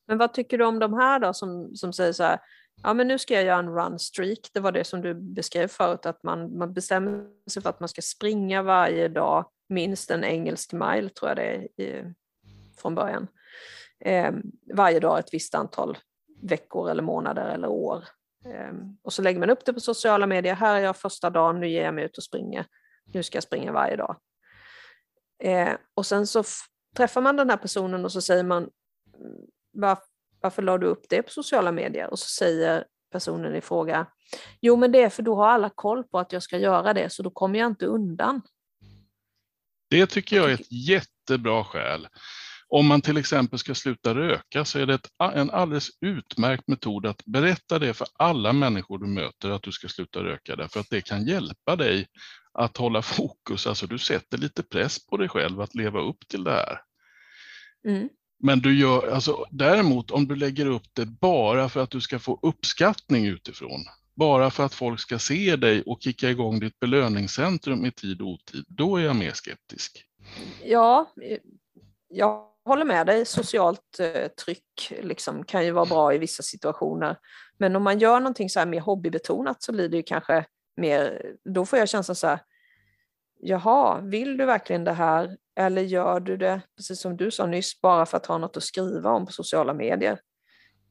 Men 0.06 0.18
vad 0.18 0.32
tycker 0.32 0.58
du 0.58 0.64
om 0.64 0.78
de 0.78 0.94
här 0.94 1.18
då 1.18 1.34
som, 1.34 1.76
som 1.76 1.92
säger 1.92 2.12
så 2.12 2.22
här, 2.22 2.40
ja 2.82 2.94
men 2.94 3.08
nu 3.08 3.18
ska 3.18 3.34
jag 3.34 3.44
göra 3.44 3.58
en 3.58 3.74
run 3.74 3.98
streak, 3.98 4.38
det 4.52 4.60
var 4.60 4.72
det 4.72 4.84
som 4.84 5.02
du 5.02 5.14
beskrev 5.14 5.68
förut, 5.68 6.06
att 6.06 6.22
man, 6.22 6.58
man 6.58 6.72
bestämmer 6.72 7.24
sig 7.50 7.62
för 7.62 7.70
att 7.70 7.80
man 7.80 7.88
ska 7.88 8.02
springa 8.02 8.62
varje 8.62 9.08
dag, 9.08 9.44
minst 9.68 10.10
en 10.10 10.24
engelsk 10.24 10.72
mile 10.72 11.08
tror 11.08 11.30
jag 11.30 11.36
det 11.36 11.42
är 11.42 11.82
i, 11.82 12.14
från 12.76 12.94
början. 12.94 13.28
Eh, 14.00 14.32
varje 14.74 15.00
dag 15.00 15.18
ett 15.18 15.34
visst 15.34 15.54
antal 15.54 15.98
veckor 16.42 16.90
eller 16.90 17.02
månader 17.02 17.48
eller 17.48 17.68
år. 17.68 18.04
Eh, 18.44 18.74
och 19.02 19.12
så 19.12 19.22
lägger 19.22 19.40
man 19.40 19.50
upp 19.50 19.64
det 19.64 19.72
på 19.72 19.80
sociala 19.80 20.26
medier, 20.26 20.54
här 20.54 20.76
är 20.76 20.80
jag 20.80 20.96
första 20.96 21.30
dagen, 21.30 21.60
nu 21.60 21.68
ger 21.68 21.84
jag 21.84 21.94
mig 21.94 22.04
ut 22.04 22.16
och 22.16 22.24
springer, 22.24 22.66
nu 23.12 23.22
ska 23.22 23.36
jag 23.36 23.42
springa 23.42 23.72
varje 23.72 23.96
dag. 23.96 24.16
Eh, 25.42 25.74
och 25.94 26.06
sen 26.06 26.26
så 26.26 26.44
träffar 26.96 27.20
man 27.20 27.36
den 27.36 27.50
här 27.50 27.56
personen 27.56 28.04
och 28.04 28.12
så 28.12 28.20
säger 28.20 28.44
man, 28.44 28.70
var, 29.72 29.98
varför 30.40 30.62
la 30.62 30.78
du 30.78 30.86
upp 30.86 31.04
det 31.08 31.22
på 31.22 31.30
sociala 31.30 31.72
medier? 31.72 32.10
Och 32.10 32.18
så 32.18 32.28
säger 32.28 32.84
personen 33.12 33.54
i 33.54 33.60
fråga. 33.60 34.06
Jo, 34.60 34.76
men 34.76 34.92
det 34.92 35.02
är 35.02 35.10
för 35.10 35.22
då 35.22 35.34
har 35.34 35.48
alla 35.48 35.70
koll 35.74 36.04
på 36.04 36.18
att 36.18 36.32
jag 36.32 36.42
ska 36.42 36.58
göra 36.58 36.94
det, 36.94 37.10
så 37.10 37.22
då 37.22 37.30
kommer 37.30 37.58
jag 37.58 37.66
inte 37.66 37.86
undan. 37.86 38.42
Det 39.90 40.06
tycker 40.06 40.36
jag 40.36 40.50
är 40.50 40.54
ett 40.54 40.72
jättebra 40.72 41.64
skäl. 41.64 42.08
Om 42.68 42.86
man 42.86 43.00
till 43.00 43.16
exempel 43.16 43.58
ska 43.58 43.74
sluta 43.74 44.14
röka 44.14 44.64
så 44.64 44.78
är 44.78 44.86
det 44.86 44.94
ett, 44.94 45.08
en 45.34 45.50
alldeles 45.50 45.88
utmärkt 46.00 46.68
metod 46.68 47.06
att 47.06 47.24
berätta 47.24 47.78
det 47.78 47.94
för 47.94 48.08
alla 48.18 48.52
människor 48.52 48.98
du 48.98 49.06
möter 49.06 49.50
att 49.50 49.62
du 49.62 49.72
ska 49.72 49.88
sluta 49.88 50.24
röka 50.24 50.56
därför 50.56 50.80
att 50.80 50.90
det 50.90 51.00
kan 51.00 51.26
hjälpa 51.26 51.76
dig 51.76 52.06
att 52.58 52.76
hålla 52.76 53.02
fokus. 53.02 53.66
Alltså 53.66 53.86
du 53.86 53.98
sätter 53.98 54.38
lite 54.38 54.62
press 54.62 55.06
på 55.06 55.16
dig 55.16 55.28
själv 55.28 55.60
att 55.60 55.74
leva 55.74 56.00
upp 56.00 56.28
till 56.28 56.44
det 56.44 56.50
här. 56.50 56.80
Mm. 57.88 58.08
Men 58.38 58.60
du 58.60 58.78
gör, 58.78 59.08
alltså, 59.08 59.44
däremot 59.50 60.10
om 60.10 60.28
du 60.28 60.36
lägger 60.36 60.66
upp 60.66 60.86
det 60.92 61.06
bara 61.06 61.68
för 61.68 61.80
att 61.80 61.90
du 61.90 62.00
ska 62.00 62.18
få 62.18 62.38
uppskattning 62.42 63.26
utifrån, 63.26 63.84
bara 64.14 64.50
för 64.50 64.64
att 64.64 64.74
folk 64.74 65.00
ska 65.00 65.18
se 65.18 65.56
dig 65.56 65.82
och 65.82 66.02
kicka 66.02 66.30
igång 66.30 66.60
ditt 66.60 66.80
belöningscentrum 66.80 67.86
i 67.86 67.92
tid 67.92 68.20
och 68.20 68.28
otid, 68.28 68.64
då 68.68 68.96
är 68.96 69.04
jag 69.04 69.16
mer 69.16 69.32
skeptisk. 69.32 70.04
Ja, 70.64 71.12
jag 72.08 72.46
håller 72.64 72.84
med 72.84 73.06
dig. 73.06 73.26
Socialt 73.26 74.00
eh, 74.00 74.28
tryck 74.28 74.92
liksom, 75.02 75.44
kan 75.44 75.64
ju 75.64 75.70
vara 75.70 75.86
bra 75.86 76.14
i 76.14 76.18
vissa 76.18 76.42
situationer. 76.42 77.16
Men 77.58 77.76
om 77.76 77.82
man 77.82 77.98
gör 77.98 78.20
någonting 78.20 78.50
så 78.50 78.58
här 78.58 78.66
mer 78.66 78.80
hobbybetonat 78.80 79.62
så 79.62 79.72
blir 79.72 79.88
det 79.88 79.96
ju 79.96 80.02
kanske 80.02 80.44
mer, 80.76 81.32
då 81.44 81.66
får 81.66 81.78
jag 81.78 81.88
känslan 81.88 82.16
så 82.16 82.26
här, 82.26 82.40
jaha, 83.40 84.00
vill 84.00 84.36
du 84.36 84.44
verkligen 84.44 84.84
det 84.84 84.92
här? 84.92 85.36
Eller 85.54 85.82
gör 85.82 86.20
du 86.20 86.36
det, 86.36 86.60
precis 86.76 87.00
som 87.00 87.16
du 87.16 87.30
sa 87.30 87.46
nyss, 87.46 87.80
bara 87.80 88.06
för 88.06 88.16
att 88.16 88.26
ha 88.26 88.38
något 88.38 88.56
att 88.56 88.62
skriva 88.62 89.10
om 89.10 89.26
på 89.26 89.32
sociala 89.32 89.74
medier? 89.74 90.20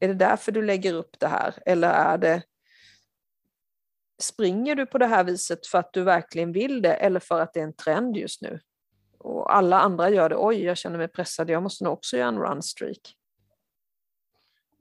Är 0.00 0.08
det 0.08 0.14
därför 0.14 0.52
du 0.52 0.62
lägger 0.62 0.94
upp 0.94 1.16
det 1.18 1.26
här? 1.26 1.54
Eller 1.66 1.88
är 1.88 2.18
det 2.18 2.42
Springer 4.18 4.74
du 4.74 4.86
på 4.86 4.98
det 4.98 5.06
här 5.06 5.24
viset 5.24 5.66
för 5.66 5.78
att 5.78 5.92
du 5.92 6.02
verkligen 6.02 6.52
vill 6.52 6.82
det 6.82 6.94
eller 6.94 7.20
för 7.20 7.40
att 7.40 7.54
det 7.54 7.60
är 7.60 7.64
en 7.64 7.76
trend 7.76 8.16
just 8.16 8.42
nu? 8.42 8.60
Och 9.18 9.54
alla 9.54 9.80
andra 9.80 10.10
gör 10.10 10.28
det, 10.28 10.36
oj, 10.36 10.64
jag 10.64 10.76
känner 10.76 10.98
mig 10.98 11.08
pressad, 11.08 11.50
jag 11.50 11.62
måste 11.62 11.84
nog 11.84 11.92
också 11.92 12.16
göra 12.16 12.28
en 12.28 12.38
runstreak. 12.38 13.16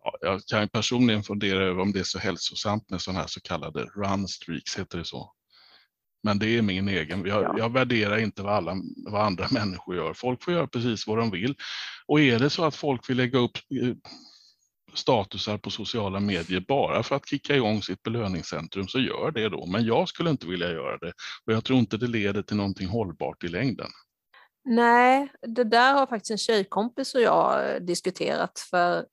Ja, 0.06 0.18
jag 0.22 0.46
kan 0.46 0.70
personligen 0.70 1.24
fundera 1.24 1.64
över 1.64 1.82
om 1.82 1.92
det 1.92 2.00
är 2.00 2.04
så 2.04 2.20
hälsosamt 2.20 2.90
med 2.90 3.02
sådana 3.02 3.20
här 3.20 3.28
så 3.28 3.42
kallade 3.42 3.84
runstreaks, 3.84 4.80
heter 4.80 4.98
det 4.98 5.06
så? 5.06 5.32
Men 6.24 6.40
det 6.40 6.58
är 6.58 6.62
min 6.62 6.88
egen. 6.88 7.26
Jag, 7.26 7.44
ja. 7.44 7.56
jag 7.58 7.74
värderar 7.74 8.18
inte 8.18 8.42
vad, 8.42 8.54
alla, 8.54 8.76
vad 9.06 9.22
andra 9.22 9.48
människor 9.52 9.96
gör. 9.96 10.14
Folk 10.14 10.44
får 10.44 10.54
göra 10.54 10.68
precis 10.68 11.08
vad 11.08 11.18
de 11.18 11.32
vill. 11.32 11.56
Och 12.06 12.20
är 12.20 12.40
det 12.40 12.50
så 12.50 12.66
att 12.66 12.76
folk 12.76 13.10
vill 13.10 13.18
lägga 13.18 13.40
upp 13.40 13.58
eh, 13.82 13.96
statusar 14.94 15.58
på 15.58 15.70
sociala 15.70 16.20
medier 16.20 16.66
bara 16.68 17.04
för 17.04 17.16
att 17.16 17.30
kicka 17.30 17.56
igång 17.56 17.82
sitt 17.82 18.04
belöningscentrum 18.04 18.88
så 18.88 19.00
gör 19.00 19.32
det 19.32 19.50
då. 19.50 19.66
Men 19.66 19.86
jag 19.86 20.10
skulle 20.10 20.30
inte 20.30 20.48
vilja 20.48 20.72
göra 20.72 20.98
det 20.98 21.14
och 21.46 21.54
jag 21.54 21.64
tror 21.64 21.80
inte 21.80 21.98
det 21.98 22.08
leder 22.08 22.42
till 22.42 22.58
någonting 22.58 22.88
hållbart 22.88 23.44
i 23.44 23.48
längden. 23.48 23.88
Nej, 24.66 25.32
det 25.42 25.64
där 25.64 25.94
har 25.94 26.08
faktiskt 26.08 26.32
en 26.32 26.38
tjejkompis 26.38 27.16
och 27.16 27.22
jag 27.22 27.76
eh, 27.76 27.82
diskuterat 27.82 28.60
för 28.70 29.06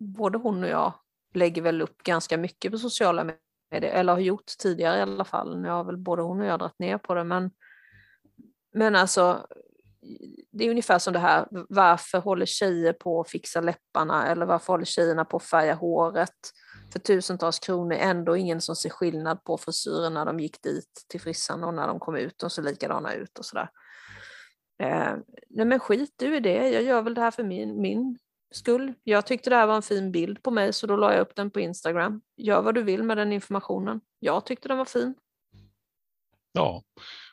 både 0.00 0.38
hon 0.38 0.62
och 0.64 0.68
jag 0.68 0.92
lägger 1.34 1.62
väl 1.62 1.82
upp 1.82 2.02
ganska 2.02 2.38
mycket 2.38 2.72
på 2.72 2.78
sociala 2.78 3.24
medier, 3.70 3.92
eller 3.92 4.12
har 4.12 4.20
gjort 4.20 4.46
tidigare 4.58 4.98
i 4.98 5.02
alla 5.02 5.24
fall. 5.24 5.60
Nu 5.60 5.68
har 5.68 5.84
väl 5.84 5.96
både 5.96 6.22
hon 6.22 6.40
och 6.40 6.46
jag 6.46 6.58
dragit 6.58 6.78
ner 6.78 6.98
på 6.98 7.14
det, 7.14 7.24
men, 7.24 7.50
men 8.74 8.96
alltså 8.96 9.46
det 10.52 10.64
är 10.64 10.70
ungefär 10.70 10.98
som 10.98 11.12
det 11.12 11.18
här, 11.18 11.46
varför 11.50 12.18
håller 12.18 12.46
tjejer 12.46 12.92
på 12.92 13.20
att 13.20 13.30
fixa 13.30 13.60
läpparna 13.60 14.26
eller 14.26 14.46
varför 14.46 14.72
håller 14.72 14.84
tjejerna 14.84 15.24
på 15.24 15.36
att 15.36 15.42
färga 15.42 15.74
håret 15.74 16.52
för 16.92 16.98
tusentals 16.98 17.58
kronor, 17.58 17.92
ändå 17.92 18.36
ingen 18.36 18.60
som 18.60 18.76
ser 18.76 18.90
skillnad 18.90 19.44
på 19.44 19.58
frisyren 19.58 20.14
när 20.14 20.24
de 20.24 20.40
gick 20.40 20.62
dit 20.62 21.04
till 21.08 21.20
frissan 21.20 21.64
och 21.64 21.74
när 21.74 21.86
de 21.86 22.00
kom 22.00 22.16
ut, 22.16 22.38
de 22.38 22.50
ser 22.50 22.62
likadana 22.62 23.14
ut 23.14 23.38
och 23.38 23.44
sådär. 23.44 23.70
Eh, 24.82 25.14
nej 25.48 25.66
men 25.66 25.80
skit 25.80 26.14
du 26.16 26.36
i 26.36 26.40
det, 26.40 26.68
jag 26.68 26.82
gör 26.82 27.02
väl 27.02 27.14
det 27.14 27.20
här 27.20 27.30
för 27.30 27.44
min, 27.44 27.80
min 27.80 28.18
skull. 28.50 28.94
Jag 29.04 29.26
tyckte 29.26 29.50
det 29.50 29.56
här 29.56 29.66
var 29.66 29.76
en 29.76 29.82
fin 29.82 30.12
bild 30.12 30.42
på 30.42 30.50
mig 30.50 30.72
så 30.72 30.86
då 30.86 30.96
la 30.96 31.12
jag 31.12 31.20
upp 31.20 31.36
den 31.36 31.50
på 31.50 31.60
Instagram. 31.60 32.20
Gör 32.36 32.62
vad 32.62 32.74
du 32.74 32.82
vill 32.82 33.02
med 33.02 33.16
den 33.16 33.32
informationen. 33.32 34.00
Jag 34.18 34.46
tyckte 34.46 34.68
den 34.68 34.78
var 34.78 34.84
fin. 34.84 35.14
Ja, 36.52 36.82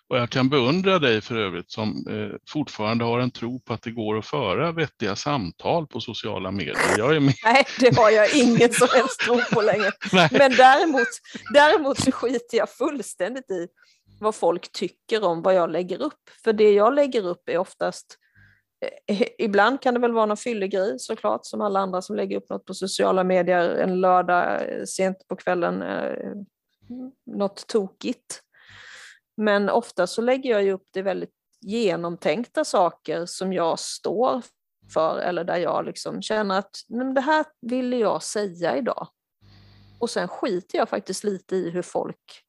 och 0.10 0.18
jag 0.18 0.30
kan 0.30 0.50
beundra 0.50 1.00
dig 1.00 1.22
för 1.22 1.36
övrigt 1.36 1.72
som 1.72 2.08
eh, 2.10 2.38
fortfarande 2.50 3.06
har 3.06 3.20
en 3.20 3.32
tro 3.32 3.60
på 3.60 3.74
att 3.74 3.82
det 3.82 3.92
går 3.92 4.18
att 4.18 4.26
föra 4.26 4.72
vettiga 4.72 5.16
samtal 5.16 5.88
på 5.88 6.00
sociala 6.00 6.52
medier. 6.52 6.98
Jag 6.98 7.16
är 7.16 7.20
med. 7.20 7.34
Nej, 7.44 7.66
det 7.80 7.98
har 7.98 8.10
jag 8.10 8.36
ingen 8.36 8.74
som 8.74 8.88
helst 8.94 9.20
tro 9.20 9.40
på 9.54 9.62
längre. 9.62 9.92
Men 10.32 10.52
däremot, 10.52 11.08
däremot 11.54 12.00
så 12.00 12.12
skiter 12.12 12.58
jag 12.58 12.70
fullständigt 12.70 13.52
i 13.52 13.68
vad 14.20 14.36
folk 14.36 14.72
tycker 14.72 15.24
om 15.24 15.42
vad 15.42 15.56
jag 15.56 15.72
lägger 15.72 16.02
upp. 16.02 16.30
För 16.44 16.54
det 16.54 16.72
jag 16.72 16.94
lägger 16.94 17.28
upp 17.28 17.50
är 17.50 17.58
oftast 17.58 18.18
Eh, 19.08 19.28
ibland 19.38 19.82
kan 19.82 19.94
det 19.94 20.00
väl 20.00 20.14
vara 20.14 20.26
någon 20.26 20.38
fyllegrej 20.38 21.00
såklart, 21.00 21.46
som 21.46 21.62
alla 21.62 21.80
andra 21.80 22.02
som 22.02 22.16
lägger 22.16 22.38
upp 22.38 22.50
något 22.50 22.66
på 22.66 22.74
sociala 22.74 23.24
medier 23.24 23.70
en 23.70 24.02
lördag 24.02 24.70
eh, 24.70 24.84
sent 24.84 25.28
på 25.28 25.36
kvällen. 25.36 25.82
Eh, 25.82 26.32
mm, 26.90 27.12
något 27.26 27.68
tokigt. 27.68 28.42
Men 29.38 29.70
ofta 29.70 30.08
så 30.08 30.22
lägger 30.22 30.50
jag 30.50 30.64
ju 30.64 30.72
upp 30.72 30.88
det 30.94 31.02
väldigt 31.02 31.34
genomtänkta 31.62 32.66
saker 32.66 33.26
som 33.26 33.54
jag 33.54 33.80
står 33.80 34.42
för 34.94 35.20
eller 35.20 35.44
där 35.44 35.58
jag 35.58 35.86
liksom 35.86 36.22
känner 36.22 36.60
att 36.60 36.76
men 36.88 37.14
det 37.14 37.22
här 37.22 37.46
ville 37.62 37.98
jag 37.98 38.24
säga 38.24 38.78
idag. 38.78 39.08
Och 40.00 40.10
sen 40.10 40.28
skiter 40.28 40.78
jag 40.78 40.90
faktiskt 40.90 41.24
lite 41.24 41.56
i 41.56 41.70
hur 41.70 41.82
folk 41.82 42.44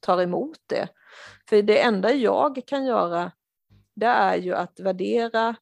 tar 0.00 0.22
emot 0.22 0.58
det. 0.66 0.88
För 1.48 1.62
det 1.62 1.82
enda 1.82 2.12
jag 2.12 2.60
kan 2.66 2.84
göra 2.84 3.32
det 4.00 4.06
är 4.06 4.36
ju 4.36 4.54
att 4.54 4.80
värdera, 4.80 5.56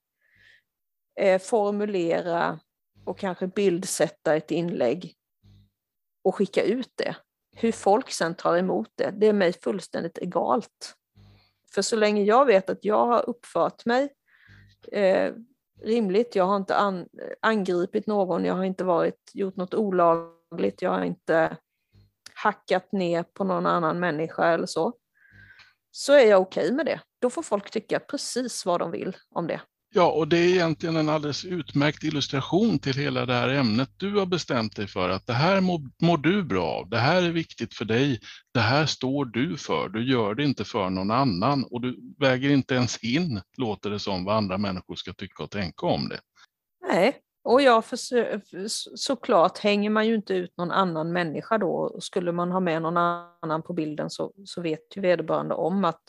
eh, 1.18 1.40
formulera 1.40 2.60
och 3.04 3.18
kanske 3.18 3.46
bildsätta 3.46 4.36
ett 4.36 4.50
inlägg 4.50 5.14
och 6.24 6.34
skicka 6.34 6.62
ut 6.62 6.92
det. 6.94 7.16
Hur 7.56 7.72
folk 7.72 8.10
sen 8.10 8.34
tar 8.34 8.56
emot 8.56 8.90
det, 8.94 9.10
det 9.10 9.26
är 9.26 9.32
mig 9.32 9.52
fullständigt 9.52 10.18
egalt. 10.18 10.94
För 11.74 11.82
så 11.82 11.96
länge 11.96 12.22
jag 12.22 12.46
vet 12.46 12.70
att 12.70 12.84
jag 12.84 13.06
har 13.06 13.28
uppfört 13.28 13.84
mig 13.84 14.12
eh, 14.92 15.34
rimligt, 15.82 16.34
jag 16.34 16.44
har 16.44 16.56
inte 16.56 16.76
an, 16.76 17.08
angripit 17.42 18.06
någon, 18.06 18.44
jag 18.44 18.54
har 18.54 18.64
inte 18.64 18.84
varit, 18.84 19.30
gjort 19.34 19.56
något 19.56 19.74
olagligt, 19.74 20.82
jag 20.82 20.90
har 20.90 21.04
inte 21.04 21.56
hackat 22.34 22.92
ner 22.92 23.22
på 23.22 23.44
någon 23.44 23.66
annan 23.66 24.00
människa 24.00 24.48
eller 24.48 24.66
så, 24.66 24.92
så 25.90 26.12
är 26.12 26.26
jag 26.26 26.40
okej 26.40 26.64
okay 26.64 26.76
med 26.76 26.86
det. 26.86 27.00
Då 27.20 27.30
får 27.30 27.42
folk 27.42 27.70
tycka 27.70 28.00
precis 28.00 28.66
vad 28.66 28.80
de 28.80 28.90
vill 28.90 29.16
om 29.30 29.46
det. 29.46 29.60
Ja, 29.94 30.10
och 30.10 30.28
det 30.28 30.38
är 30.38 30.48
egentligen 30.48 30.96
en 30.96 31.08
alldeles 31.08 31.44
utmärkt 31.44 32.04
illustration 32.04 32.78
till 32.78 32.94
hela 32.94 33.26
det 33.26 33.34
här 33.34 33.48
ämnet 33.48 33.90
du 33.96 34.18
har 34.18 34.26
bestämt 34.26 34.76
dig 34.76 34.86
för 34.86 35.10
att 35.10 35.26
det 35.26 35.32
här 35.32 35.60
mår, 35.60 35.80
mår, 36.02 36.16
du 36.16 36.42
bra 36.42 36.66
av, 36.66 36.88
det 36.88 36.98
här 36.98 37.22
är 37.22 37.30
viktigt 37.30 37.74
för 37.74 37.84
dig, 37.84 38.20
det 38.54 38.60
här 38.60 38.86
står 38.86 39.24
du 39.24 39.56
för, 39.56 39.88
du 39.88 40.10
gör 40.10 40.34
det 40.34 40.44
inte 40.44 40.64
för 40.64 40.90
någon 40.90 41.10
annan 41.10 41.64
och 41.64 41.80
du 41.80 42.14
väger 42.18 42.50
inte 42.50 42.74
ens 42.74 42.98
in, 42.98 43.40
låter 43.56 43.90
det 43.90 43.98
som, 43.98 44.24
vad 44.24 44.36
andra 44.36 44.58
människor 44.58 44.94
ska 44.94 45.12
tycka 45.12 45.42
och 45.42 45.50
tänka 45.50 45.86
om 45.86 46.08
det. 46.08 46.20
Nej, 46.88 47.16
och 47.44 47.62
ja, 47.62 47.82
för 47.82 47.98
såklart 48.96 49.58
hänger 49.58 49.90
man 49.90 50.06
ju 50.06 50.14
inte 50.14 50.34
ut 50.34 50.56
någon 50.56 50.70
annan 50.70 51.12
människa 51.12 51.58
då. 51.58 51.96
Skulle 52.00 52.32
man 52.32 52.52
ha 52.52 52.60
med 52.60 52.82
någon 52.82 52.96
annan 52.96 53.62
på 53.62 53.72
bilden 53.72 54.10
så, 54.10 54.32
så 54.44 54.60
vet 54.60 54.96
ju 54.96 55.00
vederbörande 55.00 55.54
om 55.54 55.84
att 55.84 56.02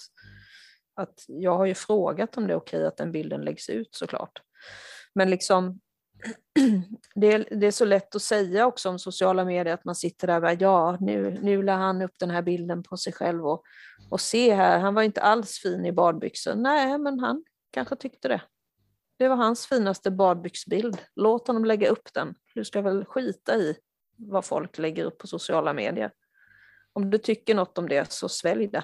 att 0.99 1.25
jag 1.27 1.57
har 1.57 1.65
ju 1.65 1.73
frågat 1.73 2.37
om 2.37 2.47
det 2.47 2.53
är 2.53 2.57
okej 2.57 2.85
att 2.85 2.97
den 2.97 3.11
bilden 3.11 3.41
läggs 3.41 3.69
ut 3.69 3.95
såklart. 3.95 4.41
Men 5.15 5.29
liksom, 5.29 5.79
det 7.15 7.33
är, 7.33 7.59
det 7.59 7.67
är 7.67 7.71
så 7.71 7.85
lätt 7.85 8.15
att 8.15 8.21
säga 8.21 8.65
också 8.65 8.89
om 8.89 8.99
sociala 8.99 9.45
medier 9.45 9.73
att 9.73 9.85
man 9.85 9.95
sitter 9.95 10.27
där 10.27 10.35
och 10.35 10.41
bara, 10.41 10.53
ja, 10.53 10.97
nu, 10.99 11.39
nu 11.41 11.63
la 11.63 11.73
han 11.73 12.01
upp 12.01 12.19
den 12.19 12.29
här 12.29 12.41
bilden 12.41 12.83
på 12.83 12.97
sig 12.97 13.13
själv 13.13 13.47
och, 13.47 13.63
och 14.09 14.21
se 14.21 14.53
här, 14.53 14.79
han 14.79 14.93
var 14.93 15.03
inte 15.03 15.21
alls 15.21 15.59
fin 15.59 15.85
i 15.85 15.91
badbyxor. 15.91 16.55
Nej, 16.55 16.97
men 16.97 17.19
han 17.19 17.43
kanske 17.71 17.95
tyckte 17.95 18.27
det. 18.27 18.41
Det 19.17 19.27
var 19.27 19.35
hans 19.35 19.67
finaste 19.67 20.11
badbyxbild. 20.11 21.01
Låt 21.15 21.47
honom 21.47 21.65
lägga 21.65 21.89
upp 21.89 22.13
den. 22.13 22.35
Du 22.55 22.65
ska 22.65 22.81
väl 22.81 23.05
skita 23.05 23.55
i 23.55 23.77
vad 24.17 24.45
folk 24.45 24.77
lägger 24.77 25.05
upp 25.05 25.17
på 25.17 25.27
sociala 25.27 25.73
medier. 25.73 26.11
Om 26.93 27.09
du 27.09 27.17
tycker 27.17 27.55
något 27.55 27.77
om 27.77 27.89
det 27.89 28.11
så 28.11 28.29
svälj 28.29 28.67
det. 28.67 28.83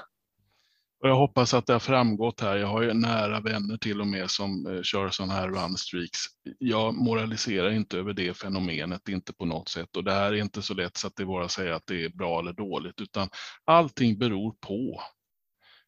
Och 1.05 1.09
jag 1.09 1.15
hoppas 1.15 1.53
att 1.53 1.65
det 1.65 1.73
har 1.73 1.79
framgått 1.79 2.41
här. 2.41 2.55
Jag 2.55 2.67
har 2.67 2.81
ju 2.81 2.93
nära 2.93 3.39
vänner 3.39 3.77
till 3.77 4.01
och 4.01 4.07
med 4.07 4.29
som 4.29 4.67
eh, 4.67 4.81
kör 4.81 5.09
sådana 5.09 5.33
här 5.33 5.47
runstreaks. 5.47 6.19
Jag 6.59 6.93
moraliserar 6.93 7.71
inte 7.71 7.97
över 7.97 8.13
det 8.13 8.37
fenomenet, 8.37 9.09
inte 9.09 9.33
på 9.33 9.45
något 9.45 9.69
sätt. 9.69 9.97
Och 9.97 10.03
det 10.03 10.11
här 10.11 10.33
är 10.33 10.35
inte 10.35 10.61
så 10.61 10.73
lätt 10.73 10.97
så 10.97 11.07
att 11.07 11.15
det 11.15 11.25
bara 11.25 11.49
säger 11.49 11.71
att 11.71 11.83
det 11.87 12.05
är 12.05 12.09
bra 12.09 12.39
eller 12.39 12.53
dåligt, 12.53 13.01
utan 13.01 13.29
allting 13.65 14.17
beror 14.17 14.55
på 14.59 15.01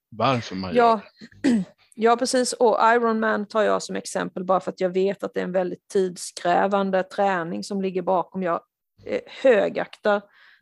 varför 0.09 0.55
man 0.55 0.75
ja. 0.75 1.01
gör 1.43 1.63
Ja, 1.95 2.17
precis. 2.17 2.53
Och 2.53 2.77
Ironman 2.81 3.47
tar 3.47 3.63
jag 3.63 3.83
som 3.83 3.95
exempel 3.95 4.43
bara 4.43 4.59
för 4.59 4.71
att 4.71 4.81
jag 4.81 4.89
vet 4.89 5.23
att 5.23 5.33
det 5.33 5.39
är 5.39 5.43
en 5.45 5.51
väldigt 5.51 5.87
tidskrävande 5.87 7.03
träning 7.03 7.63
som 7.63 7.81
ligger 7.81 8.01
bakom. 8.01 8.43
Jag 8.43 8.61
eh, 9.05 9.21
högaktar 9.43 10.21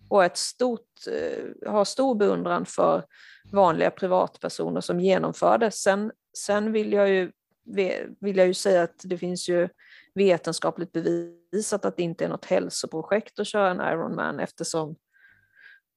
och 0.10 0.26
ett 0.26 0.38
stort, 0.38 1.08
eh, 1.08 1.72
har 1.72 1.86
stor 1.86 2.16
beundran 2.16 2.66
för 2.66 3.04
vanliga 3.52 3.92
privatpersoner 3.92 4.82
som 4.82 5.00
genomför 5.00 5.58
det. 5.58 5.72
Sen, 5.72 6.12
sen 6.38 6.72
vill, 6.72 6.94
jag 6.94 7.10
ju, 7.10 7.32
vill 8.20 8.38
jag 8.38 8.48
ju 8.48 8.54
säga 8.54 8.84
att 8.84 9.02
det 9.04 9.18
finns 9.18 9.50
ju 9.50 9.70
vetenskapligt 10.14 10.92
bevisat 10.92 11.86
att 11.86 11.98
det 11.98 12.04
inte 12.04 12.26
är 12.26 12.30
något 12.30 12.46
hälsoprojekt 12.46 13.40
att 13.40 13.48
köra 13.48 13.72
en 13.72 13.94
Ironman 13.94 14.40
eftersom 14.40 14.96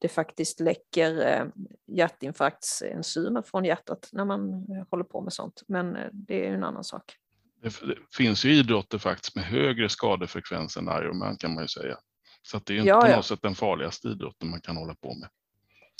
det 0.00 0.08
faktiskt 0.08 0.60
läcker 0.60 1.26
eh, 1.26 1.46
hjärtinfarktsenzymer 1.86 3.42
från 3.42 3.64
hjärtat 3.64 4.08
när 4.12 4.24
man 4.24 4.50
eh, 4.50 4.86
håller 4.90 5.04
på 5.04 5.20
med 5.20 5.32
sånt. 5.32 5.62
Men 5.68 5.96
det 6.12 6.46
är 6.46 6.54
en 6.54 6.64
annan 6.64 6.84
sak. 6.84 7.16
Det 7.62 7.74
finns 8.16 8.44
ju 8.44 8.54
idrotter 8.54 8.98
faktiskt 8.98 9.36
med 9.36 9.44
högre 9.44 9.88
skadefrekvens 9.88 10.76
än 10.76 10.88
Ironman 10.88 11.36
kan 11.36 11.54
man 11.54 11.64
ju 11.64 11.68
säga. 11.68 11.98
Så 12.42 12.58
det 12.58 12.72
är 12.72 12.76
inte 12.76 12.88
ja, 12.88 13.00
på 13.00 13.06
något 13.06 13.16
ja. 13.16 13.22
sätt 13.22 13.42
den 13.42 13.54
farligaste 13.54 14.08
idrotten 14.08 14.50
man 14.50 14.60
kan 14.60 14.76
hålla 14.76 14.94
på 14.94 15.14
med. 15.14 15.28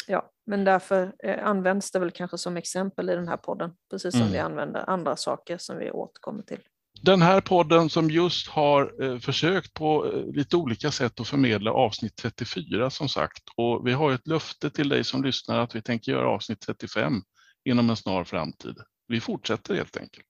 Ja, 0.07 0.31
men 0.47 0.65
därför 0.65 1.15
eh, 1.25 1.47
används 1.47 1.91
det 1.91 1.99
väl 1.99 2.11
kanske 2.11 2.39
som 2.39 2.57
exempel 2.57 3.11
i 3.11 3.15
den 3.15 3.29
här 3.29 3.37
podden, 3.37 3.71
precis 3.91 4.13
som 4.13 4.21
mm. 4.21 4.33
vi 4.33 4.39
använder 4.39 4.91
andra 4.91 5.17
saker 5.17 5.59
som 5.59 5.79
vi 5.79 5.91
återkommer 5.91 6.43
till. 6.43 6.61
Den 7.03 7.23
här 7.23 7.41
podden 7.41 7.91
som 7.91 8.11
just 8.11 8.49
har 8.49 9.05
eh, 9.05 9.19
försökt 9.19 9.75
på 9.75 10.07
eh, 10.07 10.27
lite 10.35 10.57
olika 10.57 10.91
sätt 10.91 11.21
att 11.21 11.29
förmedla 11.29 11.73
avsnitt 11.73 12.17
34 12.17 12.91
som 12.91 13.09
sagt. 13.09 13.43
Och 13.57 13.87
vi 13.87 13.93
har 13.93 14.13
ett 14.13 14.27
löfte 14.27 14.71
till 14.71 14.89
dig 14.89 15.05
som 15.05 15.25
lyssnar 15.25 15.59
att 15.59 15.75
vi 15.75 15.83
tänker 15.83 16.13
göra 16.13 16.29
avsnitt 16.29 16.61
35 16.61 17.23
inom 17.65 17.91
en 17.91 17.97
snar 17.97 18.25
framtid. 18.25 18.77
Vi 19.09 19.21
fortsätter 19.21 19.75
helt 19.75 19.97
enkelt. 19.97 20.27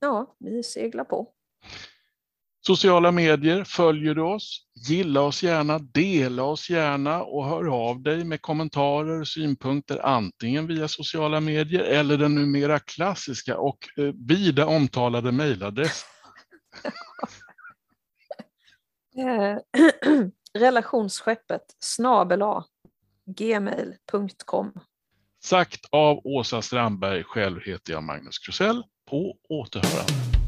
Ja, 0.00 0.36
vi 0.38 0.62
seglar 0.62 1.04
på. 1.04 1.32
Sociala 2.66 3.10
medier, 3.10 3.64
följer 3.64 4.14
du 4.14 4.22
oss? 4.22 4.66
Gilla 4.88 5.20
oss 5.20 5.42
gärna, 5.42 5.78
dela 5.78 6.42
oss 6.42 6.70
gärna 6.70 7.22
och 7.22 7.46
hör 7.46 7.88
av 7.88 8.02
dig 8.02 8.24
med 8.24 8.42
kommentarer 8.42 9.20
och 9.20 9.28
synpunkter 9.28 10.06
antingen 10.06 10.66
via 10.66 10.88
sociala 10.88 11.40
medier 11.40 11.80
eller 11.80 12.18
den 12.18 12.34
numera 12.34 12.78
klassiska 12.78 13.58
och 13.58 13.78
eh, 13.96 14.04
vida 14.28 14.66
omtalade 14.66 15.32
mejladress. 15.32 16.04
Eh, 19.16 19.58
relationsskeppet 20.58 21.62
snabela 21.80 22.64
gmail.com 23.26 24.72
Sagt 25.42 25.80
av 25.90 26.20
Åsa 26.24 26.62
Strandberg, 26.62 27.24
själv 27.24 27.60
heter 27.60 27.92
jag 27.92 28.02
Magnus 28.02 28.38
Krusell. 28.38 28.82
På 29.10 29.36
återhörande. 29.48 30.39